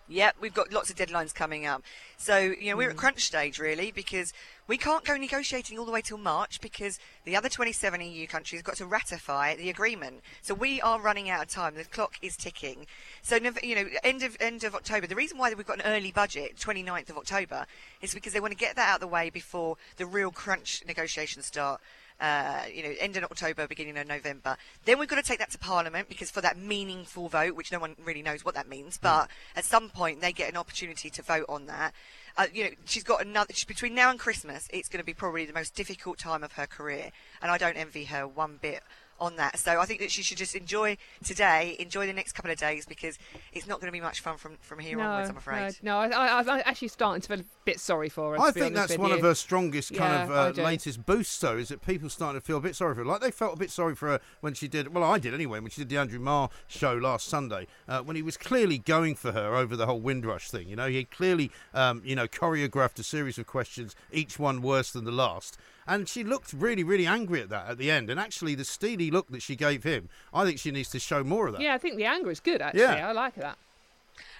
Yep, 0.10 0.38
we've 0.40 0.54
got 0.54 0.72
lots 0.72 0.90
of 0.90 0.96
deadlines 0.96 1.36
coming 1.36 1.66
up. 1.66 1.84
So, 2.16 2.38
you 2.38 2.72
know, 2.72 2.78
we're 2.78 2.90
at 2.90 2.94
hmm. 2.94 3.00
crunch 3.00 3.26
stage 3.26 3.60
really 3.60 3.92
because 3.92 4.32
we 4.66 4.78
can't 4.78 5.04
go 5.04 5.18
negotiating 5.18 5.78
all 5.78 5.86
the 5.86 5.92
way 5.92 6.02
till 6.02 6.18
March 6.18 6.62
because 6.62 6.98
the 7.26 7.36
other 7.36 7.50
27 7.50 8.00
EU 8.00 8.26
countries 8.26 8.60
have 8.60 8.66
got 8.66 8.78
to 8.78 8.86
ratify 8.86 9.56
the 9.56 9.70
agreement. 9.70 10.22
So 10.42 10.54
we 10.54 10.80
are 10.82 11.00
running 11.00 11.30
out 11.30 11.44
of 11.44 11.50
time. 11.50 11.76
The 11.76 11.84
clock 11.84 12.16
is 12.22 12.38
ticking. 12.38 12.88
So, 13.22 13.38
you 13.62 13.76
know, 13.76 13.86
end 14.04 14.24
of 14.24 14.38
end 14.40 14.64
of 14.64 14.76
October. 14.76 15.08
The 15.08 15.16
reason 15.16 15.38
why 15.38 15.54
we've 15.54 15.66
got 15.66 15.84
an 15.84 15.92
early 15.92 16.12
budget, 16.12 16.56
29th 16.58 17.10
of 17.10 17.18
October, 17.18 17.66
is 18.02 18.14
because 18.14 18.32
they 18.32 18.40
want 18.40 18.52
to 18.52 18.58
get 18.58 18.78
that 18.78 18.90
out 18.90 18.96
of 18.96 19.02
the 19.02 19.08
way 19.08 19.30
before 19.30 19.76
the 19.98 20.06
real 20.06 20.32
crunch 20.32 20.84
negotiations 20.88 21.46
start. 21.46 21.82
Uh, 22.20 22.64
you 22.74 22.82
know, 22.82 22.92
end 23.00 23.16
of 23.16 23.24
October, 23.26 23.68
beginning 23.68 23.96
of 23.96 24.08
November. 24.08 24.58
Then 24.86 24.98
we've 24.98 25.08
got 25.08 25.18
to 25.18 25.22
take 25.22 25.38
that 25.38 25.52
to 25.52 25.60
Parliament 25.60 26.10
because 26.10 26.32
for 26.32 26.42
that 26.42 26.58
meaningful 26.58 27.30
vote, 27.30 27.56
which 27.56 27.72
no 27.72 27.78
one 27.78 27.96
really 28.04 28.24
knows 28.24 28.44
what 28.44 28.56
that 28.56 28.68
means, 28.68 28.98
but 28.98 29.30
at 29.56 29.64
some 29.64 29.90
point 29.90 30.20
they 30.20 30.34
get 30.34 30.50
an 30.50 30.58
opportunity 30.58 31.12
to 31.12 31.22
vote 31.22 31.46
on 31.48 31.68
that. 31.68 31.94
Uh, 32.36 32.48
you 32.52 32.64
know, 32.64 32.70
she's 32.86 33.04
got 33.04 33.22
another. 33.22 33.54
She's, 33.54 33.66
between 33.66 33.94
now 33.94 34.10
and 34.10 34.20
Christmas, 34.20 34.68
it's 34.72 34.90
going 34.90 35.00
to 35.00 35.06
be 35.06 35.14
probably 35.14 35.46
the 35.46 35.54
most 35.54 35.76
difficult 35.76 36.18
time 36.18 36.44
of 36.44 36.54
her 36.54 36.66
career, 36.66 37.12
and 37.42 37.52
I 37.52 37.60
don't 37.60 37.78
envy 37.78 38.06
her 38.06 38.28
one 38.28 38.58
bit 38.60 38.82
on 39.20 39.36
that. 39.38 39.58
So 39.60 39.80
I 39.80 39.86
think 39.86 40.00
that 40.00 40.12
she 40.12 40.22
should 40.22 40.38
just 40.38 40.56
enjoy 40.56 40.98
today, 41.24 41.76
enjoy 41.80 42.08
the 42.08 42.14
next 42.14 42.34
couple 42.34 42.52
of 42.52 42.58
days 42.58 42.86
because 42.86 43.18
it's 43.54 43.68
not 43.68 43.80
going 43.80 43.88
to 43.88 43.98
be 43.98 44.02
much 44.02 44.22
fun 44.22 44.38
from 44.38 44.58
from 44.62 44.80
here 44.80 45.00
onwards. 45.00 45.30
I'm 45.30 45.38
afraid. 45.38 45.78
No, 45.82 46.08
no 46.08 46.18
I, 46.18 46.28
I, 46.28 46.40
I'm 46.40 46.62
actually 46.66 46.90
starting 46.90 47.22
to 47.22 47.28
feel 47.28 47.40
a 47.40 47.46
bit 47.66 47.80
sorry 47.80 48.10
for 48.10 48.36
her. 48.36 48.42
I 48.42 48.52
think 48.52 48.76
that's 48.76 48.98
one 48.98 49.10
you. 49.10 49.18
of 49.18 49.22
her 49.22 49.36
strongest 49.36 49.94
kind 49.94 50.30
Yeah, 50.30 50.48
of 50.48 50.58
uh, 50.58 50.62
latest 50.64 51.06
boosts, 51.06 51.40
though, 51.40 51.58
is 51.58 51.70
that 51.70 51.86
people 51.86 52.10
starting 52.10 52.40
to 52.40 52.46
feel 52.46 52.58
a 52.58 52.62
bit 52.62 52.76
sorry 52.76 52.96
for 52.96 53.02
her. 53.02 53.06
Like 53.06 53.22
they 53.22 53.32
felt 53.32 53.54
a 53.54 53.60
bit 53.60 53.72
sorry 53.72 53.96
for 53.96 54.08
her 54.08 54.22
when 54.42 54.54
she 54.54 54.68
did, 54.68 54.94
well, 54.94 55.04
I 55.04 55.20
did 55.20 55.34
anyway, 55.34 55.60
when 55.60 55.70
she 55.70 55.82
did 55.82 55.90
the 55.90 55.98
Andrew 55.98 56.20
Marr 56.20 56.50
show 56.68 56.94
last 56.94 57.28
Sunday, 57.28 57.68
uh, 57.88 58.02
when 58.02 58.16
he 58.16 58.22
was 58.22 58.38
clearly 58.38 58.78
going 58.78 59.16
for 59.16 59.32
her 59.32 59.56
over 59.56 59.76
the 59.76 59.86
whole 59.86 60.00
Windrush 60.00 60.50
thing. 60.50 60.68
You 60.68 60.76
know, 60.76 60.88
he 60.88 61.04
clearly, 61.06 61.52
um, 61.74 62.02
you 62.06 62.16
know, 62.16 62.28
choreographed 62.28 63.00
a 63.00 63.04
series 63.04 63.38
of 63.38 63.48
questions, 63.48 63.96
each 64.12 64.40
one 64.40 64.62
worse 64.62 64.92
than 64.92 65.06
the 65.06 65.12
last. 65.12 65.58
And 65.88 66.08
she 66.08 66.24
looked 66.24 66.54
really, 66.54 66.84
really 66.84 67.06
angry 67.06 67.42
at 67.42 67.50
that 67.50 67.70
at 67.70 67.78
the 67.78 67.90
end. 67.90 68.10
And 68.10 68.20
actually, 68.20 68.56
the 68.56 68.66
steely 68.66 69.10
look 69.10 69.28
that 69.30 69.42
she 69.42 69.56
gave 69.56 69.84
him, 69.84 70.10
I 70.34 70.46
think 70.46 70.60
she 70.60 70.72
needs 70.72 70.90
to 70.90 71.00
show 71.00 71.24
more 71.24 71.48
of 71.48 71.54
that. 71.54 71.62
Yeah, 71.62 71.74
I 71.74 71.78
think 71.78 71.98
the 71.98 72.06
anger 72.06 72.30
is 72.30 72.40
good. 72.40 72.62
Actually, 72.62 72.82
Yeah. 72.82 73.08
I 73.08 73.12
like 73.14 73.36
that. 73.36 73.58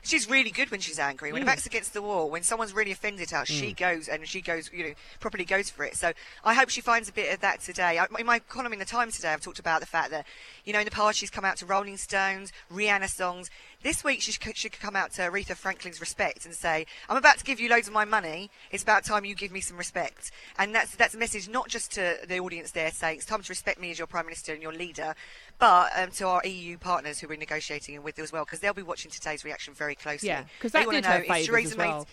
She's 0.04 0.30
really 0.30 0.52
good 0.52 0.72
when 0.72 0.80
she's 0.80 1.00
angry. 1.00 1.34
When 1.34 1.42
mm. 1.42 1.46
her 1.46 1.52
back's 1.52 1.66
against 1.66 1.94
the 1.94 2.02
wall, 2.02 2.30
when 2.30 2.44
someone's 2.44 2.74
really 2.74 2.92
offended 2.92 3.32
her, 3.32 3.46
she 3.46 3.72
mm. 3.72 3.78
goes 3.78 4.08
and 4.08 4.26
she 4.28 4.42
goes, 4.42 4.72
you 4.72 4.84
know, 4.84 4.94
properly 5.20 5.44
goes 5.44 5.70
for 5.70 5.84
it. 5.84 5.96
So 5.96 6.14
I 6.44 6.54
hope 6.54 6.70
she 6.70 6.82
finds 6.82 7.10
a 7.10 7.12
bit 7.12 7.34
of 7.34 7.42
that 7.42 7.62
today. 7.62 8.00
I, 8.00 8.08
in 8.18 8.26
my 8.26 8.40
column 8.40 8.74
in 8.74 8.80
the 8.80 8.86
Times 8.86 9.16
today, 9.16 9.34
I've 9.34 9.42
talked 9.42 9.60
about 9.60 9.82
the 9.82 9.86
fact 9.86 10.12
that, 10.12 10.26
you 10.66 10.74
know, 10.74 10.80
in 10.80 10.86
the 10.86 10.92
past 10.92 11.18
she's 11.18 11.30
come 11.30 11.46
out 11.46 11.58
to 11.58 11.66
Rolling 11.66 11.98
Stones, 11.98 12.54
Rihanna 12.72 13.10
songs. 13.10 13.50
This 13.84 14.04
week 14.04 14.22
she 14.22 14.32
should, 14.32 14.42
could 14.42 14.80
come 14.80 14.96
out 14.96 15.12
to 15.14 15.22
Aretha 15.22 15.56
Franklin's 15.56 16.02
Respect 16.02 16.46
and 16.46 16.54
say, 16.56 16.86
"I'm 17.08 17.16
about 17.16 17.38
to 17.38 17.44
give 17.44 17.60
you 17.60 17.70
loads 17.70 17.88
of 17.88 17.94
my 17.94 18.06
money. 18.06 18.50
It's 18.72 18.82
about 18.84 19.06
time 19.06 19.24
you 19.24 19.36
give 19.36 19.52
me 19.52 19.62
some 19.62 19.78
respect." 19.78 20.32
And 20.58 20.74
that's 20.74 20.96
that's 20.96 21.14
a 21.14 21.18
message 21.18 21.48
not 21.48 21.70
just 21.70 21.92
to 21.92 22.18
the 22.28 22.40
audience 22.40 22.72
there 22.72 22.90
saying 22.92 23.18
it's 23.18 23.26
time 23.26 23.44
to 23.44 23.50
respect 23.50 23.80
me 23.80 23.92
as 23.92 23.98
your 24.00 24.08
prime 24.08 24.26
minister 24.26 24.52
and 24.52 24.64
your 24.64 24.74
leader, 24.74 25.14
but 25.60 25.92
um, 25.96 26.10
to 26.12 26.28
our 26.28 26.42
EU 26.46 26.78
partners 26.80 27.20
who 27.20 27.28
we're 27.28 27.38
negotiating 27.38 28.02
with 28.02 28.18
as 28.20 28.32
well, 28.32 28.46
because 28.46 28.60
they'll 28.62 28.74
be 28.74 28.82
watching 28.82 29.12
today's 29.12 29.46
reaction 29.46 29.74
very 29.76 29.94
closely. 29.96 30.30
Yeah, 30.30 30.44
'cause 30.60 30.72
They 30.72 30.80
that 30.80 30.88
wanna 30.88 31.02
did 31.02 31.06
her 31.06 31.18
know, 31.20 31.22
is 31.24 31.28
favours 31.28 31.46
Theresa 31.48 31.68
as 31.70 31.78
May- 31.78 31.88
well. 31.88 32.08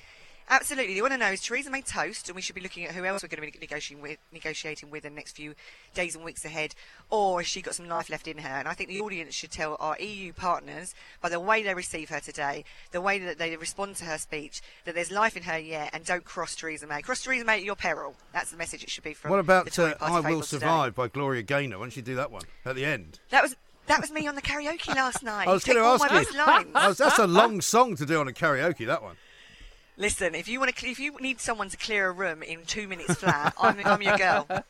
Absolutely. 0.49 0.95
You 0.95 1.03
want 1.03 1.15
to 1.15 1.19
know 1.19 1.31
is 1.31 1.41
Theresa 1.41 1.71
May 1.71 1.81
toast, 1.81 2.29
and 2.29 2.37
we 2.37 2.43
should 2.43 2.55
be 2.55 2.61
looking 2.61 2.85
at 2.85 2.95
who 2.95 3.05
else 3.05 3.23
we're 3.23 3.29
going 3.29 3.51
to 3.51 3.53
be 3.53 3.59
negotiating 3.59 4.03
with, 4.03 4.19
negotiating 4.33 4.91
with 4.91 5.05
in 5.05 5.15
the 5.15 5.17
next 5.17 5.33
few 5.33 5.55
days 5.95 6.15
and 6.15 6.25
weeks 6.25 6.45
ahead, 6.45 6.75
or 7.11 7.41
has 7.41 7.47
she 7.47 7.63
got 7.63 7.75
some 7.75 7.89
life 7.89 8.11
left 8.11 8.29
in 8.29 8.39
her? 8.39 8.49
And 8.49 8.69
I 8.69 8.75
think 8.75 8.91
the 8.91 9.01
audience 9.01 9.35
should 9.35 9.51
tell 9.51 9.77
our 9.81 9.99
EU 9.99 10.33
partners 10.33 10.95
by 11.23 11.29
the 11.29 11.41
way 11.41 11.63
they 11.63 11.75
receive 11.75 12.11
her 12.11 12.21
today, 12.21 12.65
the 12.93 13.01
way 13.01 13.19
that 13.19 13.39
they 13.39 13.57
respond 13.57 13.97
to 13.97 14.05
her 14.05 14.19
speech, 14.19 14.61
that 14.85 14.95
there's 14.95 15.11
life 15.11 15.37
in 15.37 15.45
her 15.45 15.59
yet, 15.59 15.91
and 15.93 16.05
don't 16.05 16.25
cross 16.25 16.55
Theresa 16.55 16.87
May. 16.87 17.01
Cross 17.03 17.23
Theresa 17.23 17.45
May 17.45 17.59
at 17.59 17.65
your 17.65 17.77
peril. 17.77 18.15
That's 18.33 18.51
the 18.51 18.57
message 18.57 18.83
it 18.83 18.91
should 18.91 19.05
be 19.05 19.15
from. 19.15 19.31
What 19.31 19.41
about 19.41 19.79
uh, 19.79 19.95
I 20.01 20.11
Will 20.11 20.23
faithfuls 20.23 20.51
today. 20.51 20.61
Survive 20.61 20.95
by 20.95 21.09
Gloria 21.09 21.43
Gaynor? 21.43 21.79
Why 21.79 21.85
don't 21.85 21.97
you 21.97 22.03
do 22.03 22.17
that 22.17 22.31
one 22.31 22.43
at 22.67 22.77
the 22.77 22.85
end? 22.85 23.19
That 23.31 23.43
was 23.43 23.57
that 23.87 24.01
was 24.01 24.11
me 24.11 24.27
on 24.27 24.35
the 24.35 24.43
karaoke 24.43 24.95
last 24.95 25.23
night. 25.23 25.49
I 25.49 25.53
was 25.53 25.65
going 25.65 25.79
to 25.79 25.85
ask 25.85 26.33
you. 26.33 26.39
lines. 26.39 26.99
That's 26.99 27.19
a 27.19 27.27
long 27.27 27.61
song 27.61 27.97
to 27.97 28.07
do 28.07 28.21
on 28.21 28.29
a 28.29 28.33
karaoke, 28.33 28.87
that 28.87 29.03
one. 29.03 29.17
Listen, 29.97 30.35
if 30.35 30.49
you 30.49 30.59
want 30.59 30.75
to, 30.75 30.89
if 30.89 30.99
you 30.99 31.13
need 31.21 31.41
someone 31.41 31.69
to 31.69 31.77
clear 31.77 32.09
a 32.09 32.13
room 32.13 32.43
in 32.43 32.65
two 32.67 32.89
minutes 32.89 33.15
flat, 33.15 33.55
I'm, 33.61 33.79
I'm 33.85 34.03
your 34.03 34.17
girl. 34.19 34.47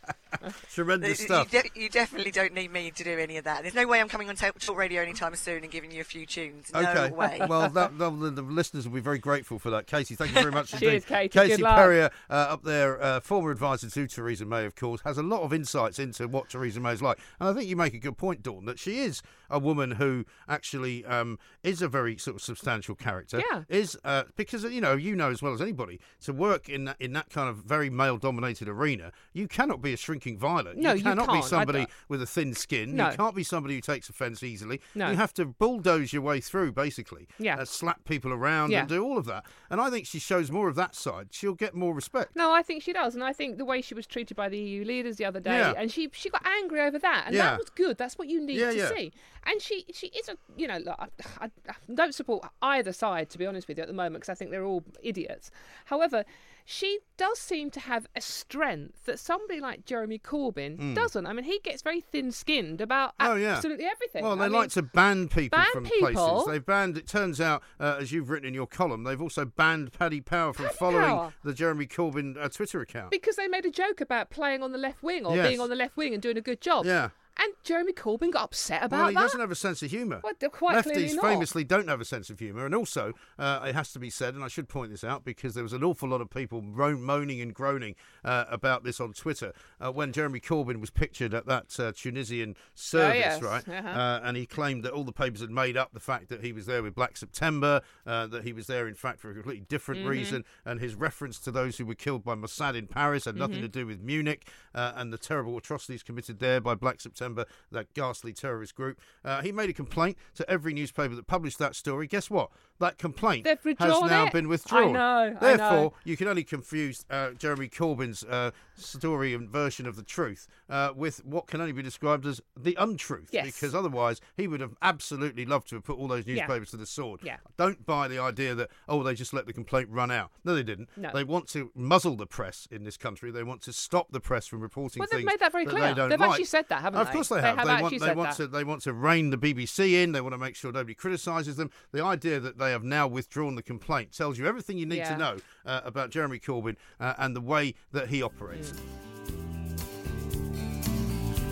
Tremendous 0.72 1.20
You, 1.20 1.26
stuff. 1.26 1.50
de- 1.50 1.70
you 1.74 1.88
definitely 1.88 2.30
don't 2.32 2.52
need 2.52 2.72
me 2.72 2.90
to 2.90 3.04
do 3.04 3.18
any 3.18 3.36
of 3.36 3.44
that. 3.44 3.62
There's 3.62 3.74
no 3.74 3.86
way 3.86 4.00
I'm 4.00 4.08
coming 4.08 4.28
on 4.28 4.34
Talk 4.36 4.58
Talk 4.58 4.76
Radio 4.76 5.00
anytime 5.00 5.34
soon 5.36 5.62
and 5.62 5.70
giving 5.70 5.90
you 5.92 6.00
a 6.00 6.04
few 6.04 6.26
tunes. 6.26 6.70
No 6.74 6.80
Okay. 6.80 7.10
way. 7.10 7.40
Well, 7.48 7.68
that, 7.70 7.96
that- 7.98 8.18
the, 8.20 8.30
the 8.30 8.42
listeners 8.42 8.86
will 8.86 8.94
be 8.96 9.00
very 9.00 9.18
grateful 9.18 9.58
for 9.58 9.70
that. 9.70 9.86
Casey, 9.86 10.14
thank 10.14 10.30
you 10.34 10.40
very 10.40 10.52
much 10.52 10.70
Cheers, 10.78 10.82
indeed. 10.82 11.06
Katie. 11.06 11.28
Casey 11.28 11.56
Good. 11.62 11.66
Perrior, 11.66 12.10
uh, 12.28 12.32
up 12.32 12.62
there, 12.64 13.02
uh, 13.02 13.20
former 13.20 13.50
advisor 13.50 13.88
to 13.88 14.06
Theresa 14.06 14.44
May, 14.44 14.64
of 14.66 14.74
course, 14.74 15.00
has 15.02 15.16
a 15.18 15.22
lot 15.22 15.42
of 15.42 15.52
insights 15.52 15.98
into 15.98 16.26
what 16.28 16.50
Theresa 16.50 16.80
May 16.80 16.92
is 16.92 17.02
like. 17.02 17.18
And 17.40 17.48
I 17.48 17.52
think 17.54 17.68
you 17.68 17.76
make 17.76 17.94
a 17.94 17.98
good 17.98 18.18
point, 18.18 18.42
Dawn, 18.42 18.64
that 18.66 18.78
she 18.78 18.98
is 18.98 19.22
a 19.50 19.58
woman 19.58 19.92
who 19.92 20.24
actually 20.48 21.04
um, 21.04 21.38
is 21.62 21.80
a 21.80 21.88
very 21.88 22.16
sort 22.18 22.36
of 22.36 22.42
substantial 22.42 22.94
character. 22.94 23.40
Yeah. 23.52 23.62
Is 23.68 23.96
uh, 24.04 24.24
because 24.36 24.64
you 24.64 24.80
know 24.80 24.94
you 24.94 25.13
know 25.14 25.30
as 25.30 25.42
well 25.42 25.52
as 25.52 25.60
anybody 25.60 26.00
to 26.24 26.32
work 26.32 26.68
in 26.68 26.84
that 26.84 26.96
in 27.00 27.12
that 27.14 27.30
kind 27.30 27.48
of 27.48 27.56
very 27.58 27.90
male 27.90 28.16
dominated 28.16 28.68
arena, 28.68 29.12
you 29.32 29.48
cannot 29.48 29.80
be 29.82 29.92
a 29.92 29.96
shrinking 29.96 30.38
violet. 30.38 30.76
No, 30.76 30.90
you 30.92 30.98
you 30.98 31.02
cannot 31.04 31.28
can't. 31.28 31.42
be 31.42 31.48
somebody 31.48 31.86
with 32.08 32.22
a 32.22 32.26
thin 32.26 32.54
skin. 32.54 32.96
No. 32.96 33.10
You 33.10 33.16
can't 33.16 33.34
be 33.36 33.44
somebody 33.44 33.74
who 33.74 33.80
takes 33.80 34.08
offence 34.08 34.42
easily. 34.42 34.80
No. 34.94 35.10
You 35.10 35.16
have 35.16 35.34
to 35.34 35.44
bulldoze 35.44 36.12
your 36.12 36.22
way 36.22 36.40
through, 36.40 36.72
basically. 36.72 37.28
Yeah. 37.38 37.56
Uh, 37.58 37.64
slap 37.64 38.04
people 38.04 38.32
around 38.32 38.70
Yeah. 38.70 38.80
and 38.80 38.88
do 38.88 39.02
all 39.04 39.18
of 39.18 39.26
that. 39.26 39.44
And 39.70 39.80
I 39.80 39.90
think 39.90 40.06
she 40.06 40.18
shows 40.18 40.50
more 40.50 40.68
of 40.68 40.74
that 40.76 40.94
side. 40.94 41.28
She'll 41.30 41.54
get 41.54 41.74
more 41.74 41.94
respect. 41.94 42.34
No, 42.36 42.52
I 42.52 42.62
think 42.62 42.82
she 42.82 42.92
does, 42.92 43.14
and 43.14 43.22
I 43.24 43.32
think 43.32 43.58
the 43.58 43.64
way 43.64 43.80
she 43.82 43.94
was 43.94 44.06
treated 44.06 44.36
by 44.36 44.48
the 44.48 44.58
EU 44.58 44.84
leaders 44.84 45.16
the 45.16 45.24
other 45.24 45.40
day, 45.40 45.58
Yeah. 45.58 45.74
and 45.76 45.90
she 45.90 46.08
she 46.12 46.30
got 46.30 46.46
angry 46.46 46.80
over 46.80 46.98
that, 46.98 47.24
and 47.26 47.34
Yeah. 47.34 47.50
that 47.50 47.58
was 47.58 47.70
good. 47.70 47.98
That's 47.98 48.16
what 48.18 48.28
you 48.28 48.40
need 48.40 48.58
to 48.58 48.74
yeah. 48.76 48.88
see. 48.88 49.12
And 49.46 49.60
she 49.60 49.84
she 49.92 50.06
is 50.08 50.28
a 50.28 50.36
you 50.56 50.66
know 50.66 50.80
I, 50.98 51.06
I 51.40 51.50
don't 51.92 52.14
support 52.14 52.48
either 52.62 52.92
side 52.92 53.28
to 53.30 53.38
be 53.38 53.46
honest 53.46 53.68
with 53.68 53.76
you 53.78 53.82
at 53.82 53.88
the 53.88 53.94
moment 53.94 54.16
because 54.22 54.30
I 54.30 54.34
think 54.34 54.50
they're 54.50 54.64
all 54.64 54.82
idiots. 55.04 55.50
However. 55.86 56.24
She 56.66 57.00
does 57.18 57.38
seem 57.38 57.70
to 57.72 57.80
have 57.80 58.06
a 58.16 58.22
strength 58.22 59.04
that 59.04 59.18
somebody 59.18 59.60
like 59.60 59.84
Jeremy 59.84 60.18
Corbyn 60.18 60.94
doesn't. 60.94 61.26
I 61.26 61.34
mean, 61.34 61.44
he 61.44 61.58
gets 61.62 61.82
very 61.82 62.00
thin-skinned 62.00 62.80
about. 62.80 63.12
Oh, 63.20 63.34
yeah. 63.34 63.56
absolutely 63.56 63.84
everything. 63.84 64.24
Well, 64.24 64.34
they 64.34 64.44
I 64.44 64.48
like 64.48 64.60
mean, 64.62 64.68
to 64.70 64.82
ban 64.82 65.28
people 65.28 65.58
ban 65.58 65.66
from 65.74 65.84
people? 65.84 66.10
places. 66.12 66.46
They've 66.46 66.64
banned, 66.64 66.96
it 66.96 67.06
turns 67.06 67.38
out, 67.38 67.62
uh, 67.78 67.98
as 68.00 68.12
you've 68.12 68.30
written 68.30 68.48
in 68.48 68.54
your 68.54 68.66
column, 68.66 69.04
they've 69.04 69.20
also 69.20 69.44
banned 69.44 69.92
Paddy 69.92 70.22
Power 70.22 70.54
from 70.54 70.64
Paddy 70.64 70.76
following 70.78 71.04
Power? 71.04 71.34
the 71.44 71.52
Jeremy 71.52 71.86
Corbyn 71.86 72.42
uh, 72.42 72.48
Twitter 72.48 72.80
account. 72.80 73.10
because 73.10 73.36
they 73.36 73.46
made 73.46 73.66
a 73.66 73.70
joke 73.70 74.00
about 74.00 74.30
playing 74.30 74.62
on 74.62 74.72
the 74.72 74.78
left 74.78 75.02
wing 75.02 75.26
or 75.26 75.36
Yes. 75.36 75.46
being 75.46 75.60
on 75.60 75.68
the 75.68 75.76
left 75.76 75.98
wing 75.98 76.14
and 76.14 76.22
doing 76.22 76.38
a 76.38 76.40
good 76.40 76.62
job. 76.62 76.86
Yeah. 76.86 77.10
And 77.36 77.52
Jeremy 77.64 77.92
Corbyn 77.92 78.30
got 78.32 78.44
upset 78.44 78.84
about 78.84 78.98
well, 78.98 79.08
he 79.08 79.14
that. 79.14 79.20
doesn't 79.22 79.40
have 79.40 79.50
a 79.50 79.56
sense 79.56 79.82
of 79.82 79.90
humour. 79.90 80.20
Well, 80.22 80.34
Lefties 80.34 81.20
famously 81.20 81.64
don't 81.64 81.88
have 81.88 82.00
a 82.00 82.04
sense 82.04 82.30
of 82.30 82.38
humour, 82.38 82.64
and 82.64 82.74
also 82.74 83.12
uh, 83.38 83.64
it 83.66 83.74
has 83.74 83.92
to 83.92 83.98
be 83.98 84.08
said, 84.08 84.34
and 84.34 84.44
I 84.44 84.48
should 84.48 84.68
point 84.68 84.90
this 84.92 85.02
out 85.02 85.24
because 85.24 85.54
there 85.54 85.64
was 85.64 85.72
an 85.72 85.82
awful 85.82 86.08
lot 86.08 86.20
of 86.20 86.30
people 86.30 86.62
moaning 86.62 87.40
and 87.40 87.52
groaning 87.52 87.96
uh, 88.24 88.44
about 88.48 88.84
this 88.84 89.00
on 89.00 89.14
Twitter 89.14 89.52
uh, 89.80 89.90
when 89.90 90.12
Jeremy 90.12 90.38
Corbyn 90.38 90.80
was 90.80 90.90
pictured 90.90 91.34
at 91.34 91.46
that 91.46 91.78
uh, 91.80 91.90
Tunisian 91.92 92.54
service, 92.74 93.16
yes, 93.16 93.42
right? 93.42 93.66
uh-huh. 93.68 93.88
Uh, 93.88 94.20
and 94.22 94.36
he 94.36 94.46
claimed 94.46 94.84
that 94.84 94.92
all 94.92 95.04
the 95.04 95.12
papers 95.12 95.40
had 95.40 95.50
made 95.50 95.76
up 95.76 95.92
the 95.92 96.00
fact 96.00 96.28
that 96.28 96.44
he 96.44 96.52
was 96.52 96.66
there 96.66 96.82
with 96.82 96.94
Black 96.94 97.16
September, 97.16 97.80
uh, 98.06 98.26
that 98.28 98.44
he 98.44 98.52
was 98.52 98.66
there 98.68 98.86
in 98.86 98.94
fact 98.94 99.18
for 99.20 99.30
a 99.30 99.34
completely 99.34 99.64
different 99.68 99.94
Mm-hmm. 99.94 100.08
reason, 100.08 100.44
and 100.64 100.80
his 100.80 100.94
reference 100.94 101.38
to 101.38 101.50
those 101.50 101.78
who 101.78 101.86
were 101.86 101.94
killed 101.94 102.24
by 102.24 102.34
Mossad 102.34 102.76
in 102.76 102.86
Paris 102.86 103.24
had 103.24 103.34
Mm-hmm. 103.34 103.40
nothing 103.40 103.60
to 103.62 103.68
do 103.68 103.86
with 103.86 104.00
Munich 104.00 104.48
uh, 104.74 104.92
and 104.96 105.12
the 105.12 105.18
terrible 105.18 105.56
atrocities 105.56 106.02
committed 106.02 106.38
there 106.38 106.60
by 106.60 106.74
Black 106.74 107.00
September, 107.00 107.23
that 107.72 107.92
ghastly 107.94 108.32
terrorist 108.32 108.74
group. 108.74 109.00
Uh, 109.24 109.40
he 109.42 109.52
made 109.52 109.70
a 109.70 109.72
complaint 109.72 110.16
to 110.34 110.48
every 110.50 110.74
newspaper 110.74 111.14
that 111.14 111.26
published 111.26 111.58
that 111.58 111.74
story. 111.74 112.06
Guess 112.06 112.30
what? 112.30 112.50
That 112.80 112.98
complaint 112.98 113.46
has 113.46 113.58
now 114.02 114.26
it. 114.26 114.32
been 114.32 114.48
withdrawn. 114.48 114.88
I 114.90 114.92
know, 115.30 115.36
I 115.40 115.56
Therefore, 115.56 115.70
know. 115.70 115.94
you 116.04 116.16
can 116.16 116.26
only 116.28 116.42
confuse 116.44 117.04
uh, 117.08 117.30
Jeremy 117.30 117.68
Corbyn's 117.68 118.24
uh, 118.24 118.50
story 118.74 119.32
and 119.32 119.48
version 119.48 119.86
of 119.86 119.94
the 119.96 120.02
truth 120.02 120.48
uh, 120.68 120.90
with 120.94 121.24
what 121.24 121.46
can 121.46 121.60
only 121.60 121.72
be 121.72 121.82
described 121.82 122.26
as 122.26 122.40
the 122.56 122.74
untruth. 122.78 123.28
Yes. 123.30 123.46
Because 123.46 123.74
otherwise, 123.76 124.20
he 124.36 124.48
would 124.48 124.60
have 124.60 124.74
absolutely 124.82 125.46
loved 125.46 125.68
to 125.68 125.76
have 125.76 125.84
put 125.84 125.98
all 125.98 126.08
those 126.08 126.26
Yeah. 126.26 126.34
newspapers 126.34 126.70
to 126.72 126.76
the 126.76 126.86
sword. 126.86 127.20
Yeah. 127.22 127.36
Don't 127.56 127.86
buy 127.86 128.08
the 128.08 128.18
idea 128.18 128.54
that, 128.56 128.70
oh, 128.88 129.02
they 129.04 129.14
just 129.14 129.32
let 129.32 129.46
the 129.46 129.52
complaint 129.52 129.88
run 129.90 130.10
out. 130.10 130.32
No, 130.44 130.54
they 130.54 130.64
didn't. 130.64 130.88
No. 130.96 131.10
They 131.14 131.22
want 131.24 131.46
to 131.50 131.70
muzzle 131.76 132.16
the 132.16 132.26
press 132.26 132.66
in 132.72 132.82
this 132.82 132.96
country. 132.96 133.30
They 133.30 133.44
want 133.44 133.62
to 133.62 133.72
stop 133.72 134.10
the 134.10 134.20
press 134.20 134.48
from 134.48 134.60
reporting 134.60 134.98
Well, 135.00 135.08
they've 135.10 135.18
things 135.20 135.26
made 135.30 135.38
that 135.40 135.52
very 135.52 135.64
They 135.64 135.70
clear. 135.70 135.94
don't 135.94 136.08
They've 136.08 136.18
like. 136.18 136.30
actually 136.30 136.44
said 136.46 136.68
that, 136.70 136.82
haven't 136.82 137.00
Of 137.00 137.06
they? 137.06 137.12
Course 137.14 137.28
they 137.28 137.36
They 137.36 137.40
have. 137.42 137.58
have 137.58 137.66
they 137.66 137.82
want, 137.82 138.00
they 138.00 138.14
want 138.14 138.28
that. 138.30 138.36
to. 138.36 138.46
They 138.46 138.64
want 138.64 138.82
to 138.82 138.92
rein 138.92 139.30
the 139.30 139.38
BBC 139.38 140.02
in. 140.02 140.12
They 140.12 140.20
want 140.20 140.32
to 140.34 140.38
make 140.38 140.56
sure 140.56 140.72
nobody 140.72 140.94
criticises 140.94 141.56
them. 141.56 141.70
The 141.92 142.04
idea 142.04 142.40
that 142.40 142.58
they 142.58 142.70
have 142.70 142.84
now 142.84 143.06
withdrawn 143.06 143.54
the 143.54 143.62
complaint 143.62 144.12
tells 144.12 144.38
you 144.38 144.46
everything 144.46 144.78
you 144.78 144.86
need 144.86 144.98
Yeah. 144.98 145.12
to 145.12 145.18
know 145.18 145.36
uh, 145.66 145.80
about 145.84 146.10
Jeremy 146.10 146.38
Corbyn 146.38 146.76
uh, 147.00 147.14
and 147.18 147.34
the 147.34 147.40
way 147.40 147.74
that 147.92 148.08
he 148.08 148.22
operates. 148.22 148.72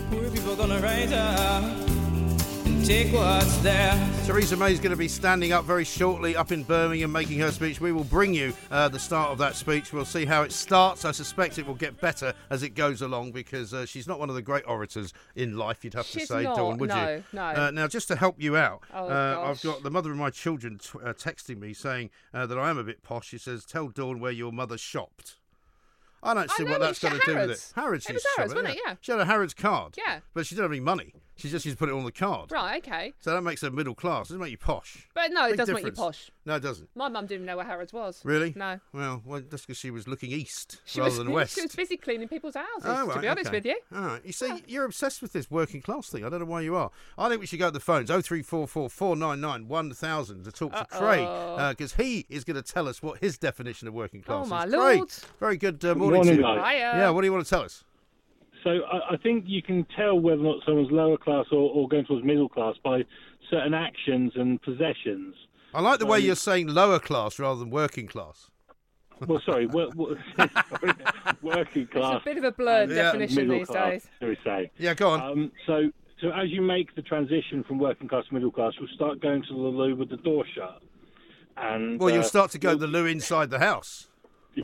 Poor 0.09 0.23
take 2.83 3.13
what's 3.13 3.57
theirs. 3.57 4.27
Theresa 4.27 4.57
May 4.57 4.73
is 4.73 4.79
going 4.79 4.91
to 4.91 4.97
be 4.97 5.07
standing 5.07 5.53
up 5.53 5.63
very 5.63 5.85
shortly 5.85 6.35
up 6.35 6.51
in 6.51 6.63
Birmingham 6.63 7.11
making 7.13 7.39
her 7.39 7.51
speech. 7.51 7.79
We 7.79 7.91
will 7.93 8.03
bring 8.03 8.33
you 8.33 8.53
uh, 8.71 8.89
the 8.89 8.99
start 8.99 9.29
of 9.31 9.37
that 9.37 9.55
speech. 9.55 9.93
We'll 9.93 10.03
see 10.05 10.25
how 10.25 10.41
it 10.43 10.51
starts. 10.51 11.05
I 11.05 11.11
suspect 11.11 11.57
it 11.57 11.65
will 11.65 11.75
get 11.75 11.99
better 12.01 12.33
as 12.49 12.61
it 12.61 12.69
goes 12.75 13.01
along 13.01 13.31
because 13.31 13.73
uh, 13.73 13.85
she's 13.85 14.05
not 14.07 14.19
one 14.19 14.29
of 14.29 14.35
the 14.35 14.41
great 14.41 14.65
orators 14.67 15.13
in 15.35 15.57
life, 15.57 15.83
you'd 15.85 15.93
have 15.93 16.09
to 16.11 16.19
say, 16.25 16.43
not, 16.43 16.57
Dawn, 16.57 16.77
would 16.77 16.89
no, 16.89 17.15
you? 17.15 17.23
no. 17.31 17.41
Uh, 17.43 17.71
now, 17.71 17.87
just 17.87 18.07
to 18.09 18.15
help 18.17 18.35
you 18.41 18.57
out, 18.57 18.81
Oh, 18.93 19.07
uh, 19.07 19.45
I've 19.49 19.61
got 19.61 19.83
the 19.83 19.91
mother 19.91 20.11
of 20.11 20.17
my 20.17 20.29
children 20.29 20.77
t- 20.79 20.99
uh, 21.03 21.13
texting 21.13 21.59
me 21.59 21.73
saying 21.73 22.09
uh, 22.33 22.45
that 22.47 22.57
I 22.57 22.69
am 22.69 22.77
a 22.77 22.83
bit 22.83 23.01
posh. 23.01 23.27
She 23.29 23.37
says, 23.37 23.63
Tell 23.65 23.87
Dawn 23.87 24.19
where 24.19 24.31
your 24.31 24.51
mother 24.51 24.77
shopped. 24.77 25.37
I 26.21 26.33
don't 26.33 26.49
I 26.51 26.55
see 26.55 26.63
know, 26.63 26.71
what 26.71 26.77
it 26.77 26.79
that's 26.81 27.01
was 27.03 27.11
got 27.11 27.21
to 27.21 27.25
do 27.25 27.35
with 27.37 27.43
it. 27.43 27.47
Harrods. 27.47 27.71
Harrods, 27.75 28.05
It 28.09 28.13
was 28.13 28.25
Harrods, 28.35 28.53
shopping, 28.53 28.63
wasn't 28.63 28.77
it? 28.79 28.83
Yeah. 28.85 28.95
She 29.01 29.11
had 29.11 29.21
a 29.21 29.25
Harrods 29.25 29.53
card. 29.53 29.95
Yeah. 29.97 30.19
But 30.33 30.45
she 30.45 30.55
didn't 30.55 30.65
have 30.65 30.71
any 30.71 30.79
money. 30.79 31.13
She 31.35 31.49
just 31.49 31.65
used 31.65 31.77
to 31.77 31.79
put 31.79 31.89
it 31.89 31.95
on 31.95 32.03
the 32.05 32.11
card. 32.11 32.51
Right, 32.51 32.77
okay. 32.85 33.13
So 33.19 33.33
that 33.33 33.41
makes 33.41 33.61
her 33.61 33.71
middle 33.71 33.95
class. 33.95 34.27
Doesn't 34.27 34.39
make 34.39 34.51
you 34.51 34.57
posh. 34.57 35.07
But 35.15 35.31
no, 35.31 35.47
it 35.47 35.57
doesn't 35.57 35.73
make 35.73 35.83
you 35.83 35.89
difference. 35.91 36.17
posh. 36.17 36.31
No, 36.45 36.55
it 36.55 36.59
doesn't. 36.59 36.89
My 36.95 37.09
mum 37.09 37.25
didn't 37.25 37.45
know 37.45 37.57
where 37.57 37.65
Harrods 37.65 37.91
was. 37.91 38.21
Really? 38.23 38.53
No. 38.55 38.79
Well, 38.93 39.21
well 39.25 39.41
that's 39.49 39.65
because 39.65 39.77
she 39.77 39.89
was 39.89 40.07
looking 40.07 40.31
east 40.31 40.81
She 40.85 40.99
rather 40.99 41.09
was, 41.09 41.17
than 41.17 41.31
west. 41.31 41.55
She 41.55 41.61
was 41.61 41.75
busy 41.75 41.97
cleaning 41.97 42.27
people's 42.27 42.55
houses, 42.55 42.83
Oh, 42.85 43.05
to 43.05 43.11
right, 43.13 43.21
be 43.21 43.27
honest 43.27 43.47
okay. 43.47 43.57
with 43.57 43.65
you. 43.65 43.79
All 43.95 44.01
right. 44.01 44.21
You 44.25 44.31
see, 44.33 44.63
you're 44.67 44.85
obsessed 44.85 45.21
with 45.21 45.33
this 45.33 45.49
working 45.49 45.81
class 45.81 46.09
thing. 46.09 46.23
I 46.23 46.29
don't 46.29 46.39
know 46.39 46.45
why 46.45 46.61
you 46.61 46.75
are. 46.75 46.91
I 47.17 47.29
think 47.29 47.41
we 47.41 47.47
should 47.47 47.59
go 47.59 47.67
to 47.67 47.71
the 47.71 47.79
phones 47.79 48.09
0344 48.09 48.89
499 48.89 49.67
1000 49.67 50.43
to 50.43 50.51
talk 50.51 50.71
to 50.75 50.85
Craig 50.85 51.25
Uh-oh. 51.25 51.69
because 51.69 51.93
he 51.95 52.25
is 52.29 52.43
going 52.43 52.61
to 52.61 52.73
tell 52.73 52.87
us 52.87 53.01
what 53.01 53.19
his 53.19 53.37
definition 53.37 53.87
of 53.87 53.93
working 53.93 54.21
class 54.21 54.45
is. 54.45 54.51
Oh, 54.51 54.55
my 54.55 54.65
is. 54.65 54.73
Craig, 54.73 54.97
lord. 54.97 55.11
very 55.39 55.57
good 55.57 55.83
uh, 55.83 55.95
morning, 55.95 56.15
morning, 56.15 56.33
to 56.33 56.37
you. 56.37 56.43
guys. 56.43 56.71
Hiya. 56.73 56.79
Yeah, 56.79 57.09
what 57.09 57.21
do 57.21 57.27
you 57.27 57.33
want 57.33 57.45
to 57.45 57.49
tell 57.49 57.61
us? 57.63 57.83
So 58.63 58.69
I, 58.91 59.13
I 59.13 59.17
think 59.17 59.45
you 59.47 59.61
can 59.61 59.85
tell 59.95 60.19
whether 60.19 60.41
or 60.41 60.43
not 60.55 60.57
someone's 60.65 60.91
lower 60.91 61.17
class 61.17 61.45
or, 61.51 61.69
or 61.71 61.87
going 61.87 62.05
towards 62.05 62.25
middle 62.25 62.49
class 62.49 62.75
by 62.83 63.03
certain 63.49 63.73
actions 63.73 64.31
and 64.35 64.61
possessions. 64.61 65.35
I 65.73 65.81
like 65.81 65.99
the 65.99 66.05
way 66.05 66.19
Um, 66.19 66.25
you're 66.25 66.35
saying 66.35 66.67
lower 66.67 66.99
class 66.99 67.39
rather 67.39 67.59
than 67.59 67.69
working 67.71 68.07
class. 68.07 68.49
Well, 69.27 69.41
sorry, 69.45 69.65
wor- 69.75 69.89
wor- 69.95 70.17
sorry, 70.37 70.93
working 71.41 71.87
class. 71.87 72.17
It's 72.17 72.21
a 72.25 72.29
bit 72.29 72.37
of 72.37 72.43
a 72.45 72.51
blurred 72.51 72.89
Yeah, 72.89 73.03
definition 73.03 73.35
middle 73.47 73.59
these 73.59 73.67
class, 73.67 73.89
days. 73.91 74.07
shall 74.19 74.35
say? 74.43 74.71
Yeah, 74.77 74.93
go 74.93 75.09
on. 75.11 75.21
Um, 75.21 75.51
so, 75.67 75.89
so 76.21 76.29
as 76.31 76.49
you 76.49 76.61
make 76.61 76.95
the 76.95 77.01
transition 77.01 77.63
from 77.67 77.79
working 77.79 78.07
class 78.07 78.25
to 78.27 78.33
middle 78.33 78.51
class, 78.51 78.73
you'll 78.79 78.87
start 78.95 79.19
going 79.21 79.41
to 79.43 79.49
the 79.53 79.53
loo 79.59 79.95
with 79.95 80.09
the 80.09 80.17
door 80.17 80.45
shut, 80.55 80.81
and 81.57 81.99
well, 81.99 82.09
you'll 82.09 82.19
uh, 82.21 82.23
start 82.23 82.51
to 82.51 82.59
go 82.59 82.71
to 82.71 82.77
the 82.77 82.87
loo 82.87 83.05
inside 83.05 83.49
the 83.49 83.59
house. 83.59 84.07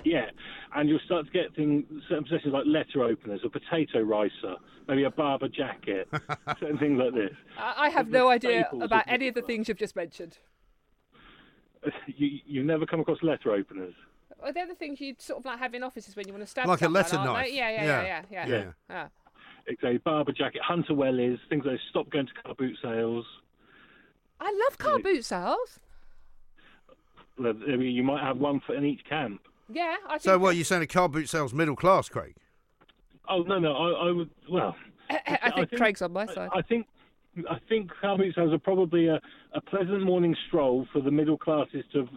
Yeah, 0.06 0.30
and 0.76 0.88
you'll 0.90 1.00
start 1.06 1.26
to 1.26 1.32
get 1.32 1.54
things, 1.56 1.86
certain 2.08 2.24
possessions 2.24 2.54
like 2.54 2.66
letter 2.66 3.04
openers, 3.04 3.42
a 3.44 3.50
potato 3.50 4.02
ricer, 4.02 4.56
maybe 4.88 5.04
a 5.04 5.10
Barbour 5.10 5.48
jacket, 5.48 6.08
certain 6.60 6.78
things 6.78 7.00
like 7.00 7.14
this. 7.14 7.36
I, 7.58 7.86
I 7.86 7.90
have 7.90 8.10
no 8.10 8.30
idea 8.30 8.70
about 8.82 9.06
any 9.08 9.28
of 9.28 9.36
the 9.36 9.42
things 9.42 9.68
you've 9.68 9.78
just 9.78 9.96
mentioned. 9.96 10.38
You, 12.08 12.40
you've 12.46 12.66
never 12.66 12.86
come 12.86 13.00
across 13.00 13.24
letter 13.24 13.54
openers. 13.54 13.94
Well, 14.42 14.52
they're 14.52 14.68
the 14.68 14.76
things 14.76 15.00
you'd 15.00 15.22
sort 15.22 15.40
of 15.40 15.46
like 15.46 15.60
have 15.60 15.74
in 15.74 15.82
offices 15.82 16.14
when 16.14 16.28
you 16.28 16.34
want 16.34 16.44
to 16.44 16.50
stab 16.50 16.68
Like 16.68 16.82
a 16.82 16.90
letter 16.90 17.16
aren't 17.16 17.32
knife. 17.32 17.48
They? 17.48 17.56
Yeah, 17.56 17.70
yeah, 17.70 17.84
Yeah. 17.86 18.02
yeah, 18.04 18.24
yeah, 18.30 18.48
Yeah. 18.48 18.58
yeah. 18.58 18.72
Ah. 18.90 19.08
It's 19.66 19.82
a 19.86 19.98
Barbour 20.00 20.34
jacket, 20.34 20.62
Hunter 20.62 20.94
wellies, 20.94 21.38
things 21.48 21.64
like 21.66 21.80
stop 21.90 22.10
going 22.10 22.28
to 22.28 22.34
car 22.34 22.54
boot 22.54 22.78
sales. 22.82 23.26
I 24.42 24.52
love 24.68 24.78
car 24.78 25.00
boot 25.00 25.24
sales. 25.24 25.80
I 27.40 27.54
mean, 27.54 27.96
You 27.96 28.04
might 28.04 28.24
have 28.24 28.38
one 28.38 28.60
for 28.66 28.76
in 28.76 28.84
each 28.84 29.06
camp. 29.08 29.40
Yeah, 29.70 29.96
I 30.08 30.14
think. 30.14 30.22
So, 30.22 30.38
what, 30.40 30.56
you're 30.56 30.66
saying 30.66 30.82
a 30.82 30.88
car 30.88 31.08
boot 31.08 31.30
sells 31.30 31.54
middle 31.54 31.76
class, 31.76 32.10
Craig? 32.10 32.36
Oh 33.28 33.44
no, 33.44 33.60
no, 33.60 33.74
I, 33.74 34.08
I 34.08 34.12
would. 34.12 34.30
Well, 34.50 34.76
I, 35.10 35.52
think 35.56 35.72
Craig's 35.78 36.02
on 36.02 36.12
my 36.14 36.24
I- 36.24 36.34
side. 36.34 36.50
I 36.54 36.62
think 36.62 36.88
I 37.50 37.60
think 37.70 37.92
car 38.02 38.18
boot 38.18 38.34
sales 38.36 38.54
are 38.54 38.60
probably 38.60 39.08
a, 39.08 39.20
a 39.54 39.62
pleasant 39.62 40.02
morning 40.04 40.36
stroll 40.48 40.88
for 40.92 41.02
the 41.02 41.12
middle 41.12 41.38
classes 41.38 41.84
to 41.94 42.08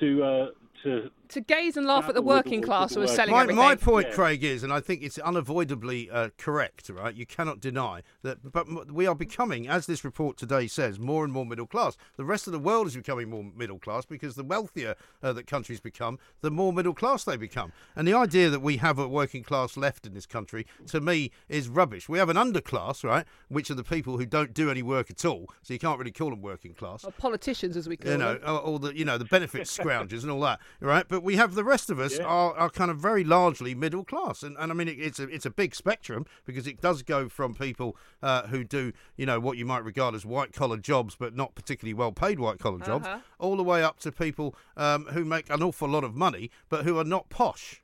to 0.00 0.22
uh, 0.24 0.46
to. 0.82 1.10
To 1.30 1.40
gaze 1.40 1.76
and 1.76 1.86
laugh 1.86 2.08
at 2.08 2.14
the 2.14 2.22
working 2.22 2.60
the- 2.60 2.66
class 2.66 2.96
with 2.96 3.06
who 3.08 3.12
are 3.12 3.16
selling 3.16 3.32
My, 3.32 3.42
everything. 3.42 3.56
my 3.62 3.74
point, 3.76 4.08
Yeah. 4.08 4.14
Craig, 4.14 4.44
is, 4.44 4.62
and 4.62 4.72
I 4.72 4.80
think 4.80 5.02
it's 5.02 5.18
unavoidably 5.18 6.10
uh, 6.10 6.30
correct, 6.38 6.88
right? 6.88 7.14
You 7.14 7.26
cannot 7.26 7.60
deny 7.60 8.02
that, 8.22 8.52
but 8.52 8.90
we 8.92 9.06
are 9.06 9.14
becoming, 9.14 9.68
as 9.68 9.86
this 9.86 10.04
report 10.04 10.36
today 10.36 10.66
says, 10.66 10.98
more 10.98 11.24
and 11.24 11.32
more 11.32 11.46
middle 11.46 11.66
class. 11.66 11.96
The 12.16 12.24
rest 12.24 12.46
of 12.46 12.52
the 12.52 12.58
world 12.58 12.86
is 12.86 12.96
becoming 12.96 13.30
more 13.30 13.44
middle 13.56 13.78
class 13.78 14.04
because 14.04 14.34
the 14.34 14.44
wealthier 14.44 14.94
uh, 15.22 15.32
that 15.32 15.46
countries 15.46 15.80
become, 15.80 16.18
the 16.40 16.50
more 16.50 16.72
middle 16.72 16.94
class 16.94 17.24
they 17.24 17.36
become. 17.36 17.72
And 17.96 18.06
the 18.06 18.14
idea 18.14 18.50
that 18.50 18.60
we 18.60 18.76
have 18.78 18.98
a 18.98 19.08
working 19.08 19.42
class 19.42 19.76
left 19.76 20.06
in 20.06 20.14
this 20.14 20.26
country, 20.26 20.66
to 20.88 21.00
me, 21.00 21.30
is 21.48 21.68
rubbish. 21.68 22.08
We 22.08 22.18
have 22.18 22.28
an 22.28 22.36
underclass, 22.36 23.04
right, 23.04 23.24
which 23.48 23.70
are 23.70 23.74
the 23.74 23.84
people 23.84 24.18
who 24.18 24.26
don't 24.26 24.52
do 24.54 24.70
any 24.70 24.82
work 24.82 25.10
at 25.10 25.24
all, 25.24 25.46
so 25.62 25.72
you 25.72 25.78
can't 25.78 25.98
really 25.98 26.12
call 26.12 26.30
them 26.30 26.42
working 26.42 26.74
class 26.74 27.04
Or 27.04 27.12
politicians, 27.12 27.76
as 27.76 27.88
we 27.88 27.96
call 27.96 28.10
them. 28.12 28.20
you 28.20 28.26
know, 28.26 28.34
them. 28.34 28.42
all, 28.48 28.58
all 28.58 28.78
the 28.78 28.96
you 28.96 29.04
know 29.04 29.18
the 29.18 29.24
benefits 29.24 29.76
scroungers 29.78 30.22
and 30.22 30.30
all 30.30 30.40
that, 30.40 30.60
right? 30.80 31.06
But 31.08 31.17
we 31.22 31.36
have 31.36 31.54
the 31.54 31.64
rest 31.64 31.90
of 31.90 31.98
us 31.98 32.18
Yeah. 32.18 32.24
are, 32.24 32.54
are 32.56 32.70
kind 32.70 32.90
of 32.90 32.98
very 32.98 33.24
largely 33.24 33.74
middle 33.74 34.04
class, 34.04 34.42
and, 34.42 34.56
and 34.58 34.70
I 34.72 34.74
mean 34.74 34.88
it, 34.88 34.98
it's 34.98 35.18
a 35.18 35.24
it's 35.28 35.46
a 35.46 35.50
big 35.50 35.74
spectrum 35.74 36.26
because 36.44 36.66
it 36.66 36.80
does 36.80 37.02
go 37.02 37.28
from 37.28 37.54
people 37.54 37.96
uh, 38.22 38.46
who 38.48 38.64
do 38.64 38.92
you 39.16 39.26
know 39.26 39.40
what 39.40 39.56
you 39.58 39.64
might 39.66 39.84
regard 39.84 40.14
as 40.14 40.24
white 40.26 40.52
collar 40.52 40.76
jobs, 40.76 41.16
but 41.18 41.34
not 41.34 41.54
particularly 41.54 41.94
well 41.94 42.12
paid 42.12 42.38
white 42.38 42.58
collar 42.58 42.78
jobs, 42.78 43.06
Uh-huh. 43.06 43.20
all 43.38 43.56
the 43.56 43.64
way 43.64 43.82
up 43.82 43.98
to 44.00 44.12
people 44.12 44.54
um, 44.76 45.06
who 45.06 45.24
make 45.24 45.50
an 45.50 45.62
awful 45.62 45.88
lot 45.88 46.04
of 46.04 46.14
money 46.14 46.50
but 46.68 46.84
who 46.84 46.98
are 46.98 47.04
not 47.04 47.28
posh. 47.28 47.82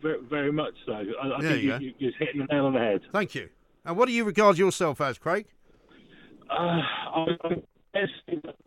Very, 0.00 0.20
very 0.28 0.52
much 0.52 0.74
so. 0.84 0.92
I, 0.92 1.36
I 1.36 1.40
think 1.40 1.62
you 1.62 1.76
you, 1.78 1.94
you're 1.98 2.12
hitting 2.18 2.40
the 2.40 2.46
nail 2.52 2.66
on 2.66 2.72
the 2.72 2.80
head. 2.80 3.02
Thank 3.12 3.34
you. 3.36 3.48
And 3.84 3.96
what 3.96 4.06
do 4.06 4.12
you 4.12 4.24
regard 4.24 4.58
yourself 4.58 5.00
as, 5.00 5.18
Craig? 5.18 5.46
Uh, 6.50 6.54
I, 6.54 7.26
Guess 7.94 8.08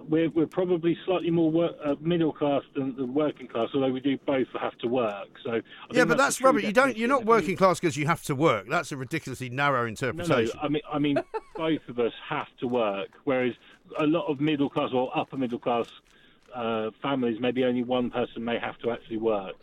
we're, 0.08 0.30
we're 0.30 0.46
probably 0.46 0.96
slightly 1.04 1.32
more 1.32 1.50
work, 1.50 1.72
uh, 1.84 1.96
middle 2.00 2.32
class 2.32 2.62
than 2.76 2.96
the 2.96 3.08
working 3.08 3.48
class, 3.48 3.70
although 3.74 3.92
we 3.92 4.00
do 4.00 4.20
both 4.28 4.46
have 4.62 4.78
to 4.80 4.88
work. 4.88 5.30
So 5.44 5.54
I 5.54 5.62
Yeah, 5.92 6.06
but 6.06 6.18
that's 6.20 6.36
true 6.36 6.46
rubbish. 6.48 6.66
You 6.66 6.74
don't. 6.74 6.96
You're 6.96 7.10
not 7.10 7.26
working 7.26 7.58
class 7.58 7.80
because 7.80 7.98
you 7.98 8.06
have 8.06 8.22
to 8.24 8.36
work. 8.36 8.68
That's 8.70 8.92
a 8.92 8.98
ridiculously 8.98 9.50
narrow 9.50 9.80
No, 9.80 9.84
no. 9.84 9.90
interpretation. 9.90 10.60
I 10.62 10.68
mean, 10.68 10.82
I 10.94 11.00
mean, 11.00 11.18
both 11.56 11.82
of 11.88 11.98
us 11.98 12.14
have 12.30 12.48
to 12.60 12.68
work, 12.68 13.10
whereas 13.24 13.54
a 14.00 14.06
lot 14.06 14.28
of 14.28 14.40
middle 14.40 14.70
class 14.70 14.92
or 14.94 15.16
upper 15.18 15.38
middle 15.38 15.60
class 15.60 15.88
uh, 16.54 16.92
families, 17.02 17.38
maybe 17.40 17.64
only 17.64 17.84
one 17.84 18.12
person 18.12 18.44
may 18.44 18.60
have 18.60 18.78
to 18.80 18.92
actually 18.92 19.18
work. 19.18 19.56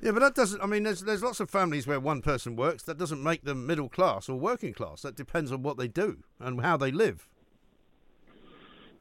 Yeah, 0.00 0.12
but 0.12 0.20
that 0.20 0.34
doesn't. 0.34 0.62
I 0.62 0.66
mean, 0.66 0.84
there's 0.84 1.02
there's 1.02 1.22
lots 1.22 1.38
of 1.38 1.50
families 1.50 1.86
where 1.86 2.00
one 2.00 2.22
person 2.22 2.56
works. 2.56 2.82
That 2.84 2.96
doesn't 2.96 3.22
make 3.22 3.44
them 3.44 3.66
middle 3.66 3.90
class 3.90 4.30
or 4.30 4.38
working 4.38 4.72
class. 4.72 5.02
That 5.02 5.16
depends 5.16 5.52
on 5.52 5.62
what 5.62 5.76
they 5.76 5.86
do 5.86 6.24
and 6.40 6.62
how 6.62 6.78
they 6.78 6.90
live. 6.90 7.28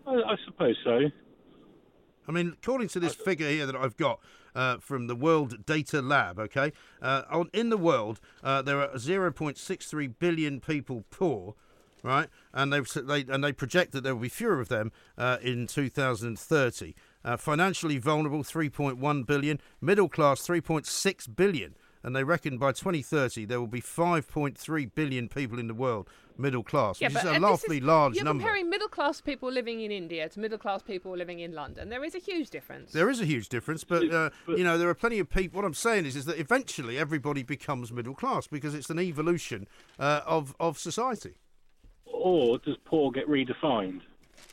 I, 0.08 0.14
I 0.14 0.36
suppose 0.46 0.76
so. 0.84 1.00
I 2.28 2.32
mean, 2.32 2.56
according 2.62 2.88
to 2.90 3.00
this 3.00 3.16
figure 3.16 3.50
here 3.50 3.66
that 3.66 3.76
I've 3.76 3.98
got 3.98 4.20
uh, 4.56 4.78
from 4.78 5.08
the 5.08 5.16
World 5.16 5.66
Data 5.66 6.02
Lab, 6.02 6.40
okay, 6.40 6.72
uh, 7.02 7.24
on, 7.30 7.50
in 7.54 7.70
the 7.70 7.78
world 7.78 8.20
uh, 8.44 8.62
there 8.62 8.80
are 8.80 8.90
0.63 8.96 10.14
billion 10.20 10.60
people 10.60 11.04
poor, 11.10 11.56
right? 12.04 12.30
And 12.54 12.72
they 12.72 12.80
they 12.80 13.26
and 13.32 13.44
they 13.44 13.52
project 13.52 13.92
that 13.94 14.04
there 14.04 14.16
will 14.16 14.24
be 14.24 14.30
fewer 14.30 14.60
of 14.60 14.70
them 14.70 14.92
uh, 15.18 15.38
in 15.42 15.68
2030. 15.68 16.96
Uh, 17.24 17.38
financially 17.38 18.00
vulnerable, 18.00 18.44
3.1 18.44 19.26
billion. 19.28 19.60
Middle 19.80 20.10
class, 20.10 20.42
3.6 20.42 21.36
billion. 21.36 21.76
And 22.04 22.16
they 22.16 22.24
reckon 22.24 22.58
by 22.58 22.72
2030 22.72 23.46
there 23.46 23.60
will 23.60 23.68
be 23.68 23.82
5.3 23.82 24.96
billion 24.96 25.30
people 25.30 25.60
in 25.60 25.68
the 25.68 25.74
world 25.74 26.10
middle 26.38 26.64
class, 26.64 27.00
which 27.00 27.10
is 27.12 27.16
a 27.18 27.20
and 27.34 27.36
this 27.36 27.42
laughably 27.42 27.78
is- 27.78 27.84
large 27.84 28.16
you're 28.16 28.24
number. 28.24 28.42
comparing 28.44 28.70
middle 28.70 28.88
class 28.88 29.22
people 29.22 29.52
living 29.52 29.82
in 29.82 29.92
India 29.92 30.28
to 30.30 30.40
middle 30.40 30.58
class 30.58 30.82
people 30.82 31.16
living 31.16 31.40
in 31.40 31.52
London. 31.54 31.90
There 31.90 32.04
is 32.04 32.16
a 32.16 32.20
huge 32.20 32.50
difference. 32.50 32.92
There 32.94 33.10
is 33.12 33.22
a 33.22 33.26
huge 33.26 33.48
difference, 33.50 33.84
but, 33.84 34.12
uh, 34.12 34.30
you 34.48 34.64
know 34.64 34.78
there 34.78 34.90
are 34.90 34.96
plenty 34.96 35.20
of 35.20 35.30
people. 35.30 35.58
What 35.58 35.66
I'm 35.66 35.74
saying 35.76 36.06
is, 36.06 36.16
is 36.16 36.26
that 36.26 36.40
eventually 36.40 36.98
everybody 36.98 37.44
becomes 37.44 37.92
middle 37.92 38.16
class 38.16 38.48
because 38.48 38.74
it's 38.74 38.90
an 38.90 39.00
evolution 39.00 39.68
uh, 40.00 40.22
of 40.26 40.56
of 40.60 40.80
society. 40.80 41.36
Or 42.06 42.58
does 42.58 42.78
poor 42.86 43.12
get 43.12 43.28
redefined? 43.28 44.02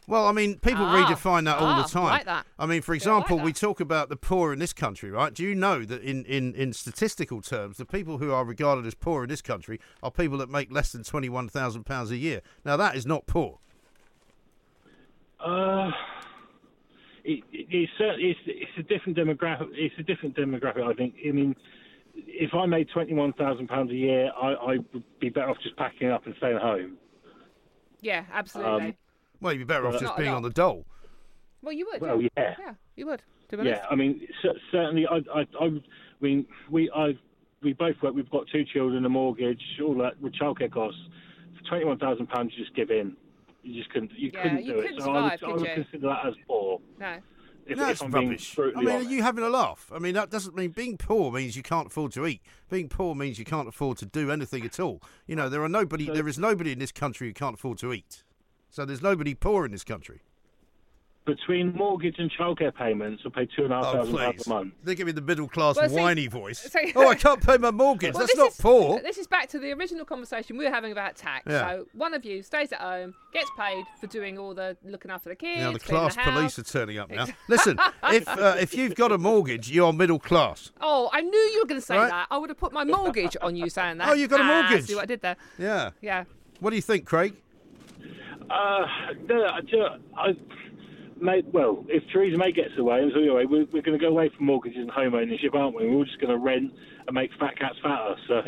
Well, 0.07 0.27
I 0.27 0.33
mean, 0.33 0.59
people 0.59 0.85
Ah, 0.85 1.05
redefine 1.07 1.45
that 1.45 1.59
all 1.59 1.67
ah, 1.67 1.83
the 1.83 1.89
time. 1.89 2.05
like 2.05 2.25
that. 2.25 2.47
I 2.59 2.65
mean, 2.67 2.81
for 2.81 2.95
Yeah, 2.95 3.11
I 3.11 3.15
like 3.17 3.25
example, 3.25 3.45
we 3.45 3.53
talk 3.53 3.81
about 3.81 4.09
the 4.09 4.17
poor 4.17 4.53
in 4.53 4.59
this 4.59 4.73
country, 4.73 5.11
right? 5.11 5.35
Do 5.35 5.43
you 5.43 5.55
know 5.55 5.85
that 5.85 6.03
in, 6.03 6.25
in, 6.25 6.55
in 6.55 6.73
statistical 6.73 7.43
terms, 7.43 7.77
the 7.77 7.85
people 7.85 8.17
who 8.19 8.33
are 8.33 8.45
regarded 8.45 8.87
as 8.87 8.95
poor 8.95 9.25
in 9.25 9.29
this 9.29 9.43
country 9.43 9.79
are 10.03 10.11
people 10.11 10.39
that 10.39 10.49
make 10.49 10.73
less 10.73 10.93
than 10.93 11.03
twenty 11.05 11.29
one 11.29 11.49
thousand 11.49 11.85
pounds 11.85 12.11
a 12.11 12.17
year? 12.17 12.41
Now 12.65 12.77
that 12.79 12.97
is 12.97 13.05
not 13.05 13.27
poor. 13.27 13.59
Uh, 15.45 15.91
it, 17.25 17.45
it, 17.53 17.67
it's, 17.71 17.93
certainly 17.99 18.31
it's 18.31 18.41
it's 18.47 18.79
a 18.79 18.83
different 18.83 19.17
demographic. 19.19 19.69
It's 19.73 19.95
a 19.99 20.03
different 20.03 20.37
demographic. 20.37 20.83
I 20.83 20.95
think. 20.95 21.15
I 21.27 21.33
mean, 21.33 21.55
if 22.15 22.55
I 22.55 22.67
made 22.67 22.89
twenty 22.93 23.15
one 23.15 23.33
thousand 23.35 23.69
pounds 23.69 23.91
a 23.91 23.95
year, 23.95 24.31
I, 24.41 24.47
I 24.49 24.77
would 24.93 25.05
be 25.21 25.29
better 25.29 25.51
off 25.51 25.59
just 25.63 25.77
packing 25.77 26.09
up 26.11 26.27
and 26.27 26.35
staying 26.39 26.59
home. 26.59 26.97
Yeah, 28.01 28.25
absolutely. 28.33 28.87
Um, 28.89 28.95
Well, 29.41 29.53
you'd 29.53 29.61
be 29.61 29.65
better 29.65 29.87
off 29.87 30.01
just 30.01 30.17
being 30.17 30.31
on 30.33 30.43
the 30.43 30.51
dole. 30.51 30.85
well, 31.63 31.73
you 31.73 31.87
would. 31.93 32.01
well, 32.01 32.21
yeah. 32.21 32.29
yeah. 32.37 32.55
yeah, 32.59 32.73
you 32.97 33.07
would. 33.07 33.23
To 33.51 33.57
be. 33.57 33.65
Yeah, 33.65 33.85
I 33.91 33.95
mean, 33.95 34.27
certainly, 34.71 35.07
I, 35.07 35.17
I, 35.35 35.41
I, 35.59 35.67
I 35.67 35.81
mean, 36.21 36.47
we, 36.71 36.91
I, 36.95 37.17
we 37.63 37.73
both 37.73 37.97
work. 38.03 38.15
We've 38.15 38.29
got 38.31 38.45
two 38.53 38.65
children, 38.65 39.05
a 39.05 39.09
mortgage, 39.09 39.63
all 39.83 39.95
that 39.99 40.21
with 40.21 40.35
childcare 40.35 40.71
costs. 40.71 41.01
For 41.59 41.69
twenty-one 41.71 41.99
thousand 41.99 42.29
pounds, 42.29 42.53
you 42.57 42.65
just 42.65 42.77
give 42.77 42.91
in. 42.91 43.17
You 43.63 43.75
just 43.81 43.91
couldn't. 43.93 44.13
You 44.17 44.31
Yeah, 44.33 44.43
couldn't 44.43 44.65
you 44.65 44.73
do 44.75 44.83
couldn't 44.83 44.99
it. 44.99 45.03
So 45.03 45.11
I 45.13 45.23
would, 45.23 45.33
survive, 45.39 45.49
I 45.49 45.53
would 45.53 45.67
you? 45.69 45.75
consider 45.75 46.07
that 46.09 46.27
as 46.27 46.35
poor. 46.47 46.81
No. 47.01 47.17
If, 47.67 47.77
No, 47.77 47.85
if 47.85 47.91
it's 47.91 48.03
I'm 48.03 48.11
rubbish. 48.11 48.59
I 48.59 48.63
mean, 48.63 48.89
honest. 48.89 49.07
are 49.07 49.11
you 49.15 49.23
having 49.23 49.45
a 49.45 49.49
laugh? 49.51 49.91
I 49.95 49.99
mean, 49.99 50.15
that 50.15 50.31
doesn't 50.31 50.55
mean 50.57 50.71
being 50.71 50.97
poor 50.97 51.31
means 51.31 51.55
you 51.55 51.63
can't 51.63 51.89
afford 51.89 52.13
to 52.13 52.27
eat. 52.27 52.41
Being 52.71 52.89
poor 52.89 53.15
means 53.15 53.39
you 53.39 53.45
can't 53.45 53.69
afford 53.69 53.99
to 53.99 54.07
do 54.07 54.31
anything 54.31 54.65
at 54.65 54.81
all. 54.81 55.03
You 55.27 55.37
know, 55.37 55.49
there 55.51 55.63
are 55.63 55.69
nobody. 55.69 56.07
So- 56.07 56.15
there 56.15 56.29
is 56.29 56.39
nobody 56.39 56.73
in 56.73 56.79
this 56.79 56.93
country 56.93 57.29
who 57.29 57.35
can't 57.35 57.55
afford 57.55 57.79
to 57.79 57.93
eat. 57.93 58.25
So 58.71 58.85
there's 58.85 59.03
nobody 59.03 59.35
poor 59.35 59.65
in 59.65 59.73
this 59.73 59.85
country. 59.85 60.21
Between 61.25 61.75
mortgage 61.75 62.15
and 62.19 62.31
childcare 62.33 62.75
payments, 62.75 63.23
I 63.27 63.29
pay 63.29 63.45
two 63.55 63.65
and 63.65 63.73
a 63.73 63.77
half 63.77 63.85
Oh, 63.85 63.93
thousand 63.99 64.17
pounds 64.17 64.47
a 64.47 64.49
month. 64.49 64.73
They 64.83 64.95
give 64.95 65.05
me 65.07 65.13
the 65.13 65.21
middle 65.21 65.47
class 65.47 65.77
Well, 65.77 65.87
see- 65.91 65.95
whiny 65.95 66.27
voice. 66.27 66.59
see- 66.59 66.95
oh, 66.97 67.07
I 67.07 67.17
can't 67.17 67.45
pay 67.47 67.59
my 67.59 67.71
mortgage. 67.71 68.15
Well, 68.15 68.21
That's 68.21 68.33
this 68.33 68.39
not 68.39 68.51
is- 68.53 68.57
poor. 68.57 69.01
This 69.03 69.19
is 69.19 69.27
back 69.27 69.51
to 69.51 69.59
the 69.59 69.71
original 69.73 70.07
conversation 70.07 70.57
we 70.57 70.65
were 70.65 70.71
having 70.71 70.91
about 70.91 71.17
tax. 71.17 71.45
Yeah. 71.47 71.69
So 71.69 71.87
one 71.93 72.15
of 72.15 72.25
you 72.25 72.43
stays 72.43 72.73
at 72.73 72.81
home, 72.81 73.15
gets 73.35 73.51
paid 73.59 73.85
for 74.01 74.07
doing 74.07 74.39
all 74.39 74.55
the 74.55 74.79
looking 74.83 75.11
after 75.11 75.29
the 75.29 75.37
kids. 75.37 75.61
Now 75.61 75.73
the 75.73 75.79
cleaning 75.81 76.01
class 76.01 76.15
the 76.15 76.23
house. 76.23 76.35
police 76.35 76.59
are 76.61 76.63
turning 76.63 76.97
up 76.97 77.11
now. 77.11 77.27
Listen, 77.47 77.79
if 78.05 78.27
uh, 78.27 78.57
if 78.59 78.75
you've 78.75 78.95
got 78.95 79.13
a 79.13 79.19
mortgage, 79.19 79.71
you're 79.71 79.93
middle 79.93 80.19
class. 80.19 80.71
Oh, 80.81 81.11
I 81.13 81.21
knew 81.21 81.37
you 81.39 81.61
were 81.61 81.67
going 81.67 81.81
to 81.81 81.87
say 81.87 81.99
Right. 81.99 82.09
that. 82.09 82.29
I 82.31 82.39
would 82.39 82.49
have 82.49 82.59
put 82.59 82.73
my 82.73 82.85
mortgage 82.85 83.37
on 83.43 83.55
you 83.55 83.69
saying 83.69 83.99
that. 83.99 84.09
Oh, 84.09 84.15
you've 84.15 84.31
got 84.31 84.41
a 84.41 84.45
Ah, 84.45 84.63
mortgage. 84.63 84.87
See 84.87 84.95
what 84.95 85.03
I 85.03 85.07
did 85.07 85.21
there? 85.21 85.37
Yeah. 85.59 85.91
Yeah. 86.01 86.25
What 86.61 86.71
do 86.71 86.77
you 86.77 86.83
think, 86.83 87.05
Craig? 87.05 87.35
Uh, 88.51 88.87
no, 89.29 89.45
I, 89.47 89.61
ju- 89.61 89.87
I, 90.17 90.29
mate, 91.21 91.45
well, 91.53 91.85
if 91.89 92.03
Theresa 92.13 92.37
May 92.39 92.53
gets 92.53 92.77
away, 92.79 93.09
so 93.13 93.21
anyway, 93.21 93.45
we're, 93.45 93.67
we're 93.73 93.83
going 93.83 93.99
to 93.99 94.03
go 94.05 94.09
away 94.09 94.31
from 94.37 94.47
mortgages 94.47 94.79
and 94.79 94.91
home 94.91 95.15
ownership, 95.15 95.55
aren't 95.55 95.77
we? 95.77 95.87
We're 95.89 95.97
all 95.97 96.05
just 96.05 96.21
going 96.21 96.31
to 96.31 96.39
rent 96.39 96.73
and 97.07 97.15
make 97.15 97.31
fat 97.39 97.59
cats 97.59 97.77
fatter. 97.83 98.15
So, 98.27 98.43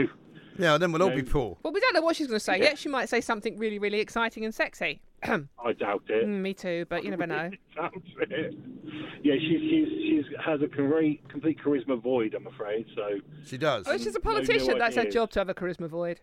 Yeah, 0.59 0.79
then 0.79 0.93
we'll 0.93 1.03
all 1.03 1.11
be 1.15 1.23
poor. 1.23 1.59
Well, 1.63 1.73
we 1.73 1.81
don't 1.81 1.95
know 1.95 2.03
what 2.03 2.17
she's 2.17 2.27
going 2.29 2.39
to 2.39 2.45
say 2.45 2.59
Yeah. 2.59 2.65
yet. 2.65 2.79
She 2.79 2.89
might 2.89 3.09
say 3.09 3.21
something 3.21 3.59
really, 3.59 3.79
really 3.79 4.01
exciting 4.01 4.45
and 4.45 4.55
sexy. 4.55 5.01
I 5.23 5.73
doubt 5.79 6.05
it. 6.09 6.27
Mm, 6.27 6.41
Me 6.41 6.55
too, 6.55 6.87
but 6.89 7.05
you 7.05 7.11
never 7.11 7.27
know. 7.27 7.51
Yeah, 9.23 9.35
she's 9.35 9.61
she's 9.61 9.89
she's 9.89 10.25
has 10.43 10.63
a 10.63 10.67
complete 10.69 11.21
complete 11.29 11.59
charisma 11.63 12.01
void. 12.01 12.33
I'm 12.35 12.47
afraid. 12.47 12.87
So 12.97 13.19
She 13.45 13.59
does. 13.59 13.85
Oh, 13.87 13.99
she's 13.99 14.07
a 14.07 14.13
No, 14.13 14.15
no 14.15 14.21
politician. 14.21 14.79
That's 14.79 14.97
her 14.97 15.05
job 15.05 15.31
to 15.33 15.41
have 15.41 15.51
a 15.51 15.55
charisma 15.55 15.89
void. 15.89 16.21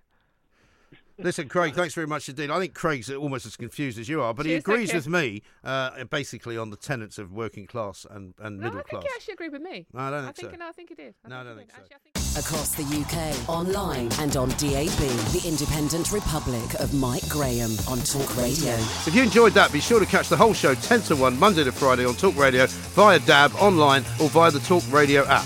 Listen, 1.19 1.49
Craig, 1.49 1.73
thanks 1.73 1.95
very 1.95 2.05
much 2.05 2.29
indeed. 2.29 2.51
I 2.51 2.59
think 2.59 2.75
Craig's 2.75 3.09
almost 3.09 3.45
as 3.47 3.55
confused 3.55 3.97
as 3.97 4.07
you 4.07 4.21
are, 4.21 4.33
but 4.35 4.45
he 4.45 4.51
Cheers, 4.53 4.63
thank 4.63 4.75
agrees 4.77 4.93
with 4.93 5.07
me 5.07 5.41
uh, 5.63 6.03
basically 6.05 6.57
on 6.57 6.69
the 6.69 6.77
tenets 6.77 7.17
of 7.17 7.31
working 7.31 7.65
class 7.65 8.05
and, 8.09 8.35
and 8.39 8.57
No, 8.59 8.65
middle 8.65 8.79
I 8.79 8.83
think 8.83 8.89
class. 8.89 9.03
he 9.03 9.09
actually 9.15 9.33
agreed 9.33 9.51
with 9.53 9.61
me. 9.63 9.87
No, 9.93 9.99
I 10.01 10.09
don't 10.11 10.19
I 10.19 10.25
think 10.25 10.35
think, 10.37 10.51
so. 10.51 10.57
no, 10.57 10.67
I 10.67 10.71
think 10.73 10.89
he 10.89 10.95
did. 10.95 11.15
I 11.25 11.29
No, 11.29 11.37
I 11.39 11.43
don't 11.43 11.53
he 11.53 11.57
think 11.65 11.71
so. 11.71 11.77
Actually, 11.77 11.95
I 11.95 11.99
think- 11.99 12.13
Across 12.37 12.75
the 12.75 12.83
UK, 12.83 13.49
online 13.49 14.09
and 14.19 14.37
on 14.37 14.49
DAB. 14.49 14.91
The 15.33 15.43
Independent 15.47 16.11
Republic 16.11 16.75
of 16.79 16.93
Mike 16.93 17.27
Graham 17.29 17.71
on 17.89 17.97
Talk 18.01 18.37
Radio. 18.37 18.73
If 19.07 19.15
you 19.15 19.23
enjoyed 19.23 19.53
that, 19.53 19.71
be 19.73 19.79
sure 19.79 19.99
to 19.99 20.05
catch 20.05 20.29
the 20.29 20.37
whole 20.37 20.53
show 20.53 20.75
10 20.75 21.01
to 21.03 21.15
1 21.15 21.39
Monday 21.39 21.63
to 21.63 21.71
Friday 21.71 22.05
on 22.05 22.13
Talk 22.13 22.35
Radio 22.37 22.67
via 22.67 23.17
DAB, 23.19 23.55
online, 23.55 24.03
or 24.21 24.29
via 24.29 24.51
the 24.51 24.59
Talk 24.59 24.83
Radio 24.91 25.25
app. 25.25 25.45